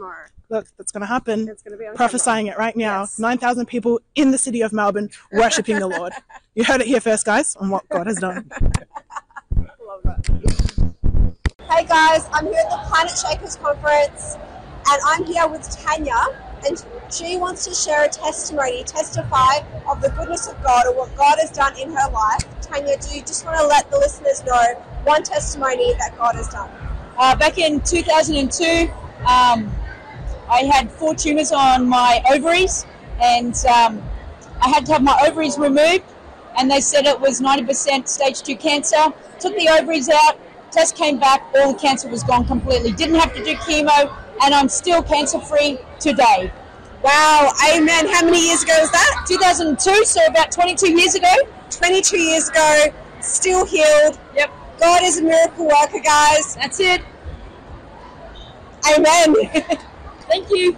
Look, 0.50 0.66
that's 0.76 0.92
going 0.92 1.00
to 1.00 1.06
happen. 1.06 1.48
It's 1.48 1.62
going 1.62 1.76
to 1.76 1.78
be 1.78 1.96
Prophesying 1.96 2.46
it 2.46 2.56
right 2.56 2.76
now. 2.76 3.08
9,000 3.18 3.66
people 3.66 4.00
in 4.14 4.30
the 4.30 4.38
city 4.38 4.60
of 4.60 4.72
Melbourne 4.72 5.10
worshiping 5.32 5.78
the 5.78 5.88
Lord. 5.88 6.12
You 6.56 6.62
heard 6.62 6.80
it 6.80 6.86
here 6.86 7.00
first, 7.00 7.24
guys, 7.26 7.56
on 7.56 7.68
what 7.68 7.82
God 7.88 8.06
has 8.06 8.18
done. 8.20 8.48
Hey 11.68 11.84
guys, 11.84 12.28
I'm 12.32 12.46
here 12.46 12.62
at 12.64 12.70
the 12.70 12.76
Planetshakers 12.88 13.60
conference 13.60 14.36
and 14.88 15.00
I'm 15.06 15.24
here 15.24 15.48
with 15.48 15.68
Tanya 15.76 16.14
and 16.64 16.84
she 17.12 17.36
wants 17.36 17.64
to 17.66 17.74
share 17.74 18.04
a 18.04 18.08
testimony, 18.08 18.84
testify 18.84 19.54
of 19.88 20.00
the 20.00 20.10
goodness 20.10 20.46
of 20.46 20.62
God 20.62 20.86
or 20.86 20.94
what 20.96 21.16
God 21.16 21.36
has 21.40 21.50
done 21.50 21.76
in 21.80 21.90
her 21.90 22.10
life. 22.12 22.44
Tanya, 22.60 22.96
do 22.98 23.16
you 23.16 23.22
just 23.22 23.44
want 23.44 23.58
to 23.58 23.66
let 23.66 23.90
the 23.90 23.98
listeners 23.98 24.44
know 24.44 24.74
one 25.02 25.24
testimony 25.24 25.92
that 25.94 26.16
God 26.16 26.36
has 26.36 26.46
done? 26.48 26.70
Uh, 27.16 27.36
back 27.36 27.58
in 27.58 27.80
2002, 27.80 28.90
um, 29.20 29.70
I 30.50 30.64
had 30.70 30.90
four 30.90 31.14
tumors 31.14 31.52
on 31.52 31.88
my 31.88 32.22
ovaries, 32.30 32.84
and 33.20 33.54
um, 33.66 34.02
I 34.60 34.68
had 34.68 34.84
to 34.86 34.92
have 34.92 35.02
my 35.02 35.18
ovaries 35.26 35.58
removed. 35.58 36.04
And 36.58 36.70
they 36.70 36.80
said 36.80 37.06
it 37.06 37.20
was 37.20 37.40
90% 37.40 38.06
stage 38.06 38.42
two 38.42 38.56
cancer. 38.56 39.12
Took 39.40 39.56
the 39.56 39.68
ovaries 39.80 40.08
out, 40.08 40.38
test 40.70 40.96
came 40.96 41.18
back, 41.18 41.42
all 41.56 41.72
the 41.72 41.78
cancer 41.78 42.08
was 42.08 42.22
gone 42.22 42.46
completely. 42.46 42.92
Didn't 42.92 43.16
have 43.16 43.34
to 43.34 43.44
do 43.44 43.54
chemo, 43.54 44.16
and 44.42 44.54
I'm 44.54 44.68
still 44.68 45.02
cancer 45.02 45.40
free 45.40 45.78
today. 45.98 46.52
Wow, 47.02 47.52
amen. 47.72 48.08
How 48.08 48.24
many 48.24 48.46
years 48.46 48.62
ago 48.62 48.72
was 48.80 48.90
that? 48.92 49.24
2002, 49.28 50.04
so 50.04 50.24
about 50.26 50.50
22 50.50 50.92
years 50.98 51.14
ago. 51.14 51.32
22 51.70 52.18
years 52.18 52.48
ago, 52.48 52.86
still 53.20 53.66
healed. 53.66 54.18
Yep. 54.34 54.50
God 54.78 55.02
is 55.02 55.18
a 55.18 55.22
miracle 55.22 55.66
worker, 55.66 56.00
guys. 56.00 56.56
That's 56.56 56.80
it. 56.80 57.02
Amen. 58.94 59.34
Thank 60.28 60.50
you. 60.50 60.76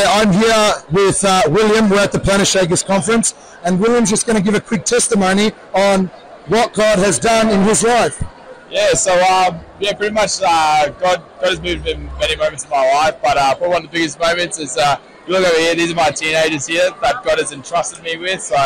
I'm 0.00 0.32
here 0.32 0.74
with 0.92 1.24
uh, 1.24 1.42
William. 1.48 1.90
We're 1.90 1.98
at 1.98 2.12
the 2.12 2.18
Planetshakers 2.18 2.86
conference, 2.86 3.34
and 3.64 3.80
William's 3.80 4.10
just 4.10 4.26
going 4.26 4.36
to 4.36 4.42
give 4.42 4.54
a 4.54 4.60
quick 4.60 4.84
testimony 4.84 5.52
on 5.74 6.06
what 6.46 6.72
God 6.72 6.98
has 7.00 7.18
done 7.18 7.50
in 7.50 7.62
his 7.62 7.82
life. 7.82 8.22
Yeah, 8.70 8.92
so 8.92 9.12
um, 9.12 9.60
yeah, 9.80 9.94
pretty 9.94 10.14
much 10.14 10.40
uh, 10.42 10.90
God, 10.90 11.22
God 11.40 11.48
has 11.48 11.60
moved 11.60 11.86
in 11.88 12.08
many 12.18 12.36
moments 12.36 12.64
of 12.64 12.70
my 12.70 12.88
life, 12.92 13.16
but 13.22 13.36
uh, 13.36 13.54
probably 13.54 13.68
one 13.68 13.84
of 13.84 13.90
the 13.90 13.96
biggest 13.96 14.20
moments 14.20 14.58
is 14.58 14.76
uh, 14.76 14.96
you 15.26 15.32
look 15.32 15.46
over 15.46 15.58
here. 15.58 15.74
These 15.74 15.92
are 15.92 15.96
my 15.96 16.10
teenagers 16.10 16.66
here 16.66 16.90
that 17.02 17.24
God 17.24 17.38
has 17.38 17.52
entrusted 17.52 18.02
me 18.04 18.18
with. 18.18 18.42
So 18.42 18.56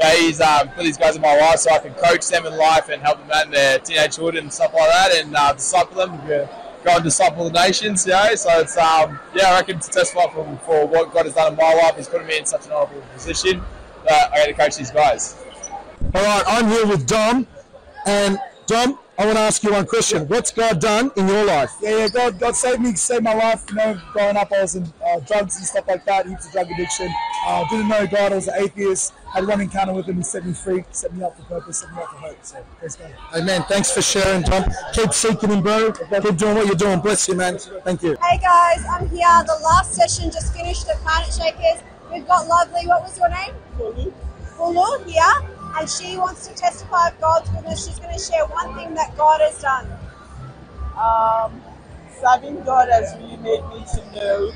yeah, 0.00 0.16
He's 0.16 0.40
um, 0.40 0.68
put 0.70 0.84
these 0.84 0.96
guys 0.96 1.16
in 1.16 1.22
my 1.22 1.36
life 1.36 1.58
so 1.58 1.70
I 1.70 1.78
can 1.78 1.94
coach 1.94 2.26
them 2.28 2.46
in 2.46 2.56
life 2.56 2.88
and 2.88 3.02
help 3.02 3.18
them 3.18 3.30
out 3.32 3.46
in 3.46 3.52
their 3.52 3.78
teenagehood 3.78 4.38
and 4.38 4.52
stuff 4.52 4.72
like 4.72 4.88
that, 4.88 5.14
and 5.14 5.36
uh, 5.36 5.52
disciple 5.52 5.96
them. 5.96 6.20
Yeah. 6.28 6.48
Go 6.82 6.94
and 6.94 7.04
disciple 7.04 7.50
the 7.50 7.52
nations, 7.52 8.06
you 8.06 8.12
know. 8.12 8.34
So 8.34 8.48
it's 8.60 8.76
um, 8.78 9.20
yeah, 9.34 9.48
I 9.48 9.56
reckon 9.56 9.78
to 9.80 9.90
testify 9.90 10.32
for, 10.32 10.58
for 10.64 10.86
what 10.86 11.12
God 11.12 11.26
has 11.26 11.34
done 11.34 11.52
in 11.52 11.58
my 11.58 11.74
life. 11.74 11.96
He's 11.96 12.08
put 12.08 12.26
me 12.26 12.38
in 12.38 12.46
such 12.46 12.66
an 12.66 12.72
honourable 12.72 13.02
position 13.12 13.62
that 14.08 14.32
I 14.32 14.36
get 14.38 14.46
to 14.46 14.54
coach 14.54 14.76
these 14.76 14.90
guys. 14.90 15.36
All 16.14 16.22
right, 16.22 16.42
I'm 16.46 16.68
here 16.68 16.86
with 16.86 17.06
Dom, 17.06 17.46
and 18.06 18.38
Dom, 18.66 18.98
I 19.18 19.26
want 19.26 19.36
to 19.36 19.42
ask 19.42 19.62
you 19.62 19.72
one 19.72 19.86
question. 19.86 20.26
What's 20.28 20.50
God 20.50 20.80
done 20.80 21.10
in 21.14 21.28
your 21.28 21.44
life? 21.44 21.70
Yeah, 21.82 21.98
yeah. 21.98 22.08
God, 22.08 22.40
God 22.40 22.56
saved 22.56 22.80
me, 22.80 22.94
saved 22.94 23.22
my 23.22 23.34
life. 23.34 23.64
You 23.68 23.76
know, 23.76 24.00
growing 24.14 24.38
up, 24.38 24.50
I 24.50 24.62
was 24.62 24.76
in 24.76 24.90
uh, 25.04 25.20
drugs 25.20 25.56
and 25.56 25.66
stuff 25.66 25.86
like 25.86 26.06
that, 26.06 26.26
heaps 26.26 26.46
of 26.46 26.52
drug 26.52 26.70
addiction. 26.70 27.12
Uh, 27.46 27.68
didn't 27.68 27.88
know 27.88 28.06
God. 28.06 28.32
I 28.32 28.36
was 28.36 28.48
an 28.48 28.54
atheist. 28.62 29.12
I 29.32 29.38
had 29.40 29.48
one 29.48 29.60
encounter 29.62 29.92
with 29.94 30.06
Him. 30.08 30.16
He 30.18 30.24
set 30.24 30.46
me 30.46 30.54
free, 30.54 30.84
set 30.92 31.14
me 31.14 31.24
up 31.24 31.36
for 31.36 31.44
purpose, 31.44 31.80
set 31.80 31.92
me 31.94 32.02
up 32.02 32.10
for 32.10 32.16
hope. 32.18 32.38
So, 32.42 32.64
praise 32.78 32.96
God. 32.96 33.14
Amen. 33.36 33.64
Thanks 33.68 33.92
for 33.92 34.02
sharing, 34.02 34.42
Tom. 34.44 34.64
Keep 34.94 35.12
seeking 35.14 35.50
Him, 35.50 35.62
bro. 35.62 35.92
Keep 35.92 36.36
doing 36.38 36.56
what 36.56 36.66
you're 36.66 36.74
doing. 36.76 37.00
Bless 37.00 37.28
you, 37.28 37.36
man. 37.36 37.58
Thank 37.84 38.02
you. 38.02 38.16
Hey 38.22 38.38
guys, 38.38 38.84
I'm 38.90 39.08
here. 39.10 39.44
The 39.46 39.58
last 39.64 39.94
session 39.94 40.30
just 40.32 40.54
finished 40.54 40.88
at 40.88 40.96
Planetshakers. 40.98 41.82
We've 42.12 42.26
got 42.26 42.48
lovely, 42.48 42.86
what 42.88 43.02
was 43.02 43.18
your 43.18 43.28
name? 43.30 43.54
Fulu. 43.78 44.12
Fulu 44.56 45.06
here, 45.06 45.50
and 45.78 45.88
she 45.90 46.16
wants 46.18 46.48
to 46.48 46.54
testify 46.54 47.08
of 47.08 47.20
God's 47.20 47.50
goodness. 47.50 47.86
She's 47.86 48.00
going 48.00 48.12
to 48.16 48.20
share 48.22 48.46
one 48.46 48.74
thing 48.76 48.94
that 48.94 49.16
God 49.16 49.40
has 49.42 49.60
done. 49.62 49.86
Um, 50.98 51.62
serving 52.20 52.62
God 52.64 52.88
has 52.90 53.14
really 53.20 53.36
made 53.38 53.62
me 53.70 53.84
to 53.94 54.12
know 54.16 54.52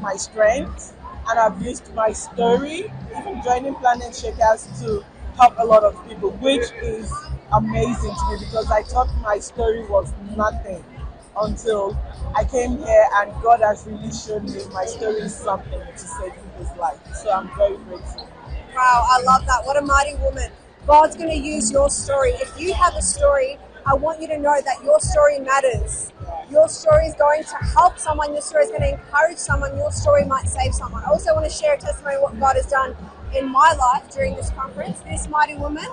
my 0.00 0.16
strengths, 0.16 0.94
and 1.28 1.38
I've 1.38 1.60
used 1.62 1.92
my 1.94 2.12
story, 2.12 2.90
even 3.18 3.42
joining 3.42 3.74
Planetshakers, 3.76 4.80
to 4.82 5.04
help 5.36 5.54
a 5.58 5.64
lot 5.64 5.84
of 5.84 5.94
people, 6.08 6.30
which 6.32 6.70
is 6.82 7.12
amazing 7.52 8.14
to 8.14 8.32
me 8.32 8.38
because 8.40 8.70
I 8.70 8.82
thought 8.82 9.08
my 9.22 9.38
story 9.38 9.84
was 9.86 10.12
nothing 10.36 10.84
until 11.40 11.96
I 12.34 12.44
came 12.44 12.78
here, 12.78 13.06
and 13.16 13.32
God 13.42 13.60
has 13.60 13.86
really 13.86 14.12
shown 14.12 14.44
me 14.46 14.60
my 14.72 14.84
story 14.86 15.20
is 15.20 15.34
something 15.34 15.80
to 15.80 15.98
save 15.98 16.32
people's 16.34 16.76
life. 16.78 16.98
So 17.14 17.30
I'm 17.30 17.48
very 17.56 17.76
grateful. 17.76 18.28
Wow, 18.74 19.06
I 19.10 19.22
love 19.22 19.46
that. 19.46 19.64
What 19.64 19.76
a 19.76 19.82
mighty 19.82 20.14
woman. 20.16 20.50
God's 20.86 21.16
going 21.16 21.30
to 21.30 21.36
use 21.36 21.70
your 21.70 21.90
story. 21.90 22.30
If 22.32 22.58
you 22.58 22.72
have 22.74 22.94
a 22.96 23.02
story, 23.02 23.58
I 23.88 23.94
want 23.94 24.20
you 24.20 24.28
to 24.28 24.36
know 24.36 24.60
that 24.60 24.84
your 24.84 25.00
story 25.00 25.38
matters. 25.38 26.12
Your 26.50 26.68
story 26.68 27.06
is 27.06 27.14
going 27.14 27.42
to 27.42 27.56
help 27.56 27.98
someone. 27.98 28.34
Your 28.34 28.42
story 28.42 28.64
is 28.64 28.70
going 28.70 28.82
to 28.82 28.92
encourage 28.92 29.38
someone. 29.38 29.74
Your 29.78 29.90
story 29.90 30.26
might 30.26 30.46
save 30.46 30.74
someone. 30.74 31.02
I 31.04 31.06
also 31.06 31.34
want 31.34 31.46
to 31.46 31.50
share 31.50 31.72
a 31.72 31.78
testimony 31.78 32.16
of 32.16 32.22
what 32.22 32.38
God 32.38 32.56
has 32.56 32.66
done 32.66 32.94
in 33.34 33.50
my 33.50 33.72
life 33.72 34.10
during 34.10 34.36
this 34.36 34.50
conference. 34.50 35.00
This 35.00 35.26
mighty 35.30 35.54
woman 35.54 35.86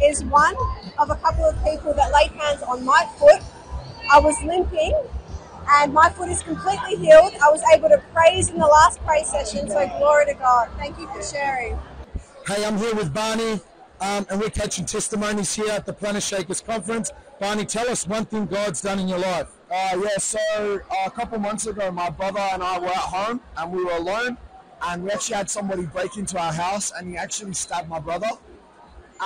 is 0.00 0.22
one 0.26 0.54
of 0.96 1.10
a 1.10 1.16
couple 1.16 1.44
of 1.44 1.56
people 1.64 1.92
that 1.92 2.12
laid 2.12 2.30
hands 2.40 2.62
on 2.62 2.84
my 2.84 3.04
foot. 3.18 3.42
I 4.12 4.20
was 4.20 4.40
limping 4.44 4.94
and 5.70 5.92
my 5.92 6.08
foot 6.08 6.28
is 6.28 6.44
completely 6.44 6.94
healed. 7.04 7.32
I 7.42 7.50
was 7.50 7.62
able 7.74 7.88
to 7.88 8.00
praise 8.14 8.50
in 8.50 8.60
the 8.60 8.66
last 8.66 9.00
praise 9.00 9.28
session, 9.28 9.68
so 9.68 9.88
glory 9.98 10.26
to 10.26 10.34
God. 10.34 10.68
Thank 10.76 11.00
you 11.00 11.08
for 11.08 11.20
sharing. 11.20 11.76
Hey, 12.46 12.64
I'm 12.64 12.78
here 12.78 12.94
with 12.94 13.12
Barney, 13.12 13.60
um, 14.00 14.24
and 14.30 14.40
we're 14.40 14.50
catching 14.50 14.86
testimonies 14.86 15.52
here 15.52 15.70
at 15.70 15.84
the 15.84 15.92
Planetshakers 15.92 16.64
Conference. 16.64 17.10
Barney, 17.40 17.64
tell 17.64 17.88
us 17.88 18.06
one 18.06 18.26
thing 18.26 18.44
God's 18.44 18.82
done 18.82 18.98
in 18.98 19.08
your 19.08 19.18
life. 19.18 19.46
Uh, 19.70 19.98
yeah, 20.02 20.18
so 20.18 20.38
uh, 20.90 21.06
a 21.06 21.10
couple 21.10 21.38
months 21.38 21.66
ago, 21.66 21.90
my 21.90 22.10
brother 22.10 22.38
and 22.38 22.62
I 22.62 22.78
were 22.78 22.88
at 22.88 22.96
home 22.96 23.40
and 23.56 23.72
we 23.72 23.82
were 23.82 23.92
alone, 23.92 24.36
and 24.82 25.02
we 25.02 25.10
actually 25.10 25.36
had 25.36 25.48
somebody 25.48 25.86
break 25.86 26.18
into 26.18 26.38
our 26.38 26.52
house 26.52 26.92
and 26.94 27.08
he 27.08 27.16
actually 27.16 27.54
stabbed 27.54 27.88
my 27.88 27.98
brother. 27.98 28.28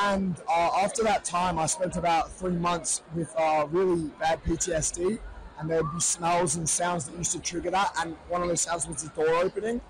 And 0.00 0.40
uh, 0.48 0.70
after 0.80 1.02
that 1.02 1.24
time, 1.24 1.58
I 1.58 1.66
spent 1.66 1.96
about 1.96 2.30
three 2.30 2.52
months 2.52 3.02
with 3.16 3.34
uh, 3.36 3.66
really 3.68 4.04
bad 4.20 4.44
PTSD, 4.44 5.18
and 5.58 5.68
there 5.68 5.82
would 5.82 5.92
be 5.92 6.00
smells 6.00 6.54
and 6.54 6.68
sounds 6.68 7.06
that 7.06 7.18
used 7.18 7.32
to 7.32 7.40
trigger 7.40 7.72
that. 7.72 7.94
And 7.98 8.14
one 8.28 8.42
of 8.42 8.48
those 8.48 8.60
sounds 8.60 8.86
was 8.86 9.02
the 9.02 9.08
door 9.08 9.34
opening. 9.34 9.80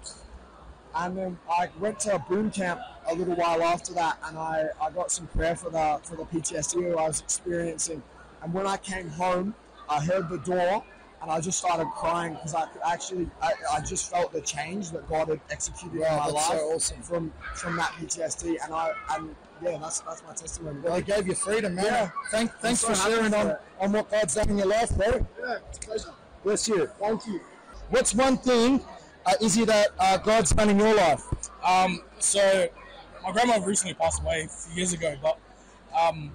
And 0.94 1.18
then 1.18 1.38
I 1.50 1.68
went 1.78 2.00
to 2.00 2.14
a 2.14 2.18
boom 2.18 2.50
camp 2.50 2.80
a 3.06 3.14
little 3.14 3.34
while 3.34 3.62
after 3.62 3.92
that, 3.94 4.16
and 4.24 4.38
I, 4.38 4.68
I 4.80 4.90
got 4.90 5.10
some 5.12 5.26
prayer 5.26 5.56
for 5.56 5.68
the 5.68 6.00
for 6.04 6.16
the 6.16 6.24
PTSD 6.24 6.90
I 6.90 7.06
was 7.06 7.20
experiencing. 7.20 8.02
And 8.44 8.52
when 8.52 8.66
I 8.66 8.76
came 8.76 9.08
home, 9.08 9.54
I 9.88 10.04
heard 10.04 10.28
the 10.28 10.36
door, 10.38 10.84
and 11.22 11.30
I 11.30 11.40
just 11.40 11.58
started 11.58 11.86
crying 11.96 12.34
because 12.34 12.54
I 12.54 12.66
could 12.66 12.82
actually 12.86 13.26
I, 13.42 13.52
I 13.72 13.80
just 13.80 14.10
felt 14.10 14.32
the 14.32 14.42
change 14.42 14.90
that 14.90 15.08
God 15.08 15.28
had 15.28 15.40
executed 15.50 16.00
Wow, 16.00 16.10
in 16.10 16.16
my 16.18 16.26
life 16.26 16.44
so 16.58 16.72
awesome. 16.74 17.02
from 17.02 17.32
from 17.54 17.76
that 17.76 17.92
PTSD. 17.92 18.56
And 18.62 18.74
I 18.74 18.92
and 19.12 19.34
yeah, 19.62 19.78
that's 19.78 20.00
that's 20.00 20.22
my 20.24 20.34
testimony. 20.34 20.78
Well, 20.80 20.96
He 20.96 21.02
gave 21.02 21.26
you 21.26 21.34
freedom, 21.34 21.74
man. 21.74 21.86
Yeah. 21.86 22.10
Thank, 22.30 22.52
thanks 22.56 22.80
so 22.80 22.88
for 22.88 22.94
sharing 22.94 23.30
for 23.30 23.36
on, 23.38 23.46
it. 23.48 23.60
on 23.80 23.92
what 23.92 24.10
God's 24.10 24.34
done 24.34 24.50
in 24.50 24.58
your 24.58 24.66
life, 24.66 24.94
bro. 24.94 25.26
Yeah, 25.40 25.56
it's 25.70 25.78
a 25.78 25.80
pleasure. 25.80 26.12
Bless 26.44 26.68
you. 26.68 26.86
Thank 27.00 27.26
you. 27.26 27.40
What's 27.88 28.14
one 28.14 28.36
thing, 28.36 28.82
uh, 29.24 29.32
Izzy, 29.40 29.64
that 29.64 29.88
uh, 29.98 30.18
God's 30.18 30.50
done 30.50 30.68
in 30.68 30.78
your 30.78 30.94
life? 30.94 31.22
Um, 31.64 32.02
so 32.18 32.68
my 33.22 33.32
grandma 33.32 33.64
recently 33.64 33.94
passed 33.94 34.20
away 34.20 34.42
a 34.44 34.48
few 34.48 34.76
years 34.76 34.92
ago, 34.92 35.16
but 35.22 35.38
um, 35.98 36.30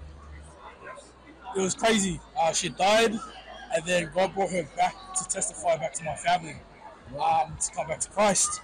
it 1.55 1.61
was 1.61 1.75
crazy. 1.75 2.19
Uh, 2.39 2.53
she 2.53 2.69
died, 2.69 3.13
and 3.13 3.85
then 3.85 4.11
God 4.13 4.33
brought 4.33 4.51
her 4.51 4.67
back 4.75 4.95
to 5.15 5.27
testify 5.27 5.77
back 5.77 5.93
to 5.93 6.03
my 6.03 6.15
family, 6.15 6.55
um, 7.13 7.55
to 7.59 7.71
come 7.71 7.87
back 7.87 7.99
to 8.01 8.09
Christ. 8.09 8.61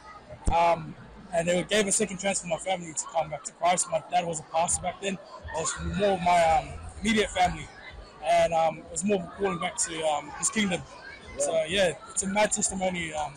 Um, 0.56 0.96
and 1.34 1.48
it 1.48 1.68
gave 1.70 1.88
a 1.88 1.92
second 1.92 2.18
chance 2.20 2.42
for 2.42 2.48
my 2.48 2.58
family 2.58 2.94
to 2.94 3.06
come 3.14 3.30
back 3.30 3.44
to 3.46 3.52
Christ. 3.54 3.88
My 3.92 4.04
dad 4.12 4.26
was 4.26 4.40
a 4.40 4.44
pastor 4.44 4.82
back 4.84 5.02
then. 5.02 5.14
It 5.14 5.20
was 5.56 5.74
more 5.98 6.12
of 6.12 6.22
my 6.22 6.44
um, 6.44 6.70
immediate 7.02 7.30
family, 7.32 7.68
and 8.24 8.54
um, 8.54 8.78
it 8.80 8.92
was 8.92 9.04
more 9.04 9.18
of 9.18 9.26
a 9.26 9.32
calling 9.38 9.60
back 9.60 9.78
to 9.78 10.04
um, 10.08 10.32
His 10.40 10.50
kingdom. 10.50 10.82
So 11.38 11.64
yeah, 11.68 11.94
it's 12.12 12.24
a 12.24 12.28
mad 12.28 12.52
testimony. 12.52 13.14
Um. 13.14 13.34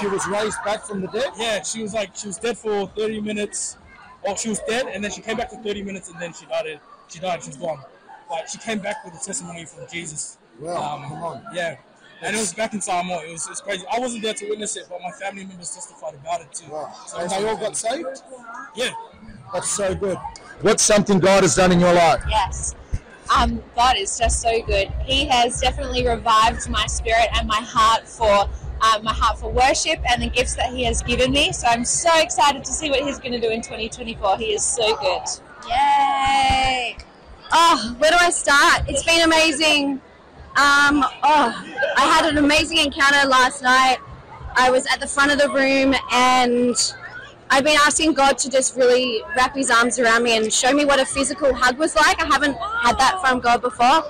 She 0.00 0.06
was 0.06 0.26
raised 0.28 0.56
back 0.64 0.84
from 0.84 1.00
the 1.00 1.08
dead? 1.08 1.32
Yeah, 1.36 1.62
she 1.62 1.82
was 1.82 1.92
like 1.92 2.14
she 2.16 2.28
was 2.28 2.38
dead 2.38 2.56
for 2.56 2.86
30 2.96 3.20
minutes. 3.20 3.76
Well, 4.24 4.36
she 4.36 4.48
was 4.48 4.60
dead, 4.60 4.86
and 4.86 5.02
then 5.02 5.10
she 5.10 5.20
came 5.20 5.36
back 5.36 5.50
for 5.50 5.56
30 5.56 5.82
minutes, 5.82 6.08
and 6.08 6.20
then 6.20 6.32
she 6.32 6.46
died. 6.46 6.80
She 7.08 7.18
died. 7.18 7.42
She 7.42 7.50
was 7.50 7.56
gone. 7.56 7.80
But 8.28 8.48
she 8.50 8.58
came 8.58 8.78
back 8.80 9.04
with 9.04 9.14
a 9.14 9.24
testimony 9.24 9.64
from 9.64 9.86
Jesus. 9.90 10.38
Wow, 10.58 10.94
Um, 10.96 11.02
come 11.08 11.22
on. 11.22 11.44
Yeah. 11.52 11.76
And 12.22 12.34
it 12.34 12.38
was 12.38 12.54
back 12.54 12.72
in 12.72 12.80
Samoa. 12.80 13.24
It 13.26 13.32
was, 13.32 13.46
it 13.46 13.50
was 13.50 13.60
crazy. 13.60 13.84
I 13.92 13.98
wasn't 13.98 14.22
there 14.22 14.32
to 14.34 14.48
witness 14.48 14.76
it, 14.76 14.86
but 14.88 15.00
my 15.02 15.10
family 15.12 15.44
members 15.44 15.74
testified 15.74 16.14
about 16.14 16.40
it 16.40 16.52
too. 16.52 16.66
So 17.06 17.18
And 17.18 17.30
they 17.30 17.48
all 17.48 17.56
got 17.56 17.76
saved? 17.76 18.22
Yeah. 18.74 18.90
That's 19.52 19.70
so 19.70 19.94
good. 19.94 20.18
What's 20.62 20.82
something 20.82 21.18
God 21.18 21.42
has 21.42 21.54
done 21.54 21.72
in 21.72 21.80
your 21.80 21.92
life? 21.92 22.22
Yes. 22.28 22.74
Um, 23.34 23.62
God 23.74 23.96
is 23.96 24.18
just 24.18 24.40
so 24.40 24.62
good. 24.62 24.88
He 25.04 25.26
has 25.26 25.60
definitely 25.60 26.06
revived 26.06 26.68
my 26.70 26.86
spirit 26.86 27.28
and 27.34 27.46
my 27.46 27.60
heart 27.60 28.08
for 28.08 28.48
um, 28.80 29.04
my 29.04 29.12
heart 29.12 29.38
for 29.38 29.50
worship 29.50 30.00
and 30.10 30.22
the 30.22 30.28
gifts 30.28 30.54
that 30.56 30.70
He 30.72 30.84
has 30.84 31.02
given 31.02 31.32
me. 31.32 31.52
So 31.52 31.66
I'm 31.66 31.84
so 31.84 32.10
excited 32.20 32.64
to 32.64 32.72
see 32.72 32.90
what 32.90 33.00
He's 33.00 33.18
going 33.18 33.32
to 33.32 33.40
do 33.40 33.50
in 33.50 33.60
2024. 33.62 34.38
He 34.38 34.52
is 34.54 34.64
so 34.64 34.96
good. 34.96 35.22
Yay! 35.68 36.96
Oh, 37.52 37.94
where 37.98 38.10
do 38.10 38.16
I 38.18 38.30
start? 38.30 38.82
It's 38.88 39.04
been 39.04 39.22
amazing. 39.22 40.00
Um, 40.56 41.04
oh, 41.22 41.64
I 41.96 42.00
had 42.00 42.26
an 42.26 42.38
amazing 42.38 42.78
encounter 42.78 43.26
last 43.28 43.62
night. 43.62 43.98
I 44.54 44.70
was 44.70 44.86
at 44.86 45.00
the 45.00 45.06
front 45.06 45.30
of 45.30 45.38
the 45.38 45.48
room 45.50 45.94
and 46.12 46.74
I've 47.50 47.62
been 47.62 47.76
asking 47.84 48.14
God 48.14 48.38
to 48.38 48.50
just 48.50 48.74
really 48.76 49.22
wrap 49.36 49.54
his 49.54 49.70
arms 49.70 49.98
around 49.98 50.22
me 50.24 50.36
and 50.36 50.52
show 50.52 50.72
me 50.72 50.84
what 50.84 50.98
a 50.98 51.04
physical 51.04 51.54
hug 51.54 51.78
was 51.78 51.94
like. 51.94 52.20
I 52.20 52.26
haven't 52.26 52.56
had 52.56 52.98
that 52.98 53.20
from 53.20 53.40
God 53.40 53.60
before. 53.60 54.02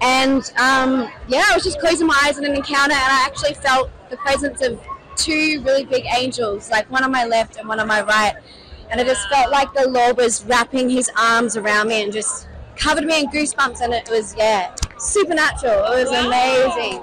And 0.00 0.42
um, 0.58 1.10
yeah, 1.28 1.44
I 1.46 1.54
was 1.54 1.62
just 1.62 1.78
closing 1.78 2.06
my 2.06 2.20
eyes 2.24 2.38
in 2.38 2.44
an 2.44 2.54
encounter 2.54 2.94
and 2.94 3.12
I 3.12 3.24
actually 3.26 3.54
felt 3.54 3.90
the 4.10 4.16
presence 4.16 4.62
of 4.62 4.80
two 5.14 5.62
really 5.64 5.84
big 5.84 6.04
angels, 6.06 6.70
like 6.70 6.90
one 6.90 7.04
on 7.04 7.12
my 7.12 7.26
left 7.26 7.56
and 7.56 7.68
one 7.68 7.78
on 7.80 7.86
my 7.86 8.02
right. 8.02 8.34
And 8.90 9.00
I 9.00 9.04
just 9.04 9.28
felt 9.28 9.50
like 9.50 9.72
the 9.74 9.88
Lord 9.88 10.16
was 10.16 10.44
wrapping 10.44 10.88
his 10.88 11.10
arms 11.18 11.56
around 11.56 11.88
me 11.88 12.02
and 12.02 12.12
just 12.12 12.48
covered 12.76 13.04
me 13.04 13.20
in 13.20 13.26
goosebumps. 13.30 13.80
And 13.80 13.92
it 13.92 14.08
was, 14.10 14.34
yeah, 14.36 14.74
supernatural. 14.98 15.84
It 15.92 16.04
was 16.04 16.10
amazing. 16.10 17.02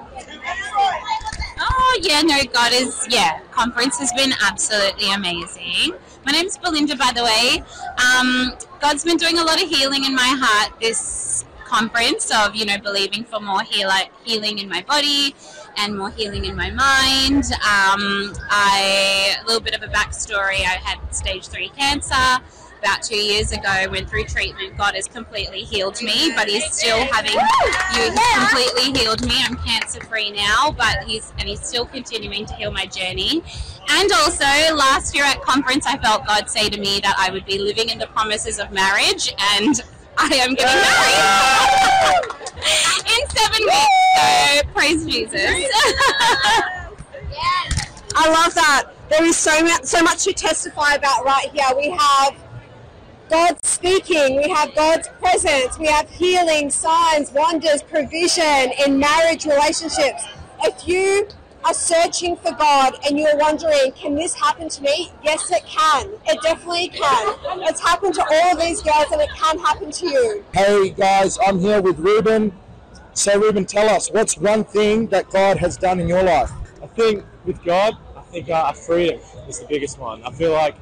Oh 1.58 2.00
yeah, 2.02 2.20
no, 2.22 2.42
God 2.52 2.72
is 2.72 3.06
yeah. 3.08 3.40
Conference 3.50 3.98
has 3.98 4.12
been 4.12 4.32
absolutely 4.44 5.12
amazing. 5.12 5.94
My 6.26 6.32
name's 6.32 6.58
Belinda, 6.58 6.96
by 6.96 7.12
the 7.14 7.22
way. 7.22 7.62
Um, 7.98 8.54
God's 8.80 9.04
been 9.04 9.16
doing 9.16 9.38
a 9.38 9.44
lot 9.44 9.62
of 9.62 9.68
healing 9.68 10.04
in 10.04 10.14
my 10.14 10.36
heart 10.38 10.78
this 10.80 11.44
conference 11.64 12.30
of 12.34 12.54
you 12.54 12.66
know 12.66 12.78
believing 12.78 13.24
for 13.24 13.40
more 13.40 13.62
heal- 13.62 13.90
healing 14.24 14.58
in 14.58 14.68
my 14.68 14.82
body 14.82 15.34
and 15.76 15.96
more 15.96 16.10
healing 16.10 16.44
in 16.44 16.56
my 16.56 16.70
mind. 16.70 17.44
Um, 17.54 18.32
I 18.50 19.36
a 19.40 19.46
little 19.46 19.62
bit 19.62 19.74
of 19.74 19.82
a 19.82 19.88
backstory. 19.88 20.60
I 20.60 20.78
had 20.82 21.14
stage 21.14 21.46
three 21.46 21.68
cancer 21.70 22.42
about 22.84 23.02
two 23.02 23.16
years 23.16 23.50
ago. 23.52 23.86
Went 23.90 24.10
through 24.10 24.24
treatment. 24.24 24.76
God 24.76 24.94
has 24.94 25.08
completely 25.08 25.60
healed 25.60 26.00
me, 26.02 26.32
but 26.36 26.48
He's 26.48 26.70
still 26.70 26.98
having 27.06 27.32
you. 27.32 28.12
Completely 28.38 28.92
healed 29.00 29.26
me. 29.26 29.34
I'm 29.42 29.56
cancer 29.56 30.04
free 30.04 30.30
now, 30.30 30.74
but 30.76 31.04
He's 31.06 31.32
and 31.38 31.48
He's 31.48 31.64
still 31.64 31.86
continuing 31.86 32.44
to 32.46 32.54
heal 32.54 32.70
my 32.70 32.84
journey. 32.86 33.42
And 33.88 34.12
also, 34.12 34.44
last 34.74 35.14
year 35.14 35.24
at 35.24 35.40
conference, 35.42 35.86
I 35.86 35.96
felt 35.98 36.26
God 36.26 36.50
say 36.50 36.68
to 36.68 36.78
me 36.78 37.00
that 37.00 37.14
I 37.18 37.30
would 37.30 37.46
be 37.46 37.58
living 37.58 37.88
in 37.88 37.98
the 37.98 38.06
promises 38.08 38.58
of 38.58 38.70
marriage, 38.70 39.34
and 39.54 39.82
I 40.18 40.34
am 40.34 40.54
getting 40.54 40.82
married 40.84 42.24
in 43.08 43.26
seven 43.30 43.62
weeks. 43.64 43.88
So 44.16 44.62
praise 44.74 45.06
Jesus. 45.06 45.40
I 48.16 48.28
love 48.28 48.54
that. 48.54 48.90
There 49.10 49.24
is 49.24 49.36
so 49.36 49.62
much, 49.62 49.84
so 49.84 50.02
much 50.02 50.24
to 50.24 50.32
testify 50.32 50.94
about 50.94 51.24
right 51.24 51.50
here. 51.52 51.66
We 51.76 51.90
have 51.90 52.43
God 53.30 53.56
speaking, 53.64 54.36
we 54.36 54.48
have 54.50 54.74
God's 54.74 55.08
presence, 55.20 55.78
we 55.78 55.86
have 55.86 56.08
healing, 56.10 56.70
signs, 56.70 57.32
wonders, 57.32 57.82
provision 57.82 58.72
in 58.86 58.98
marriage 58.98 59.46
relationships. 59.46 60.24
If 60.62 60.86
you 60.86 61.28
are 61.64 61.72
searching 61.74 62.36
for 62.36 62.52
God 62.52 62.98
and 63.06 63.18
you're 63.18 63.36
wondering, 63.36 63.92
can 63.92 64.14
this 64.14 64.34
happen 64.34 64.68
to 64.68 64.82
me? 64.82 65.10
Yes, 65.22 65.50
it 65.50 65.64
can. 65.64 66.10
It 66.26 66.40
definitely 66.42 66.88
can. 66.88 67.36
It's 67.62 67.80
happened 67.80 68.14
to 68.14 68.24
all 68.30 68.52
of 68.52 68.60
these 68.60 68.82
girls 68.82 69.06
and 69.10 69.20
it 69.22 69.30
can 69.34 69.58
happen 69.58 69.90
to 69.90 70.06
you. 70.06 70.44
Hey 70.52 70.90
guys, 70.90 71.38
I'm 71.44 71.58
here 71.58 71.80
with 71.80 71.98
Ruben. 71.98 72.52
So, 73.14 73.40
Ruben, 73.40 73.64
tell 73.64 73.88
us 73.88 74.10
what's 74.10 74.36
one 74.36 74.64
thing 74.64 75.06
that 75.06 75.30
God 75.30 75.56
has 75.58 75.76
done 75.76 76.00
in 76.00 76.08
your 76.08 76.22
life? 76.22 76.50
I 76.82 76.86
think 76.88 77.24
with 77.46 77.62
God, 77.64 77.96
I 78.16 78.20
think 78.22 78.50
uh, 78.50 78.72
freedom 78.72 79.20
is 79.48 79.60
the 79.60 79.66
biggest 79.66 79.98
one. 79.98 80.22
I 80.24 80.32
feel 80.32 80.52
like 80.52 80.76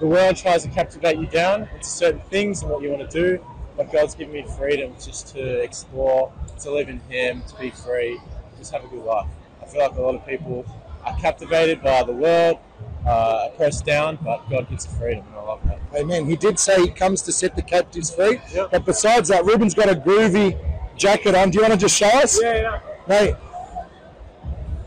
the 0.00 0.06
world 0.06 0.36
tries 0.36 0.62
to 0.62 0.68
captivate 0.68 1.18
you 1.18 1.26
down 1.26 1.68
into 1.74 1.84
certain 1.84 2.20
things 2.30 2.62
and 2.62 2.70
what 2.70 2.82
you 2.82 2.90
want 2.90 3.08
to 3.08 3.20
do, 3.22 3.44
but 3.76 3.92
God's 3.92 4.14
given 4.14 4.32
me 4.32 4.46
freedom 4.56 4.94
just 5.02 5.28
to 5.34 5.60
explore, 5.60 6.32
to 6.60 6.70
live 6.70 6.88
in 6.88 7.00
Him, 7.08 7.42
to 7.48 7.56
be 7.60 7.70
free, 7.70 8.20
just 8.58 8.72
have 8.72 8.84
a 8.84 8.88
good 8.88 9.04
life. 9.04 9.28
I 9.62 9.66
feel 9.66 9.80
like 9.80 9.96
a 9.96 10.00
lot 10.00 10.14
of 10.14 10.26
people 10.26 10.64
are 11.04 11.16
captivated 11.16 11.82
by 11.82 12.02
the 12.02 12.12
world, 12.12 12.58
uh, 13.06 13.48
pressed 13.56 13.84
down, 13.84 14.18
but 14.22 14.48
God 14.50 14.68
gives 14.68 14.86
freedom, 14.86 15.24
and 15.26 15.36
I 15.36 15.42
love 15.42 15.60
that. 15.64 15.78
Amen. 15.94 16.26
He 16.26 16.36
did 16.36 16.58
say 16.58 16.82
he 16.82 16.90
comes 16.90 17.22
to 17.22 17.32
set 17.32 17.56
the 17.56 17.62
captives 17.62 18.14
free. 18.14 18.40
But 18.70 18.84
besides 18.84 19.28
that, 19.30 19.44
Ruben's 19.44 19.74
got 19.74 19.88
a 19.88 19.94
groovy 19.94 20.58
jacket 20.96 21.34
on. 21.34 21.50
Do 21.50 21.58
you 21.58 21.62
want 21.62 21.72
to 21.74 21.78
just 21.78 21.96
show 21.96 22.08
us? 22.08 22.40
Yeah, 22.40 22.54
yeah. 22.54 22.80
Mate, 23.08 23.36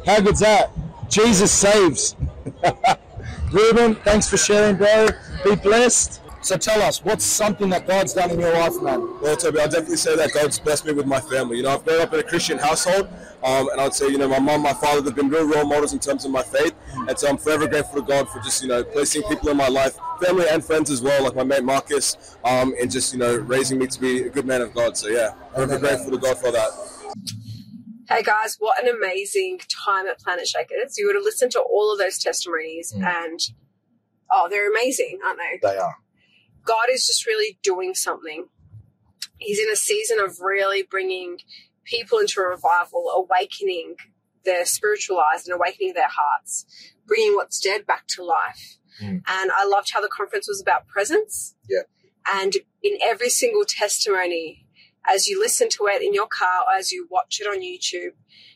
how 0.06 0.22
good's 0.22 0.40
that? 0.42 0.72
Jesus 1.10 1.52
saves. 1.52 2.16
Ruben, 3.52 3.96
thanks 3.96 4.30
for 4.30 4.38
sharing, 4.38 4.78
bro. 4.78 5.10
Be 5.44 5.56
blessed. 5.56 6.22
So 6.42 6.58
tell 6.58 6.82
us, 6.82 7.04
what's 7.04 7.26
something 7.26 7.70
that 7.70 7.86
God's 7.86 8.14
done 8.14 8.32
in 8.32 8.40
your 8.40 8.54
life, 8.54 8.82
man? 8.82 9.20
Well, 9.22 9.36
Toby, 9.36 9.60
I'll 9.60 9.68
definitely 9.68 9.98
say 9.98 10.16
that 10.16 10.32
God's 10.34 10.58
blessed 10.58 10.86
me 10.86 10.94
with 10.94 11.06
my 11.06 11.20
family. 11.20 11.58
You 11.58 11.64
know, 11.64 11.72
I've 11.72 11.84
grown 11.84 12.02
up 12.02 12.14
in 12.14 12.20
a 12.20 12.24
Christian 12.24 12.58
household, 12.58 13.10
um, 13.44 13.70
and 13.70 13.80
I'd 13.80 13.94
say, 13.94 14.08
you 14.08 14.18
know, 14.18 14.28
my 14.28 14.40
mom, 14.40 14.62
my 14.64 14.74
father, 14.74 15.02
they've 15.02 15.14
been 15.14 15.30
real 15.30 15.46
role 15.46 15.66
models 15.66 15.94
in 15.94 16.00
terms 16.00 16.26
of 16.26 16.32
my 16.32 16.42
faith, 16.42 16.74
and 17.08 17.20
so 17.20 17.28
I'm 17.28 17.38
forever 17.38 17.68
grateful 17.68 18.02
to 18.02 18.08
God 18.08 18.30
for 18.30 18.40
just, 18.40 18.64
you 18.64 18.70
know, 18.70 18.84
placing 18.84 19.22
people 19.24 19.50
in 19.50 19.58
my 19.58 19.68
life, 19.68 20.00
family 20.24 20.46
and 20.50 20.64
friends 20.64 20.90
as 20.90 21.02
well, 21.02 21.24
like 21.24 21.36
my 21.36 21.44
mate 21.44 21.64
Marcus, 21.64 22.38
um, 22.44 22.74
and 22.82 22.90
just, 22.90 23.14
you 23.14 23.20
know, 23.20 23.36
raising 23.36 23.78
me 23.78 23.86
to 23.88 24.00
be 24.00 24.24
a 24.24 24.30
good 24.30 24.46
man 24.46 24.62
of 24.62 24.74
God. 24.74 24.98
So 24.98 25.10
yeah, 25.10 25.34
I'm 25.50 25.68
forever 25.68 25.78
grateful 25.78 26.12
to 26.12 26.18
God 26.18 26.38
for 26.38 26.52
that. 26.52 26.91
Hey 28.12 28.24
guys, 28.24 28.58
what 28.60 28.84
an 28.84 28.94
amazing 28.94 29.62
time 29.70 30.06
at 30.06 30.20
Planetshakers. 30.20 30.96
You 30.98 31.08
would 31.08 31.16
have 31.16 31.24
listened 31.24 31.54
to 31.54 31.62
all 31.62 31.94
of 31.94 31.98
those 31.98 32.18
testimonies 32.18 32.92
and 32.92 33.40
oh, 34.30 34.50
they're 34.50 34.70
amazing, 34.70 35.20
aren't 35.26 35.40
they? 35.40 35.66
They 35.66 35.78
are. 35.78 35.96
God 36.66 36.88
is 36.92 37.08
just 37.08 37.26
really 37.26 37.58
doing 37.64 37.94
something. 37.96 38.48
He's 39.38 39.60
in 39.60 39.72
a 39.72 39.78
season 39.78 40.20
of 40.20 40.42
really 40.42 40.84
bringing 40.84 41.38
people 41.86 42.20
into 42.20 42.42
a 42.42 42.50
revival, 42.50 43.10
awakening 43.16 43.96
their 44.44 44.66
spiritual 44.66 45.18
eyes 45.22 45.48
and 45.48 45.56
awakening 45.56 45.94
their 45.94 46.10
hearts, 46.10 46.66
bringing 47.08 47.36
what's 47.36 47.62
dead 47.62 47.88
back 47.88 48.08
to 48.08 48.26
life. 48.26 48.78
Mm. 49.02 49.22
And 49.26 49.52
I 49.54 49.66
loved 49.66 49.92
how 49.94 50.02
the 50.02 50.10
conference 50.10 50.50
was 50.50 50.62
about 50.62 50.86
presence. 50.86 51.56
Yeah. 51.70 51.84
And 52.30 52.56
in 52.84 52.98
every 53.02 53.30
single 53.30 53.64
testimony, 53.66 54.61
as 55.08 55.28
you 55.28 55.40
listen 55.40 55.70
to 55.70 55.88
it 55.88 56.02
in 56.02 56.14
your 56.14 56.28
car 56.28 56.64
or 56.68 56.78
as 56.78 56.92
you 56.92 57.08
watch 57.10 57.40
it 57.42 57.46
on 57.46 57.62
YouTube, 57.62 58.14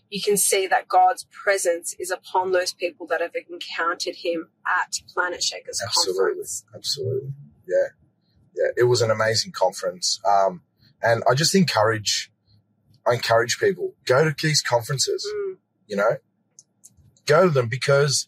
you 0.09 0.21
can 0.21 0.37
see 0.37 0.67
that 0.67 0.87
God's 0.87 1.25
presence 1.31 1.95
is 1.99 2.11
upon 2.11 2.51
those 2.51 2.73
people 2.73 3.07
that 3.07 3.21
have 3.21 3.33
encountered 3.49 4.15
Him 4.15 4.49
at 4.65 4.99
Planetshakers 5.15 5.81
Absolutely. 5.83 6.23
Conference. 6.23 6.65
Absolutely. 6.75 7.33
Yeah. 7.67 7.87
Yeah. 8.55 8.71
It 8.77 8.83
was 8.83 9.01
an 9.01 9.11
amazing 9.11 9.51
conference. 9.51 10.19
Um, 10.27 10.61
and 11.01 11.23
I 11.29 11.33
just 11.33 11.55
encourage, 11.55 12.31
I 13.07 13.13
encourage 13.13 13.59
people, 13.59 13.93
go 14.05 14.23
to 14.29 14.35
these 14.41 14.61
conferences, 14.61 15.27
you 15.87 15.95
know, 15.95 16.17
go 17.25 17.47
to 17.47 17.49
them 17.49 17.67
because 17.67 18.27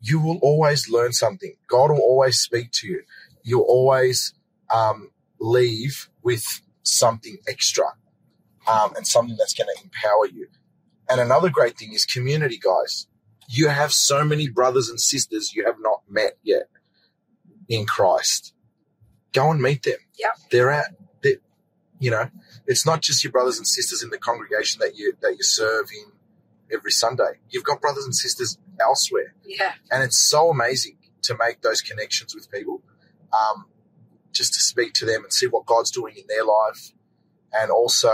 you 0.00 0.20
will 0.20 0.38
always 0.42 0.90
learn 0.90 1.12
something. 1.12 1.54
God 1.68 1.90
will 1.90 2.02
always 2.02 2.38
speak 2.38 2.72
to 2.72 2.88
you. 2.88 3.02
You'll 3.42 3.62
always, 3.62 4.34
um, 4.70 5.10
leave 5.40 6.08
with 6.22 6.44
something 6.84 7.38
extra, 7.48 7.84
um, 8.68 8.94
and 8.96 9.06
something 9.06 9.36
that's 9.36 9.54
going 9.54 9.68
to 9.76 9.82
empower 9.82 10.26
you. 10.26 10.46
And 11.08 11.20
another 11.20 11.50
great 11.50 11.76
thing 11.76 11.92
is 11.92 12.04
community, 12.06 12.58
guys. 12.62 13.06
You 13.48 13.68
have 13.68 13.92
so 13.92 14.24
many 14.24 14.48
brothers 14.48 14.88
and 14.88 14.98
sisters 15.00 15.52
you 15.54 15.66
have 15.66 15.76
not 15.80 16.02
met 16.08 16.38
yet 16.42 16.68
in 17.68 17.84
Christ. 17.86 18.54
Go 19.32 19.50
and 19.50 19.60
meet 19.60 19.82
them. 19.82 19.98
Yeah, 20.18 20.28
They're 20.50 20.70
at, 20.70 20.94
They're, 21.22 21.36
you 21.98 22.10
know, 22.10 22.30
it's 22.66 22.86
not 22.86 23.02
just 23.02 23.22
your 23.24 23.32
brothers 23.32 23.58
and 23.58 23.66
sisters 23.66 24.02
in 24.02 24.10
the 24.10 24.18
congregation 24.18 24.80
that 24.80 24.96
you 24.96 25.14
that 25.20 25.32
you 25.32 25.42
serve 25.42 25.86
in 25.94 26.12
every 26.72 26.92
Sunday. 26.92 27.40
You've 27.50 27.64
got 27.64 27.80
brothers 27.80 28.04
and 28.04 28.14
sisters 28.14 28.56
elsewhere, 28.80 29.34
Yeah. 29.44 29.72
and 29.90 30.02
it's 30.02 30.18
so 30.18 30.50
amazing 30.50 30.96
to 31.22 31.36
make 31.38 31.60
those 31.62 31.82
connections 31.82 32.34
with 32.34 32.50
people. 32.50 32.82
Um, 33.32 33.66
just 34.34 34.52
to 34.54 34.60
speak 34.60 34.92
to 34.94 35.06
them 35.06 35.22
and 35.24 35.32
see 35.32 35.46
what 35.46 35.64
God's 35.66 35.90
doing 35.90 36.14
in 36.16 36.24
their 36.28 36.44
life, 36.44 36.92
and 37.52 37.70
also 37.70 38.12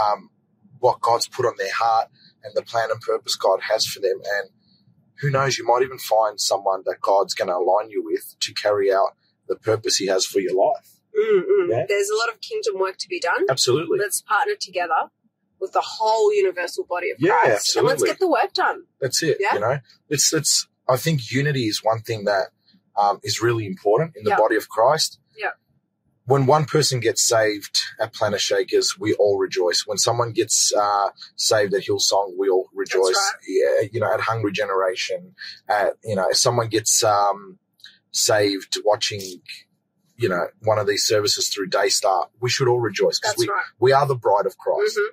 um, 0.00 0.30
what 0.78 1.00
God's 1.00 1.26
put 1.26 1.46
on 1.46 1.54
their 1.58 1.72
heart 1.72 2.08
and 2.44 2.54
the 2.54 2.62
plan 2.62 2.90
and 2.90 3.00
purpose 3.00 3.34
God 3.34 3.60
has 3.70 3.86
for 3.86 4.00
them. 4.00 4.20
And 4.38 4.50
who 5.20 5.30
knows, 5.30 5.58
you 5.58 5.64
might 5.66 5.82
even 5.82 5.98
find 5.98 6.40
someone 6.40 6.82
that 6.84 7.00
God's 7.00 7.34
going 7.34 7.48
to 7.48 7.56
align 7.56 7.90
you 7.90 8.04
with 8.04 8.36
to 8.40 8.52
carry 8.54 8.92
out 8.92 9.16
the 9.48 9.56
purpose 9.56 9.96
He 9.96 10.06
has 10.06 10.26
for 10.26 10.40
your 10.40 10.54
life. 10.54 11.00
Mm-mm. 11.18 11.70
Yeah. 11.70 11.86
There's 11.88 12.10
a 12.10 12.16
lot 12.16 12.28
of 12.28 12.40
kingdom 12.42 12.78
work 12.78 12.98
to 12.98 13.08
be 13.08 13.18
done. 13.18 13.46
Absolutely. 13.48 13.98
Let's 13.98 14.20
partner 14.20 14.54
together 14.60 15.10
with 15.58 15.72
the 15.72 15.80
whole 15.82 16.34
universal 16.34 16.84
body 16.84 17.10
of 17.10 17.16
Yeah, 17.18 17.40
Christ. 17.40 17.76
And 17.76 17.86
let's 17.86 18.02
get 18.02 18.18
the 18.18 18.28
work 18.28 18.52
done. 18.52 18.82
That's 19.00 19.22
it. 19.22 19.38
Yeah. 19.40 19.54
You 19.54 19.60
know, 19.60 19.78
it's 20.10 20.32
it's. 20.34 20.68
I 20.88 20.96
think 20.98 21.32
unity 21.32 21.64
is 21.64 21.82
one 21.82 22.00
thing 22.00 22.24
that 22.24 22.48
um, 22.96 23.18
is 23.22 23.40
really 23.40 23.66
important 23.66 24.12
in 24.16 24.24
the 24.24 24.30
Yeah. 24.30 24.36
body 24.36 24.56
of 24.56 24.68
Christ. 24.68 25.18
When 26.26 26.46
one 26.46 26.64
person 26.64 27.00
gets 27.00 27.22
saved 27.26 27.78
at 28.00 28.12
Planetshakers, 28.12 28.98
we 28.98 29.14
all 29.14 29.38
rejoice. 29.38 29.84
When 29.86 29.96
someone 29.98 30.32
gets 30.32 30.72
uh, 30.76 31.10
saved 31.36 31.72
at 31.74 31.82
Hillsong, 31.82 32.32
we 32.38 32.48
all 32.48 32.68
rejoice. 32.74 33.14
right. 33.14 33.32
Yeah, 33.48 33.88
you 33.92 34.00
know, 34.00 34.12
at 34.12 34.20
Hungry 34.20 34.52
Generation, 34.52 35.34
at 35.68 35.92
you 36.04 36.16
know, 36.16 36.28
if 36.28 36.36
someone 36.36 36.68
gets 36.68 37.04
um, 37.04 37.58
saved 38.10 38.76
watching, 38.84 39.20
you 40.16 40.28
know, 40.28 40.46
one 40.62 40.78
of 40.78 40.86
these 40.86 41.04
services 41.04 41.48
through 41.48 41.68
Daystar, 41.68 42.26
we 42.40 42.50
should 42.50 42.68
all 42.68 42.80
rejoice 42.80 43.20
because 43.20 43.36
we 43.38 43.48
right. 43.48 43.64
we 43.78 43.92
are 43.92 44.06
the 44.06 44.16
bride 44.16 44.46
of 44.46 44.58
Christ 44.58 44.98
Mhm. 44.98 45.08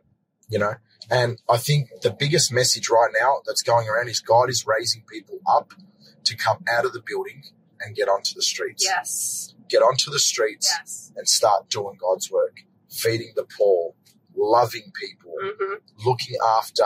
you 0.49 0.59
know 0.59 0.73
and 1.09 1.41
i 1.49 1.57
think 1.57 1.89
the 2.01 2.11
biggest 2.11 2.51
message 2.51 2.89
right 2.89 3.11
now 3.21 3.41
that's 3.45 3.61
going 3.61 3.87
around 3.89 4.07
is 4.09 4.19
god 4.21 4.49
is 4.49 4.65
raising 4.67 5.03
people 5.09 5.39
up 5.57 5.73
to 6.23 6.35
come 6.35 6.59
out 6.73 6.85
of 6.85 6.93
the 6.93 7.01
building 7.05 7.43
and 7.83 7.95
get 7.95 8.07
onto 8.07 8.33
the 8.35 8.41
streets 8.41 8.83
Yes. 8.83 9.53
get 9.69 9.81
onto 9.81 10.11
the 10.11 10.19
streets 10.19 10.71
Yes. 10.79 11.11
and 11.15 11.27
start 11.27 11.69
doing 11.69 11.97
god's 11.99 12.29
work 12.31 12.57
feeding 12.89 13.33
the 13.35 13.45
poor 13.57 13.93
loving 14.35 14.91
people 14.99 15.33
Mhm. 15.43 15.79
looking 16.05 16.35
after 16.59 16.85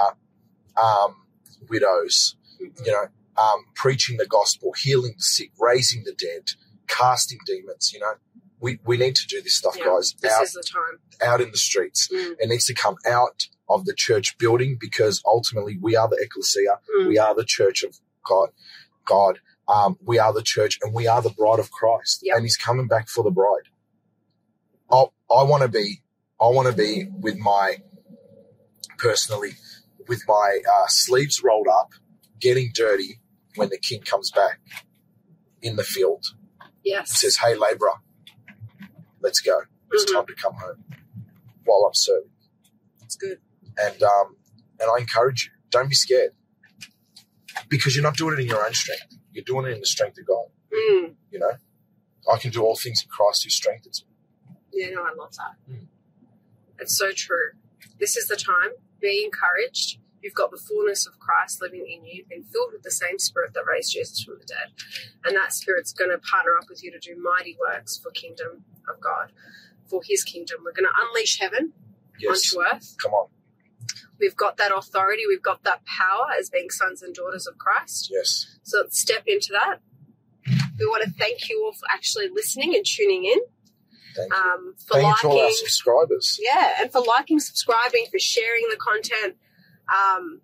um, 0.76 1.26
widows 1.70 2.36
you 2.60 2.92
know 2.92 3.08
um, 3.42 3.66
preaching 3.76 4.18
the 4.18 4.26
gospel 4.26 4.74
healing 4.74 5.14
the 5.18 5.24
sick 5.24 5.52
raising 5.60 6.04
the 6.04 6.14
dead 6.14 6.44
casting 6.88 7.40
demons 7.46 7.92
you 7.94 8.00
know 8.00 8.14
we, 8.60 8.80
we 8.86 8.98
need 8.98 9.16
to 9.16 9.28
do 9.28 9.42
this 9.42 9.56
stuff 9.56 9.76
Yeah. 9.78 9.86
guys 9.86 10.16
This 10.20 10.32
out 10.34 10.44
is 10.44 10.54
the 10.54 10.64
time. 10.64 11.00
out 11.22 11.42
in 11.42 11.52
the 11.52 11.58
streets. 11.60 12.08
Mm. 12.08 12.36
It 12.40 12.50
needs 12.50 12.66
to 12.66 12.74
come 12.74 12.96
out 13.06 13.48
of 13.70 13.86
the 13.86 13.94
church 13.94 14.36
building 14.40 14.78
because 14.80 15.22
ultimately 15.28 15.78
we 15.80 15.96
are 15.96 16.08
the 16.08 16.16
ecclesia. 16.20 16.80
Mm. 16.98 17.08
We 17.08 17.20
are 17.20 17.36
the 17.36 17.44
church 17.46 17.84
of 17.84 18.00
God. 18.28 18.50
God. 19.06 19.42
Um, 19.68 19.98
we 20.06 20.18
are 20.20 20.34
the 20.34 20.42
church 20.44 20.80
and 20.82 20.94
we 20.94 21.08
are 21.08 21.22
the 21.22 21.30
bride 21.30 21.60
of 21.60 21.72
Christ. 21.72 22.22
Yep. 22.24 22.36
And 22.38 22.46
he's 22.46 22.58
coming 22.58 22.88
back 22.88 23.10
for 23.10 23.24
the 23.24 23.32
bride. 23.32 23.64
I, 24.90 25.06
I 25.34 25.44
want 25.44 25.64
to 25.64 25.70
be, 25.70 26.02
I 26.40 26.48
want 26.48 26.70
to 26.70 26.74
be 26.74 27.08
with 27.20 27.38
my, 27.38 27.78
personally, 28.98 29.52
with 30.08 30.22
my 30.28 30.60
uh, 30.72 30.88
sleeves 30.88 31.42
rolled 31.44 31.68
up, 31.68 31.92
getting 32.40 32.72
dirty 32.74 33.20
when 33.56 33.70
the 33.70 33.78
king 33.78 34.02
comes 34.02 34.32
back 34.32 34.60
in 35.62 35.76
the 35.76 35.84
field. 35.84 36.28
Yes. 36.84 37.12
He 37.12 37.18
says, 37.18 37.38
Hey, 37.38 37.56
laborer, 37.56 37.96
let's 39.22 39.42
go. 39.42 39.62
It's 39.92 40.10
Mhm. 40.10 40.16
time 40.16 40.26
to 40.28 40.36
come 40.36 40.54
home 40.54 40.84
while 41.66 41.84
I'm 41.86 41.94
serving. 41.94 42.30
It's 43.04 43.16
good. 43.16 43.40
And 43.78 44.02
um, 44.04 44.38
and 44.80 44.90
I 44.90 45.00
encourage 45.00 45.46
you, 45.46 45.52
don't 45.70 45.90
be 45.90 45.96
scared. 45.96 46.32
Because 47.70 47.96
you're 47.96 48.04
not 48.04 48.16
doing 48.16 48.38
it 48.38 48.42
in 48.42 48.48
your 48.48 48.66
own 48.66 48.74
strength. 48.74 49.18
You're 49.32 49.44
doing 49.44 49.66
it 49.66 49.74
in 49.74 49.80
the 49.80 49.86
strength 49.86 50.18
of 50.20 50.26
God. 50.26 50.46
Mm. 50.74 51.14
You 51.32 51.40
know? 51.40 51.52
I 52.32 52.38
can 52.38 52.52
do 52.52 52.62
all 52.64 52.76
things 52.76 53.02
in 53.04 53.10
Christ 53.10 53.44
who 53.44 53.50
strengthens 53.50 54.04
me. 54.06 54.14
Yeah, 54.74 54.90
no, 54.96 55.04
I 55.04 55.14
love 55.18 55.34
that. 55.36 55.72
Mm. 55.72 55.88
It's 56.80 56.98
so 56.98 57.12
true. 57.12 57.52
This 58.00 58.16
is 58.18 58.28
the 58.28 58.36
time. 58.36 58.72
Be 59.02 59.24
encouraged. 59.24 60.00
You've 60.22 60.34
got 60.34 60.52
the 60.52 60.58
fullness 60.58 61.08
of 61.08 61.20
Christ 61.20 61.62
living 61.62 61.86
in 61.88 62.04
you. 62.06 62.16
You've 62.16 62.30
been 62.30 62.44
filled 62.44 62.74
with 62.74 62.84
the 62.84 62.92
same 62.92 63.20
Spirit 63.20 63.54
that 63.54 63.64
raised 63.72 63.94
Jesus 63.94 64.24
from 64.24 64.36
the 64.40 64.46
dead. 64.46 64.74
And 65.24 65.36
that 65.36 65.54
Spirit's 65.54 65.94
going 65.94 66.12
to 66.12 66.18
partner 66.18 66.52
up 66.60 66.68
with 66.70 66.84
you 66.84 66.92
to 66.92 67.00
do 67.00 67.16
mighty 67.22 67.56
works 67.60 67.98
for 67.98 68.12
kingdom 68.12 68.66
of 68.90 69.00
God, 69.00 69.32
for 69.86 70.02
His 70.04 70.24
kingdom. 70.24 70.58
We're 70.66 70.74
going 70.74 70.90
to 70.92 71.02
unleash 71.08 71.40
heaven 71.40 71.74
Yes. 72.20 72.54
onto 72.54 72.68
earth. 72.68 72.96
Come 73.02 73.14
on. 73.14 73.28
We've 74.20 74.36
got 74.36 74.58
that 74.58 74.72
authority. 74.76 75.24
We've 75.28 75.42
got 75.42 75.64
that 75.64 75.86
power 75.86 76.26
as 76.40 76.50
being 76.50 76.70
sons 76.70 77.02
and 77.02 77.14
daughters 77.14 77.48
of 77.48 77.58
Christ. 77.58 78.10
Yes. 78.12 78.48
So 78.64 78.80
let's 78.80 79.00
step 79.00 79.24
into 79.28 79.50
that. 79.54 79.80
We 80.80 80.86
want 80.86 81.04
to 81.04 81.12
thank 81.12 81.50
you 81.50 81.64
all 81.66 81.74
for 81.74 81.86
actually 81.92 82.30
listening 82.34 82.76
and 82.76 82.86
tuning 82.86 83.26
in. 83.26 83.40
Thank 84.16 84.34
you. 84.34 84.38
Um, 84.38 84.74
for 84.78 84.94
Thank 84.96 85.04
you 85.04 85.10
liking, 85.10 85.30
to 85.30 85.36
all 85.38 85.46
our 85.46 85.52
subscribers. 85.52 86.40
yeah, 86.42 86.74
and 86.82 86.92
for 86.92 87.02
liking, 87.02 87.40
subscribing, 87.40 88.06
for 88.12 88.20
sharing 88.20 88.64
the 88.70 88.78
content. 88.78 89.36
Um, 89.94 90.42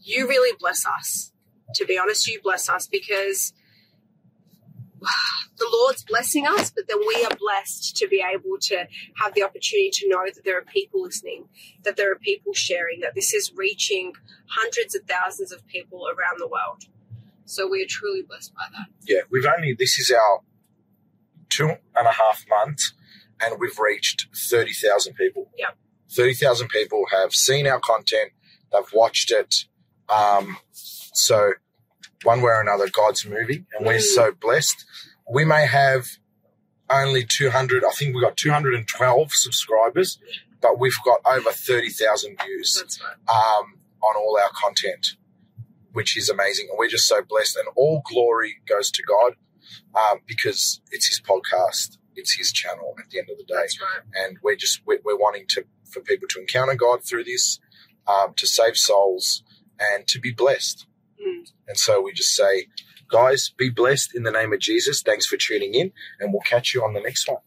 you 0.00 0.28
really 0.28 0.56
bless 0.60 0.86
us. 0.86 1.32
To 1.74 1.84
be 1.84 1.98
honest, 1.98 2.26
you 2.26 2.40
bless 2.42 2.68
us 2.68 2.86
because 2.86 3.52
the 5.00 5.68
Lord's 5.72 6.04
blessing 6.04 6.46
us, 6.46 6.70
but 6.70 6.88
then 6.88 6.98
we 7.00 7.24
are 7.24 7.36
blessed 7.36 7.96
to 7.96 8.08
be 8.08 8.22
able 8.22 8.58
to 8.62 8.86
have 9.16 9.34
the 9.34 9.42
opportunity 9.42 9.90
to 9.92 10.08
know 10.08 10.24
that 10.34 10.44
there 10.44 10.58
are 10.58 10.64
people 10.64 11.02
listening, 11.02 11.48
that 11.84 11.96
there 11.96 12.10
are 12.12 12.16
people 12.16 12.52
sharing, 12.52 13.00
that 13.00 13.14
this 13.14 13.32
is 13.32 13.52
reaching 13.56 14.12
hundreds 14.48 14.94
of 14.94 15.02
thousands 15.02 15.52
of 15.52 15.66
people 15.66 16.06
around 16.08 16.38
the 16.38 16.48
world. 16.48 16.84
So 17.44 17.66
we 17.66 17.82
are 17.82 17.88
truly 17.88 18.22
blessed 18.22 18.54
by 18.54 18.64
that. 18.72 18.86
Yeah, 19.06 19.20
we've 19.30 19.46
only, 19.46 19.74
this 19.74 19.98
is 19.98 20.10
our 20.10 20.40
two 21.48 21.68
and 21.68 22.06
a 22.06 22.12
half 22.12 22.44
month, 22.48 22.80
and 23.40 23.58
we've 23.58 23.78
reached 23.78 24.28
30,000 24.36 25.14
people. 25.14 25.48
Yeah. 25.56 25.70
30,000 26.10 26.68
people 26.68 27.04
have 27.10 27.32
seen 27.32 27.66
our 27.66 27.80
content, 27.80 28.32
they've 28.72 28.92
watched 28.92 29.30
it. 29.30 29.64
Um, 30.08 30.58
so, 30.72 31.52
one 32.24 32.40
way 32.42 32.50
or 32.52 32.60
another, 32.60 32.88
God's 32.88 33.24
moving, 33.26 33.66
and 33.72 33.86
we're 33.86 33.98
Mm. 33.98 34.14
so 34.14 34.32
blessed. 34.32 34.84
We 35.30 35.44
may 35.44 35.66
have 35.66 36.06
only 36.90 37.24
200, 37.24 37.84
I 37.84 37.90
think 37.90 38.14
we've 38.14 38.24
got 38.24 38.36
212 38.36 39.32
subscribers, 39.32 40.18
but 40.60 40.78
we've 40.78 40.96
got 41.04 41.20
over 41.24 41.50
30,000 41.52 42.38
views 42.42 42.98
um, 43.28 43.78
on 44.02 44.16
all 44.16 44.38
our 44.42 44.50
content, 44.54 45.16
which 45.92 46.16
is 46.16 46.28
amazing. 46.28 46.68
And 46.70 46.78
we're 46.78 46.88
just 46.88 47.06
so 47.06 47.22
blessed, 47.22 47.56
and 47.56 47.68
all 47.76 48.02
glory 48.04 48.56
goes 48.66 48.90
to 48.92 49.02
God 49.02 49.34
um, 49.94 50.20
because 50.26 50.80
it's 50.90 51.06
His 51.06 51.20
podcast, 51.20 51.98
it's 52.16 52.34
His 52.36 52.52
channel 52.52 52.94
at 52.98 53.10
the 53.10 53.18
end 53.18 53.28
of 53.30 53.36
the 53.38 53.44
day. 53.44 53.66
And 54.14 54.38
we're 54.42 54.56
just, 54.56 54.80
we're, 54.86 55.00
we're 55.04 55.16
wanting 55.18 55.44
to, 55.50 55.64
for 55.90 56.00
people 56.00 56.26
to 56.30 56.40
encounter 56.40 56.74
God 56.74 57.04
through 57.04 57.24
this, 57.24 57.60
um, 58.06 58.32
to 58.36 58.46
save 58.46 58.76
souls, 58.76 59.42
and 59.78 60.06
to 60.08 60.18
be 60.18 60.32
blessed. 60.32 60.86
And 61.66 61.76
so 61.76 62.00
we 62.00 62.12
just 62.12 62.34
say, 62.34 62.66
guys, 63.10 63.50
be 63.56 63.70
blessed 63.70 64.14
in 64.14 64.22
the 64.22 64.30
name 64.30 64.52
of 64.52 64.60
Jesus. 64.60 65.02
Thanks 65.02 65.26
for 65.26 65.36
tuning 65.36 65.74
in, 65.74 65.92
and 66.20 66.32
we'll 66.32 66.42
catch 66.42 66.74
you 66.74 66.82
on 66.84 66.94
the 66.94 67.00
next 67.00 67.28
one. 67.28 67.38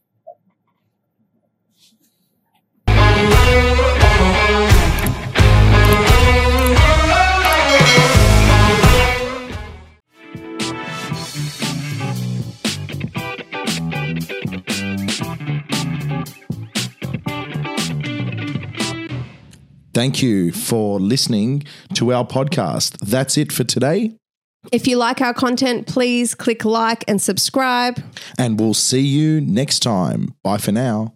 Thank 19.93 20.21
you 20.23 20.51
for 20.51 20.99
listening 20.99 21.63
to 21.95 22.13
our 22.13 22.25
podcast. 22.25 22.97
That's 22.99 23.37
it 23.37 23.51
for 23.51 23.63
today, 23.63 24.15
If 24.71 24.87
you 24.87 24.97
like 24.97 25.21
our 25.21 25.33
content, 25.33 25.87
please 25.87 26.35
click 26.35 26.63
like 26.65 27.03
and 27.07 27.19
subscribe. 27.21 28.01
and 28.37 28.59
we'll 28.59 28.75
see 28.75 29.01
you 29.01 29.41
next 29.41 29.79
time. 29.79 30.33
Bye 30.43 30.59
for 30.59 30.71
now. 30.71 31.13